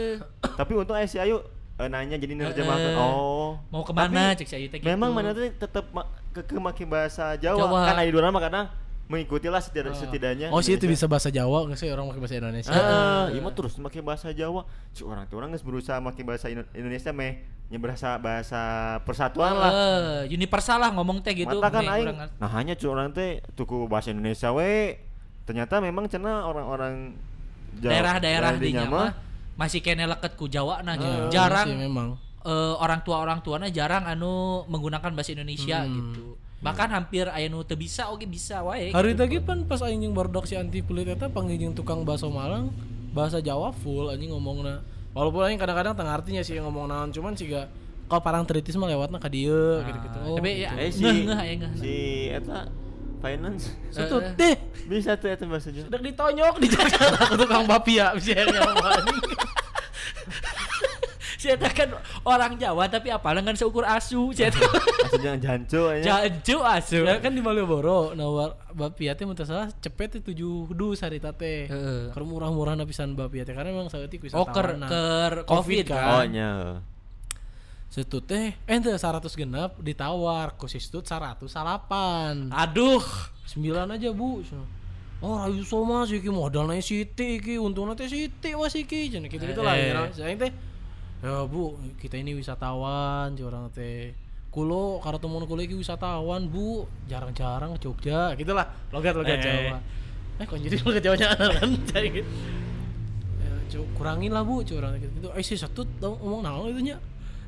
Tapi 0.53 0.71
untung 0.77 0.93
aya 0.93 1.09
si 1.09 1.17
Ayu 1.17 1.41
eh, 1.75 1.87
nanya 1.87 2.15
jadi 2.15 2.33
nerjemahkan. 2.33 2.91
Eh, 2.91 2.97
Oh. 2.97 3.57
Mau 3.67 3.81
ke 3.81 3.91
mana 3.91 4.31
Tapi 4.31 4.39
cek 4.39 4.47
si 4.47 4.67
teh 4.67 4.77
gitu. 4.77 4.85
Memang 4.85 5.09
mana 5.11 5.31
tuh 5.31 5.45
tetap 5.49 5.85
ma- 5.89 6.05
ke 6.29 6.41
ke 6.41 6.55
make 6.55 6.83
bahasa 6.83 7.33
Jawa. 7.35 7.59
Jawa. 7.59 7.79
Kan 7.85 7.95
Ayu 7.99 8.11
dua 8.11 8.27
mah 8.27 8.39
kadang 8.39 8.65
mengikuti 9.03 9.45
lah 9.45 9.59
setidak- 9.59 9.93
setidaknya. 9.93 10.47
Oh 10.47 10.57
sih 10.57 10.73
itu 10.73 10.83
Indonesia. 10.83 11.05
bisa 11.05 11.05
bahasa 11.07 11.29
Jawa 11.29 11.65
nggak 11.65 11.75
sih 11.75 11.87
orang 11.87 12.05
pakai 12.07 12.21
bahasa 12.21 12.35
Indonesia? 12.35 12.71
Heeh, 12.71 13.23
iya 13.29 13.39
mah 13.39 13.51
terus 13.51 13.73
make 13.77 13.99
bahasa 13.99 14.27
Jawa. 14.31 14.61
Cuk 14.91 15.05
orang 15.05 15.23
tuh 15.25 15.35
orang 15.35 15.49
geus 15.51 15.61
berusaha 15.61 15.97
make 15.99 16.21
bahasa 16.21 16.47
Indo- 16.47 16.71
Indonesia 16.71 17.11
meh 17.11 17.33
nya 17.65 17.77
bahasa 17.77 18.15
bahasa 18.17 18.61
persatuan 19.01 19.53
lah. 19.53 19.71
Eh, 19.71 20.31
universal 20.31 20.77
lah 20.77 20.89
ngomong 20.91 21.19
teh 21.19 21.33
gitu. 21.35 21.51
Mata 21.53 21.69
kan 21.69 21.83
aing. 21.83 22.05
ngerti. 22.07 22.37
Nah 22.37 22.49
hanya 22.51 22.73
cuk 22.73 22.89
orang 22.89 23.09
teh 23.11 23.29
tuku 23.53 23.85
bahasa 23.85 24.09
Indonesia 24.09 24.49
we. 24.49 24.97
Ternyata 25.43 25.77
memang 25.77 26.07
cenah 26.07 26.45
orang-orang 26.45 27.17
Jawa- 27.75 27.91
daerah-daerah 27.91 28.21
daerah 28.47 28.51
di 28.55 28.71
dinya 28.71 28.85
mah 28.87 29.11
masih 29.53 29.79
kene 29.79 30.03
leket 30.03 30.33
ku 30.33 30.45
Jawa 30.45 30.81
nah 30.81 30.93
Ah, 30.93 31.29
jarang 31.29 31.67
sih 31.67 31.77
memang. 31.79 32.17
eh, 32.41 32.73
orang 32.75 33.01
tua 33.01 33.17
orang 33.17 33.39
tuanya 33.39 33.67
jarang 33.67 34.03
anu 34.03 34.63
menggunakan 34.67 35.11
bahasa 35.11 35.31
Indonesia 35.31 35.81
Hmm. 35.81 35.93
gitu 35.93 36.23
bahkan 36.59 36.87
hampir 36.87 37.27
aya 37.27 37.45
nu 37.45 37.59
teu 37.61 37.75
bisa 37.75 38.07
oke 38.07 38.23
bisa 38.23 38.63
wae 38.63 38.89
Hari 38.89 39.11
gitu. 39.11 39.19
tadi 39.19 39.35
pan 39.37 39.63
pas 39.63 39.79
aing 39.79 39.99
jeung 40.01 40.11
barudak 40.11 40.43
si 40.43 40.55
anti 40.55 40.79
pelit 40.79 41.05
eta 41.07 41.27
panggil 41.27 41.59
tukang 41.71 42.01
bakso 42.01 42.27
Malang 42.27 42.71
bahasa 43.11 43.37
Jawa 43.37 43.75
full 43.75 44.07
anjing 44.07 44.31
ngomongna. 44.31 44.79
Walaupun 45.11 45.43
aing 45.43 45.59
kadang-kadang 45.59 45.93
tengah 45.93 46.15
artinya 46.15 46.39
sih 46.39 46.57
ngomong 46.57 46.87
naon 46.87 47.11
cuman 47.11 47.35
siga 47.35 47.67
kalau 48.05 48.19
parang 48.19 48.41
teritis 48.41 48.73
mah 48.73 48.87
lewatna 48.87 49.17
ka 49.17 49.27
dieu 49.27 49.53
gitu-gitu. 49.81 50.17
Ah, 50.17 50.33
tapi 50.33 50.51
ya 50.57 50.69
Eh 50.73 50.87
si 50.87 51.03
ngeh 51.03 51.15
ngeh 51.25 51.37
aya 51.37 51.53
ngeh 51.57 51.71
si 51.75 51.95
eta 52.31 52.59
finance 53.23 53.71
Setut 53.87 54.19
Eh, 54.21 54.35
teh 54.35 54.55
bisa 54.83 55.15
tuh 55.15 55.31
eta 55.31 55.47
bahasa 55.47 55.71
Jawa. 55.71 55.87
udah 55.87 56.01
ditonyok 56.03 56.55
di 56.59 56.67
Jakarta 56.67 57.23
ke 57.23 57.35
tukang 57.37 57.63
bapia 57.63 58.11
bisa 58.11 58.35
yang 58.35 58.51
anjing. 58.51 59.23
si 61.35 61.47
eta 61.47 61.67
kan 61.69 61.91
orang 62.23 62.55
Jawa 62.55 62.87
tapi 62.87 63.07
apalan 63.09 63.43
kan 63.43 63.51
seukur 63.53 63.83
asu 63.83 64.31
eta 64.33 64.59
Asal 65.03 65.19
jangan 65.19 65.39
jancu 65.39 65.81
aja. 65.89 66.03
jancu 66.23 66.57
asu 66.59 67.03
Ya 67.03 67.19
kan 67.19 67.31
di 67.31 67.39
Malioboro 67.39 68.11
nawar 68.13 68.55
bapia 68.71 69.11
teh 69.13 69.23
mun 69.23 69.35
salah 69.35 69.67
cepet 69.77 70.07
teh 70.13 70.21
7 70.25 70.35
dus 70.71 70.99
harita 70.99 71.31
teh. 71.31 71.67
Heeh. 71.67 72.11
Keur 72.11 72.23
murah-murah 72.23 72.75
pisan 72.83 73.11
bapia 73.13 73.43
teh 73.43 73.51
karena 73.51 73.71
memang 73.71 73.87
saeutik 73.87 74.23
oh 74.31 74.43
ker 74.45 74.79
ker 74.81 75.33
Covid 75.43 75.83
covid 75.83 75.85
kan. 75.85 76.07
Oh 76.09 76.19
kan 76.21 76.27
nya. 76.27 76.51
Situ 77.93 78.25
teh 78.25 78.57
eh 78.57 78.73
ente 78.73 78.89
100 78.89 79.21
genap 79.37 79.77
ditawar 79.77 80.57
ku 80.57 80.65
sistut 80.65 81.05
100 81.05 81.45
salapan. 81.45 82.49
aduh 82.49 83.05
9 83.45 83.61
aja 83.69 84.09
bu. 84.09 84.41
Oh 85.21 85.37
rayu 85.37 85.61
soma 85.61 86.01
sih 86.09 86.17
ki 86.17 86.33
modalnya 86.33 86.81
Siti 86.81 87.37
ki 87.37 87.61
untungnya 87.61 87.93
teh 87.93 88.09
Siti 88.09 88.57
wah 88.57 88.65
sih 88.65 88.89
ki 88.89 89.13
cenah 89.13 89.29
gitu 89.29 89.45
gitu 89.45 89.61
lah. 89.61 89.77
Eh. 89.77 89.93
ya. 89.93 90.09
Saya 90.09 90.33
teh 90.33 90.49
ya 91.21 91.45
bu 91.45 91.77
kita 92.01 92.17
ini 92.17 92.33
wisatawan 92.33 93.37
si 93.37 93.45
orang 93.45 93.69
teh 93.69 94.17
kulo 94.49 94.97
karena 94.97 95.21
temen 95.21 95.45
kulo 95.45 95.61
ki 95.61 95.77
wisatawan 95.77 96.49
bu 96.49 96.89
jarang-jarang 97.05 97.77
ke 97.77 97.85
Jogja 97.85 98.33
gitulah 98.33 98.73
logat 98.89 99.13
logat 99.13 99.37
Eh. 99.37 99.45
Jawa 99.45 99.77
eh 100.41 100.45
kok 100.49 100.57
jadi 100.57 100.81
logat 100.81 101.01
Jawanya 101.05 101.27
kan 101.37 101.69
Cai 101.93 102.09
gitu. 102.09 102.25
Kurangin 103.93 104.33
lah 104.33 104.41
bu 104.41 104.65
curang 104.65 104.97
gitu 104.97 105.13
gitu 105.13 105.29
eh 105.29 105.45
si 105.45 105.53
satu 105.53 105.85
tau 106.01 106.17
ngomong 106.17 106.41
naon 106.41 106.73
itu 106.73 106.89
nya 106.89 106.97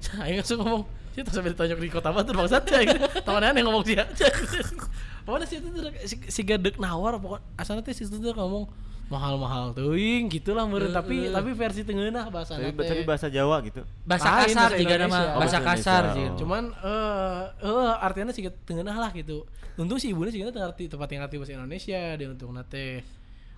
saya 0.13 0.37
langsung 0.37 0.59
ngomong 0.61 0.83
sih 1.11 1.23
terus 1.23 1.35
sampai 1.35 1.51
ditanya 1.55 1.75
di 1.79 1.87
kota 1.87 2.11
Batur 2.11 2.35
bangsat 2.35 2.63
cai 2.67 2.85
temannya 3.23 3.55
yang 3.55 3.67
ngomong 3.71 3.83
dia. 3.87 4.03
Pokoknya 5.25 5.45
si 5.49 5.57
itu 5.57 5.67
tuh 5.73 5.81
si, 6.05 6.15
si 6.29 6.41
gadek 6.45 6.77
nawar 6.77 7.17
pokok 7.17 7.41
asalnya 7.57 7.81
teh 7.81 7.97
si 7.97 8.05
itu 8.05 8.19
tuh 8.19 8.35
ngomong 8.35 8.69
mahal-mahal 9.05 9.69
teuing 9.73 10.25
gitulah 10.33 10.65
meureun 10.65 10.89
tapi 10.89 11.29
tapi 11.29 11.49
versi 11.53 11.85
tengeunah 11.85 12.25
bahasa 12.33 12.57
Tapi, 12.57 12.73
tapi 12.73 13.01
bahasa 13.05 13.29
Jawa 13.29 13.61
gitu. 13.61 13.85
bahasa 14.01 14.29
Lain 14.33 14.49
kasar 14.49 14.69
bahasa 14.73 14.81
juga 14.81 14.95
nama 14.97 15.19
Oh, 15.21 15.39
bahasa 15.41 15.59
kasar 15.61 16.03
sih. 16.17 16.25
Oh. 16.25 16.37
cuman 16.41 16.63
eh 16.73 17.41
eh 17.69 17.93
artinya 18.01 18.33
sih 18.33 18.45
tengeunah 18.65 18.97
lah 18.97 19.09
gitu. 19.13 19.45
Untung 19.77 20.01
si 20.01 20.09
ibunya 20.09 20.33
sih 20.33 20.41
teu 20.41 20.57
ngerti 20.57 20.89
tempat 20.89 21.05
yang 21.09 21.21
ngerti 21.25 21.35
bahasa 21.37 21.53
Indonesia 21.53 22.01
dia 22.17 22.27
untuk 22.33 22.49
nate 22.49 23.05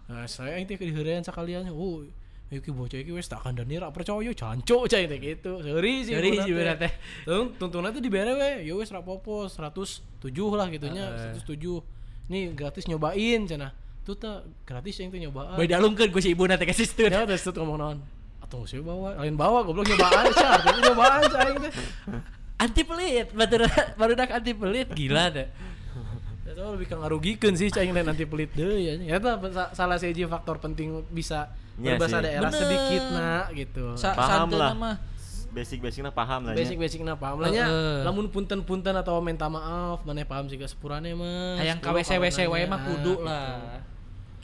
nah, 0.08 0.28
saya 0.28 0.60
itu 0.60 0.76
kediherean 0.76 1.24
sekalian 1.24 1.68
oh 1.72 2.04
Iki 2.48 2.72
bocah 2.72 2.95
iki 3.04 3.12
wis 3.12 3.28
tak 3.28 3.43
kandani 3.43 3.76
ra 3.76 3.91
percaya 3.91 4.32
jancuk 4.32 4.88
cai 4.88 5.04
teh 5.04 5.20
gitu. 5.20 5.60
Seuri 5.60 6.08
sih. 6.08 6.16
Ibuna 6.16 6.48
sih 6.48 6.52
ibuna 6.56 6.74
teh. 6.80 6.91
Tung 7.28 7.52
tuntunan 7.60 7.91
teh 7.91 8.00
dibere 8.00 8.39
we. 8.39 8.64
Ya 8.64 8.74
wis 8.80 8.88
ra 8.88 9.04
popo 9.04 9.52
107 9.52 10.24
lah 10.56 10.72
gitunya, 10.72 11.12
107. 11.43 11.84
Nih 12.32 12.56
gratis 12.56 12.88
nyobain 12.88 13.43
cenah. 13.43 13.76
Tuh 14.08 14.16
teh 14.16 14.48
gratis 14.64 14.95
yang 14.95 15.12
teh 15.12 15.20
nyobaan. 15.20 15.60
Bae 15.60 15.68
dalungkeun 15.68 16.08
ku 16.08 16.24
si 16.24 16.32
ibu 16.32 16.48
nanti 16.48 16.64
kasih 16.64 16.88
situ. 16.88 17.12
Ya 17.12 17.28
terus 17.28 17.43
tuh 17.43 17.52
ngomong 17.60 17.80
naon. 17.84 18.00
Atau 18.39 18.64
sih 18.64 18.80
bawa, 18.80 19.20
lain 19.20 19.36
bawa 19.36 19.60
goblok 19.68 19.91
nyobaan 19.91 20.32
sih, 20.32 20.48
artinya 20.48 20.80
nyobaan 20.88 21.22
cai 21.28 21.52
teh. 21.68 21.74
Anti 22.64 22.82
pelit, 22.88 23.28
baru 23.36 23.68
baru 24.00 24.14
dak 24.16 24.32
anti 24.32 24.56
pelit 24.56 24.88
gila 24.95 25.36
deh. 25.36 25.52
Itu 26.48 26.64
lebih 26.64 26.88
ke 26.88 26.95
ngarugikeun 26.95 27.60
sih 27.60 27.68
cai 27.68 27.91
lain 27.91 28.08
nanti 28.08 28.24
pelit 28.24 28.56
deui 28.56 28.88
ya. 28.88 29.20
Ya 29.20 29.20
salah 29.76 30.00
siji 30.00 30.24
faktor 30.32 30.64
penting 30.64 31.04
bisa 31.12 31.52
berbahasa 31.78 32.17
sih. 32.17 32.25
daerah 32.25 32.49
Bener. 32.49 32.61
sedikit 32.61 33.03
nah 33.13 33.43
gitu. 33.53 33.86
Sa 33.93 34.09
Paham 34.17 34.49
lah. 34.53 34.73
mah. 34.73 34.95
Basic-basicnya 35.47 36.11
paham 36.13 36.45
lah. 36.45 36.53
nya. 36.53 36.59
basic-basic 36.59 37.01
na 37.01 37.17
paham 37.17 37.41
lah. 37.41 37.49
Heeh. 37.49 38.05
Lamun 38.05 38.30
punten-punten 38.30 38.93
atau 38.93 39.17
minta 39.23 39.49
maaf 39.49 40.05
maneh 40.05 40.28
paham 40.28 40.45
juga 40.45 40.69
sepurane 40.69 41.13
mah. 41.17 41.57
Hayang 41.57 41.82
ka 41.82 41.89
WC-WC 41.93 42.45
wae 42.45 42.65
mah 42.69 42.80
kudu 42.84 43.25
lah. 43.25 43.82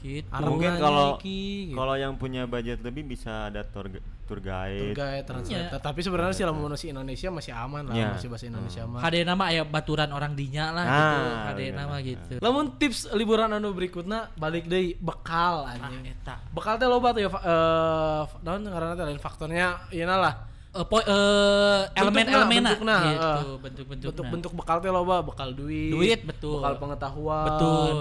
Gitu. 0.04 0.28
Mungkin 0.36 0.72
kalau 0.78 1.16
gitu. 1.18 1.72
kalau 1.74 1.95
yang 1.95 2.14
punya 2.14 2.43
budget 2.43 2.84
lebih 2.84 3.08
bisa 3.08 3.47
ada 3.47 3.64
tour 3.64 3.88
tour 4.24 4.39
guide. 4.39 4.91
Guide 4.91 5.24
translator. 5.24 5.72
Iya. 5.72 5.80
Tapi 5.80 5.99
sebenarnya 5.99 6.34
sih 6.34 6.43
lamun 6.43 6.76
si 6.76 6.91
Indonesia 6.91 7.28
masih 7.30 7.51
aman 7.51 7.88
lah, 7.88 7.95
Iya. 7.95 8.08
masih 8.12 8.28
bahasa 8.28 8.45
Indonesia 8.45 8.84
mah. 8.84 8.99
Hade 8.99 9.24
nama 9.24 9.43
aya 9.47 9.64
baturan 9.64 10.10
orang 10.10 10.32
dinya 10.34 10.66
lah 10.70 10.84
Ah, 10.84 10.91
gitu. 10.91 11.24
Hade 11.47 11.66
nama 11.72 11.95
gitu. 11.99 12.34
Lamun 12.38 12.76
tips 12.76 13.08
liburan 13.12 13.47
anu 13.49 13.72
berikutnya 13.72 14.28
balik 14.34 14.68
deui 14.68 14.95
bekal 14.97 15.64
Ah, 15.64 15.80
anjing. 15.80 16.04
eta. 16.06 16.36
Bekal 16.51 16.76
teh 16.76 16.86
loba 16.86 17.12
tuh 17.12 17.22
ya 17.22 17.30
eh 17.32 18.22
naon 18.41 18.60
ngaranna 18.62 18.93
teh 18.93 19.06
lain 19.06 19.18
faktornya 19.18 19.88
ieu 19.89 20.04
lah. 20.04 20.51
Eh, 20.74 20.82
po- 20.84 20.99
eh, 20.99 21.82
elemen-elemen 21.93 22.66
bentukna, 22.66 22.95
gitu, 23.06 23.22
eh. 23.22 23.58
bentuk-bentuk. 23.62 24.08
Bentuk-bentuk 24.10 24.51
bekal 24.58 24.82
teh 24.82 24.89
loba, 24.89 25.22
bekal 25.22 25.54
duit. 25.54 25.93
Duit, 25.93 26.20
betul. 26.26 26.60
Bekal 26.60 26.76
pengetahuan. 26.76 27.45
betul. 27.45 27.93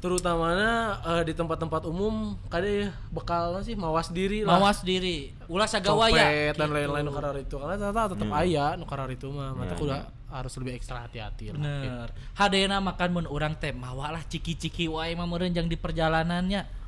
Terutamanya 0.00 0.72
eh, 0.98 1.22
di 1.22 1.32
tempat-tempat 1.32 1.84
umum 1.84 2.32
kade 2.46 2.88
bekal 3.08 3.60
sih 3.60 3.72
mawas 3.74 4.08
diri 4.08 4.40
lah. 4.40 4.56
Mawas 4.56 4.80
diri, 4.80 5.28
ulah 5.44 5.64
sagawa 5.64 6.08
ya. 6.08 6.24
copet 6.48 6.54
dan 6.56 6.68
lain-lain 6.70 7.04
nu 7.04 7.12
karar 7.12 7.36
itu 7.36 7.54
karena 7.54 7.76
ternyata 7.76 8.08
tetap 8.08 8.24
Hmm. 8.24 8.32
aya 8.34 8.66
nu 8.74 8.84
karar 8.84 9.08
itu 9.08 9.28
mah 9.28 9.52
mata 9.52 9.70
Ya, 9.70 9.76
kuda 9.76 9.96
harus 10.30 10.52
lebih 10.56 10.72
ekstra 10.74 11.04
hati-hati 11.04 11.50
lah 11.50 11.54
Bener. 11.54 12.08
Hadena 12.32 12.78
makan 12.78 13.08
mun 13.12 13.26
urang 13.26 13.52
teh 13.54 13.70
mawa 13.70 14.08
lah 14.10 14.22
ciki-ciki 14.22 14.88
wae 14.88 15.12
mah 15.12 15.24
meureun 15.24 15.50
jang 15.50 15.66
di 15.66 15.76
perjalanannya. 15.76 16.80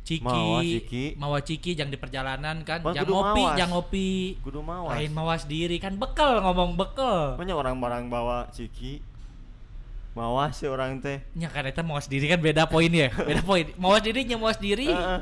Ciki, 0.00 0.24
Mawa 0.24 0.64
ciki. 0.64 1.04
mawa 1.14 1.38
ciki 1.38 1.70
jang 1.72 1.86
di 1.86 1.94
perjalanan 1.94 2.64
kan, 2.64 2.80
Bang, 2.80 2.96
jang 2.96 3.04
kudu 3.04 3.12
ngopi, 3.12 3.42
mawas. 3.42 3.56
jang 3.56 3.70
ngopi. 3.70 4.10
Kudu 4.40 4.60
mawas. 4.60 4.90
Lain 4.96 5.10
mawas 5.12 5.42
diri 5.44 5.76
kan 5.76 5.92
bekel 5.94 6.40
ngomong 6.40 6.74
bekel. 6.74 7.36
Banyak 7.36 7.52
orang-orang 7.52 8.06
bawa 8.06 8.48
ciki. 8.48 9.04
Mawas 10.10 10.58
sih 10.58 10.66
orang 10.66 10.98
teh. 10.98 11.22
Nya 11.38 11.46
kan 11.46 11.62
eta 11.62 11.86
mawas 11.86 12.10
diri 12.10 12.26
kan 12.26 12.42
beda 12.42 12.66
poin 12.66 12.90
ya. 12.90 13.14
Beda 13.14 13.46
poin. 13.46 13.66
Mawas 13.78 14.02
diri 14.02 14.26
nya 14.26 14.34
mawas 14.34 14.58
diri. 14.58 14.90
Heeh. 14.90 15.20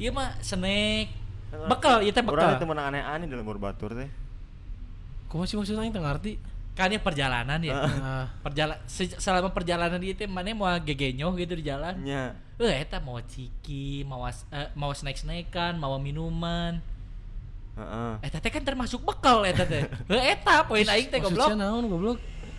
Ieu 0.00 0.12
mah 0.16 0.32
snack. 0.40 1.12
Bekel, 1.50 2.08
ieu 2.08 2.12
teh 2.14 2.24
Orang 2.24 2.56
bekel. 2.56 2.62
teh 2.62 2.68
menang 2.68 2.86
aneh-aneh 2.94 3.26
dalam 3.28 3.44
berbatur 3.44 3.92
teh. 3.92 4.08
kok 5.30 5.38
masih 5.38 5.62
maksudnya 5.62 5.86
yang 5.86 5.94
ngerti 5.94 6.42
Kan 6.74 6.90
ieu 6.90 7.02
perjalanan 7.02 7.60
ya. 7.60 7.74
nah, 7.74 8.26
Perjalanan 8.40 8.78
selama 9.20 9.52
perjalanan 9.52 10.00
teh 10.00 10.24
mana 10.30 10.54
mau 10.56 10.70
gegenyoh 10.80 11.36
gitu 11.36 11.52
di 11.58 11.66
jalan. 11.66 12.00
Nya. 12.00 12.32
Eh, 12.60 12.84
eta 12.84 13.00
mau 13.02 13.20
ciki, 13.20 14.04
mau 14.08 14.24
eh, 14.28 14.68
mau 14.76 14.92
snack-snackan, 14.92 15.76
mau 15.76 16.00
minuman. 16.00 16.80
Heeh. 17.76 18.12
Eta 18.24 18.40
teh 18.40 18.48
kan 18.48 18.64
termasuk 18.64 19.04
bekal 19.04 19.44
eta 19.44 19.68
teh. 19.68 19.84
Eta 20.38 20.64
poin 20.64 20.86
aing 20.86 21.08
teh 21.12 21.20
maksudnya 21.20 21.52
goblok. 21.52 21.60
naon 21.60 21.84
goblok 21.90 22.18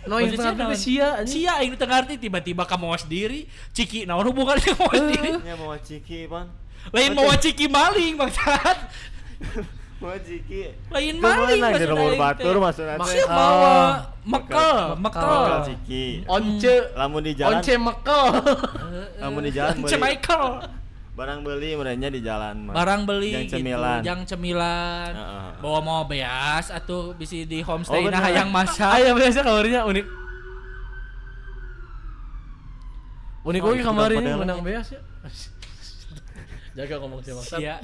no 0.09 0.17
yang 0.17 0.33
tengah 0.33 0.73
teh 0.73 0.77
sia. 0.77 1.21
Sia 1.25 1.51
aing 1.61 1.73
nu 1.73 1.77
teu 1.77 1.89
ngarti 1.89 2.17
tiba-tiba 2.17 2.63
ka 2.65 2.77
mawas 2.77 3.05
diri, 3.05 3.45
ciki 3.75 4.05
naon 4.05 4.25
hubungannya 4.29 4.73
mawas 4.77 5.01
diri? 5.09 5.31
Nya 5.41 5.55
mau 5.57 5.73
ciki, 5.77 6.25
Pan. 6.29 6.47
Lain 6.89 7.11
mau 7.13 7.29
ciki 7.37 7.65
maling 7.69 8.17
bangsat. 8.17 8.77
Mau 10.01 10.17
ciki. 10.17 10.73
Lain 10.89 11.13
Ke 11.13 11.21
mana 11.21 11.45
maling 11.45 11.61
di 11.61 11.61
maksud 11.61 11.89
nomor 11.93 12.13
batur 12.17 12.55
maksudnya. 12.57 12.97
Maksudnya 12.97 13.25
bawa 13.29 13.77
mekel, 14.25 14.77
mekel. 14.97 15.29
Bekal 15.29 15.61
ciki. 15.61 16.05
once 16.25 16.75
Lamun 16.97 17.21
di 17.21 17.33
jalan, 17.37 17.61
once 17.61 17.73
mekel 17.77 18.25
lamun 19.21 19.41
di 19.45 19.51
jalan 19.53 19.85
Once 19.85 19.97
Michael. 20.01 20.80
Barang 21.21 21.45
beli 21.45 21.77
merenya 21.77 22.09
di 22.09 22.17
jalan 22.19 22.65
mah. 22.65 22.73
barang 22.73 23.01
beli 23.05 23.29
Yang 23.29 23.43
gitu 23.45 23.53
cemilan. 23.61 24.01
yang 24.01 24.19
cemilan 24.25 25.11
Heeh. 25.13 25.49
bawa 25.61 25.79
mau 25.79 26.01
beas 26.03 26.73
atau 26.73 27.13
bisa 27.13 27.37
di 27.45 27.61
homestay 27.61 28.01
Oh, 28.01 28.09
nah 28.09 28.25
yang 28.25 28.49
masak 28.49 28.89
Aya 28.89 29.13
biasa 29.13 29.45
kamarnya 29.45 29.85
unik. 29.85 30.05
Unik 33.41 33.61
Oh, 33.61 33.73
kamarnya 33.73 34.33
menang 34.33 34.61
beas 34.61 34.89
ya. 34.89 35.01
Jaga 36.71 37.03
ngomong 37.03 37.19
sih 37.19 37.35
maksud. 37.35 37.59
Sia. 37.59 37.77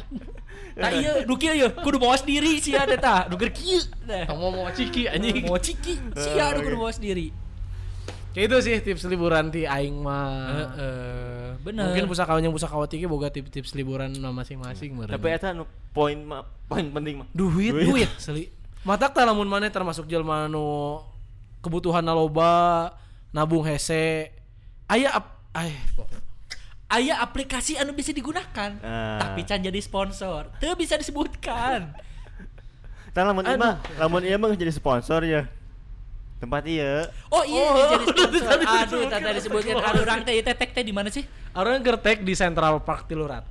Tah 0.74 0.92
iya, 0.96 1.28
nu 1.28 1.36
kieu 1.36 1.52
ya, 1.52 1.68
kudu 1.70 2.00
bawa 2.00 2.16
sendiri 2.16 2.56
sia 2.58 2.88
teh 2.88 2.96
tah. 2.96 3.28
Kieu. 3.28 3.84
Tah. 4.02 4.24
Kamu 4.26 4.48
mau 4.48 4.72
ciki 4.72 5.06
anjing. 5.06 5.44
Mau 5.44 5.60
ciki, 5.60 6.00
sia 6.16 6.56
nu 6.56 6.64
kudu 6.64 6.78
bawa 6.80 6.90
sendiri. 6.90 7.36
Kayak 8.32 8.48
itu 8.48 8.58
sih 8.64 8.76
tips 8.80 9.04
liburan 9.06 9.52
ti 9.52 9.68
aing 9.68 9.98
mah. 10.00 10.72
Heeh, 10.72 11.37
bener. 11.68 11.84
Mungkin 11.92 12.08
yang 12.08 12.54
pusaka 12.56 12.76
wati 12.80 12.96
ge 12.96 13.08
boga 13.08 13.28
tips-tips 13.28 13.76
liburan 13.76 14.16
masing-masing 14.32 14.96
meureun. 14.96 15.12
Tapi 15.12 15.28
eta 15.36 15.52
nu 15.52 15.68
poin 15.92 16.16
mah 16.16 16.48
poin 16.66 16.88
penting 16.88 17.20
mah. 17.22 17.28
duit 17.36 17.76
Duit. 17.76 18.08
duit 18.08 18.10
asli. 18.16 18.48
Matak 18.88 19.12
tah 19.12 19.28
lamun 19.28 19.46
maneh 19.46 19.68
termasuk 19.68 20.08
jelema 20.08 20.48
nu 20.48 21.04
kebutuhan 21.60 22.06
loba, 22.08 22.96
nabung 23.36 23.68
hese. 23.68 24.32
Aya 24.88 25.12
ap 25.12 25.44
ay 25.52 25.76
aya 26.88 27.20
aplikasi 27.20 27.76
anu 27.76 27.92
bisa 27.92 28.16
digunakan, 28.16 28.80
Ah. 28.80 29.20
tapi 29.20 29.44
can 29.44 29.60
jadi 29.60 29.76
sponsor. 29.84 30.48
Teu 30.64 30.72
bisa 30.80 30.96
disebutkan. 30.96 31.92
Tah 33.12 33.24
lamun 33.28 33.44
ieu 33.44 33.60
mah, 33.60 33.84
lamun 34.00 34.24
ieu 34.24 34.40
mah 34.40 34.56
jadi 34.56 34.72
sponsor 34.72 35.28
ya. 35.28 35.52
Tempat 36.38 36.64
iya. 36.66 37.10
Oh 37.28 37.42
iya, 37.42 37.66
Oh, 37.66 37.76
jadi 37.98 38.06
sponsor. 38.38 38.46
tadi 38.46 38.66
Aduh, 38.68 39.02
tadi 39.10 39.30
disebutkan 39.36 39.76
aduh 39.80 40.02
orang 40.02 40.20
teh 40.22 40.38
teh 40.38 40.54
teh 40.54 40.84
di 40.84 40.94
mana 40.94 41.10
sih? 41.10 41.26
Orang 41.52 41.82
gertek 41.82 42.22
di 42.22 42.34
Central 42.34 42.78
Park 42.80 43.10
300 43.10 43.50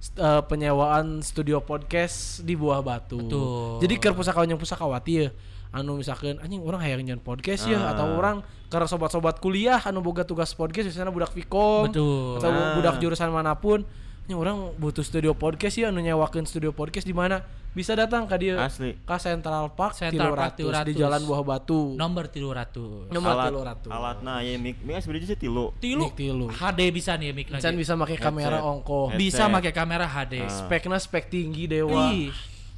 st- 0.00 0.16
eh, 0.16 0.42
penyewaan 0.42 1.20
studio 1.20 1.60
podcast 1.60 2.40
di 2.40 2.54
Buah 2.54 2.80
Batu. 2.80 3.20
Betul. 3.20 3.80
Jadi 3.80 3.94
keur 3.98 4.14
pusakawan 4.14 4.46
yang 4.46 4.56
pusakawati 4.56 5.12
ya. 5.14 5.28
Anu 5.70 5.98
misalkan 5.98 6.38
anjing 6.38 6.62
orang 6.62 6.78
hayang 6.78 7.02
nyen 7.02 7.18
podcast 7.18 7.66
ya 7.66 7.82
Ah. 7.82 7.92
atau 7.92 8.14
orang 8.14 8.40
karena 8.70 8.86
sobat-sobat 8.86 9.36
kuliah 9.36 9.82
anu 9.82 10.00
boga 10.00 10.22
tugas 10.22 10.54
podcast 10.54 10.86
misalnya 10.86 11.10
budak 11.10 11.34
Vkom 11.34 11.90
Betul. 11.90 12.38
atau 12.38 12.48
Ah. 12.48 12.74
budak 12.74 13.02
jurusan 13.02 13.28
mana 13.28 13.52
pun 13.52 13.82
anjing 14.24 14.40
orang 14.40 14.72
butuh 14.80 15.04
studio 15.04 15.36
podcast 15.36 15.76
ya 15.76 15.92
anu 15.92 16.00
nyewakeun 16.00 16.48
studio 16.48 16.72
podcast 16.72 17.04
di 17.04 17.12
mana 17.12 17.44
bisa 17.76 17.92
datang 17.92 18.24
ke 18.24 18.32
dia 18.40 18.56
Asli. 18.56 18.96
ke 18.96 19.16
Central 19.20 19.68
Park 19.76 19.92
Central 20.00 20.32
Park 20.32 20.56
300 20.56 20.88
di 20.88 20.96
300. 20.96 21.02
Jalan 21.04 21.20
Buah 21.28 21.42
Batu. 21.44 21.92
Nomor 21.92 22.32
300. 22.32 23.12
Nomor 23.12 23.30
Alat 23.36 23.84
300. 23.84 23.92
alatna 23.92 24.40
aya 24.40 24.56
mic. 24.56 24.80
Mic 24.80 25.04
sebenarnya 25.04 25.36
sih 25.36 25.36
tilu. 25.36 25.76
Tilu. 25.76 26.08
Mik 26.08 26.16
tilu. 26.16 26.46
HD 26.48 26.80
bisa 26.88 27.20
nih 27.20 27.36
mic 27.36 27.52
Can 27.52 27.76
bisa 27.76 27.92
pakai 28.00 28.16
kamera 28.16 28.64
ongko. 28.64 29.12
Bisa 29.12 29.44
pakai 29.52 29.76
kamera 29.76 30.08
HD. 30.08 30.40
Ah. 30.40 30.48
Speknya 30.48 30.96
spek 30.96 31.28
tinggi 31.28 31.68
dewa. 31.68 32.08
Ih, 32.08 32.32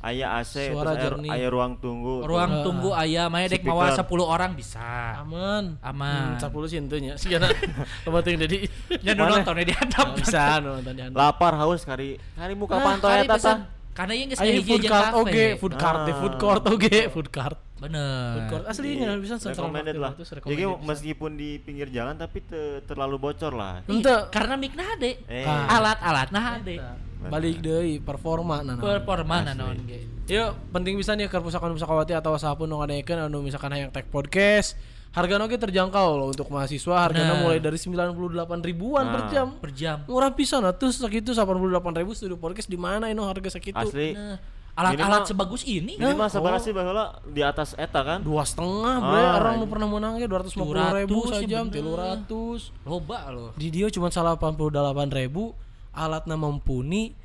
Aya 0.07 0.39
AC 0.39 0.71
Suara 0.71 0.95
terus 0.95 1.19
jernih. 1.19 1.31
aya 1.31 1.51
ruang 1.51 1.75
tunggu. 1.77 2.23
ruang 2.23 2.63
tunggu 2.63 2.95
ayam 2.95 3.27
maya 3.27 3.47
dek 3.47 3.61
mawa 3.61 3.91
Speaker. 3.91 4.07
10 4.07 4.23
orang 4.29 4.51
bisa. 4.55 5.19
Aman. 5.19 5.65
Aman. 5.83 6.39
Hmm, 6.39 6.47
10 6.47 6.71
sih 6.71 6.79
itunya. 6.79 7.15
Sigana 7.19 7.51
tempat 8.07 8.23
yang 8.25 8.39
jadi 8.41 8.59
Ya 9.03 9.13
Mana? 9.13 9.35
nontonnya 9.35 9.67
di 9.67 9.75
handap. 9.75 10.15
bisa 10.15 10.63
nonton 10.63 10.95
di 10.95 11.03
handap. 11.03 11.19
Lapar 11.19 11.59
haus 11.59 11.83
kari. 11.83 12.23
Kari 12.33 12.55
muka 12.55 12.79
Nah, 12.79 12.85
pantau 12.87 13.11
eta 13.11 13.35
pesan. 13.35 13.43
tah. 13.43 13.59
Karena 13.93 14.13
yang 14.13 14.29
geus 14.29 14.39
kahiji 14.39 14.61
food 14.63 14.85
kafe. 14.85 15.17
oge, 15.17 15.47
food 15.57 15.75
cart 15.75 15.99
deh, 16.05 16.13
Ah. 16.13 16.21
food 16.21 16.35
court 16.37 16.63
oge, 16.67 16.99
food 17.09 17.29
cart. 17.29 17.57
Bener. 17.77 18.29
Food 18.31 18.47
court 18.47 18.65
aslinya 18.69 19.17
bisa 19.17 19.35
Central 19.37 19.53
Park 19.67 19.83
recommended 19.83 19.97
lah. 19.97 20.13
300 20.13 20.33
Jadi 20.45 20.63
recommended. 20.63 20.87
meskipun 20.87 21.31
di 21.35 21.51
pinggir 21.59 21.89
jalan 21.91 22.15
tapi 22.15 22.39
te- 22.41 22.85
terlalu 22.85 23.17
bocor 23.19 23.53
lah. 23.53 23.81
Karena 24.29 24.55
HD. 24.61 25.05
Eh. 25.27 25.49
Alat-alat 25.49 26.29
nah 26.29 26.45
HD. 26.55 26.77
Balik 27.23 27.59
deui 27.59 27.99
performa 27.99 28.61
nah. 28.61 28.77
nah. 28.77 28.83
Performa 28.83 29.43
ge. 29.83 30.05
Yuk, 30.27 30.51
penting 30.71 30.95
bisa 30.95 31.15
nih 31.15 31.27
ke 31.27 31.39
pusakaan 31.39 31.71
pusakawati 31.73 32.13
atau 32.13 32.35
siapa 32.35 32.55
pun 32.55 32.67
nu 32.67 32.79
ngadekeun 32.79 33.27
anu 33.27 33.41
misalkan 33.41 33.71
hayang 33.71 33.91
tag 33.91 34.07
podcast. 34.07 34.75
Harga 35.11 35.41
oge 35.41 35.57
terjangkau 35.57 36.09
loh 36.13 36.29
untuk 36.29 36.53
mahasiswa, 36.53 36.93
harganya 37.01 37.41
Nah. 37.41 37.41
mulai 37.41 37.57
dari 37.57 37.81
98 37.81 38.61
ribuan 38.61 39.09
per 39.09 39.23
Nah. 39.23 39.31
jam. 39.33 39.49
Per 39.57 39.73
jam. 39.73 40.05
Murah 40.05 40.29
pisan 40.29 40.61
atuh 40.61 40.93
sakitu 40.93 41.33
88 41.33 41.97
ribu 41.97 42.13
studio 42.13 42.37
podcast 42.37 42.69
di 42.69 42.77
mana 42.77 43.09
ini 43.09 43.17
harga 43.17 43.49
sakitu? 43.49 43.81
Asli. 43.81 44.13
Nah, 44.13 44.37
alat-alat 44.77 45.25
sebagus 45.25 45.65
ini. 45.65 45.97
Minimal 45.97 46.21
Oh. 46.21 46.29
sabar 46.29 46.61
sih 46.61 46.69
baheula 46.69 47.17
di 47.25 47.41
atas 47.41 47.73
eta 47.75 48.05
kan. 48.05 48.21
dua 48.21 48.45
setengah 48.45 48.95
bre 49.01 49.23
Ah, 49.25 49.41
orang 49.41 49.55
nu 49.57 49.65
iya. 49.65 49.73
pernah 49.73 49.89
menang 49.89 50.13
ge 50.21 50.29
250 50.29 50.93
ribu 51.01 51.17
200 51.17 51.33
sih 51.33 51.49
sajam 51.49 51.65
bener. 51.65 51.75
tilu 51.81 51.93
ratus 51.97 52.61
Loba 52.85 53.21
loh. 53.33 53.51
di 53.57 53.73
dia 53.73 53.89
cuma 53.89 54.13
88 54.13 55.09
ribu 55.09 55.57
alatnya 55.97 56.37
mumpuni 56.37 57.17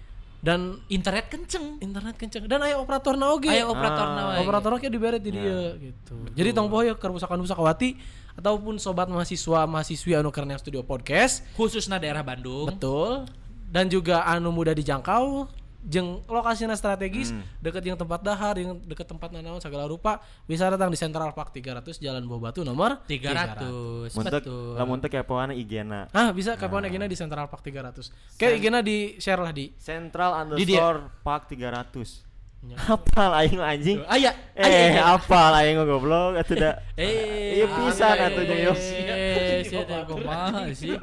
dan 0.41 0.81
Internet 0.89 1.29
kenceng. 1.29 1.77
internet 1.77 2.17
kenceng 2.17 2.49
dan 2.49 2.65
aya 2.65 2.81
operator 2.81 3.13
na 3.13 3.29
oge 3.29 3.45
Ayo 3.45 3.69
operator 3.69 4.07
Ah. 4.09 4.15
nawa. 4.17 4.41
operator 4.41 4.71
oge 4.73 4.89
dibere 4.89 5.21
di 5.21 5.29
dia 5.29 5.77
gitu 5.77 6.17
jadi 6.33 6.49
tong 6.49 6.65
poho 6.65 6.81
ya 6.81 6.97
pusakaan 6.97 7.37
pusakawati 7.37 7.93
ataupun 8.33 8.81
sobat 8.81 9.05
mahasiswa 9.05 9.69
mahasiswi 9.69 10.17
anu 10.17 10.33
keur 10.33 10.49
studio 10.57 10.81
podcast 10.81 11.45
khususnya 11.53 12.01
daerah 12.01 12.25
Bandung. 12.25 12.73
betul 12.73 13.29
dan 13.69 13.85
juga 13.85 14.25
anu 14.25 14.49
mudah 14.49 14.73
dijangkau 14.73 15.45
jeng 15.81 16.21
lokasinya 16.29 16.77
strategis 16.77 17.33
Hmm. 17.33 17.41
deket 17.57 17.81
yang 17.81 17.97
tempat 17.97 18.21
dahar 18.21 18.53
yang 18.53 18.77
deket 18.85 19.09
tempat 19.09 19.33
nanaon 19.33 19.57
segala 19.57 19.89
rupa 19.89 20.21
bisa 20.45 20.69
datang 20.69 20.93
di 20.93 20.97
Central 20.97 21.33
Park 21.33 21.49
300 21.51 21.97
Jalan 21.97 22.21
Buah 22.25 22.49
Batu 22.49 22.61
nomor 22.61 23.01
300. 23.09 24.13
Muntek 24.13 24.45
Betul. 24.45 24.77
lamun 24.77 25.01
teh 25.01 25.09
kepoana 25.09 25.53
IG-na. 25.57 26.05
Ah 26.13 26.29
bisa 26.29 26.53
kapan 26.53 26.85
nah. 26.85 27.09
di 27.09 27.17
Central 27.17 27.49
Park 27.49 27.65
300 27.65 28.13
Kayak 28.37 28.53
igena 28.61 28.79
di 28.85 29.17
share 29.17 29.41
lah 29.41 29.49
di 29.49 29.73
Central 29.81 30.31
Di 30.53 30.69
underscore 30.69 30.99
Park 31.25 31.49
300. 31.49 32.29
Apal 32.61 33.31
aing 33.41 33.57
mah 33.57 33.73
anjing. 33.73 34.05
Aya, 34.05 34.37
Eh, 34.53 34.93
aya. 34.93 35.17
apal 35.17 35.49
aing 35.65 35.81
goblok 35.81 36.37
atuh 36.37 36.53
da. 36.53 36.77
Eh, 36.93 37.57
Iya 37.57 37.65
pisan 37.65 38.17
atuh 38.21 38.43
jeung 38.45 38.61
yo. 38.69 38.73
Eh, 38.77 39.65
sia 39.65 39.81
teh 39.81 39.97
kumaha 40.05 40.69
sih? 40.69 40.93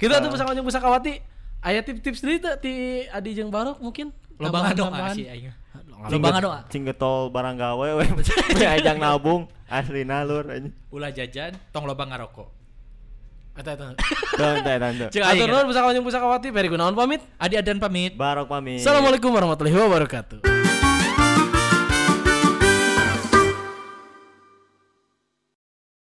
Kita 0.00 0.16
tuh 0.16 0.32
pusaka 0.32 0.56
yang 0.56 0.64
pusakawati 0.64 1.20
Aya 1.60 1.84
tips-tips 1.84 2.24
dari 2.24 2.40
teh 2.40 2.56
ti 2.56 2.72
Adi 3.12 3.36
jeung 3.36 3.52
Barok 3.52 3.84
mungkin 3.84 4.16
Lobangan 4.40 4.72
doa 4.72 5.12
sih 5.12 5.28
aing. 5.28 5.52
Cing 6.08 6.16
Lobangan 6.16 6.40
doa. 6.40 6.60
Cing 6.72 6.82
getol 6.88 7.28
barang 7.28 7.60
gawe 7.60 7.88
we. 8.00 8.04
Ajang 8.64 8.96
nabung 8.96 9.44
asli 9.68 10.08
nalur 10.08 10.48
anjing. 10.48 10.72
Ulah 10.88 11.12
jajan, 11.12 11.52
tong 11.68 11.84
loba 11.84 12.08
ngarokok. 12.08 12.48
Eta 13.60 13.76
eta 13.76 13.92
Tuh, 13.92 14.56
teh 14.64 14.76
tante. 14.80 15.06
Cek 15.12 15.20
Atur 15.20 15.48
nuhun 15.52 15.68
pusaka 15.68 15.92
yang 15.92 16.06
pusakawati 16.06 16.48
Peri 16.48 16.72
Gunawan 16.72 16.96
pamit 16.96 17.20
Adi 17.36 17.60
Adan 17.60 17.76
pamit. 17.76 18.16
Barok 18.16 18.48
pamit. 18.48 18.80
Assalamualaikum 18.80 19.28
warahmatullahi 19.28 19.76
wabarakatuh 19.76 20.59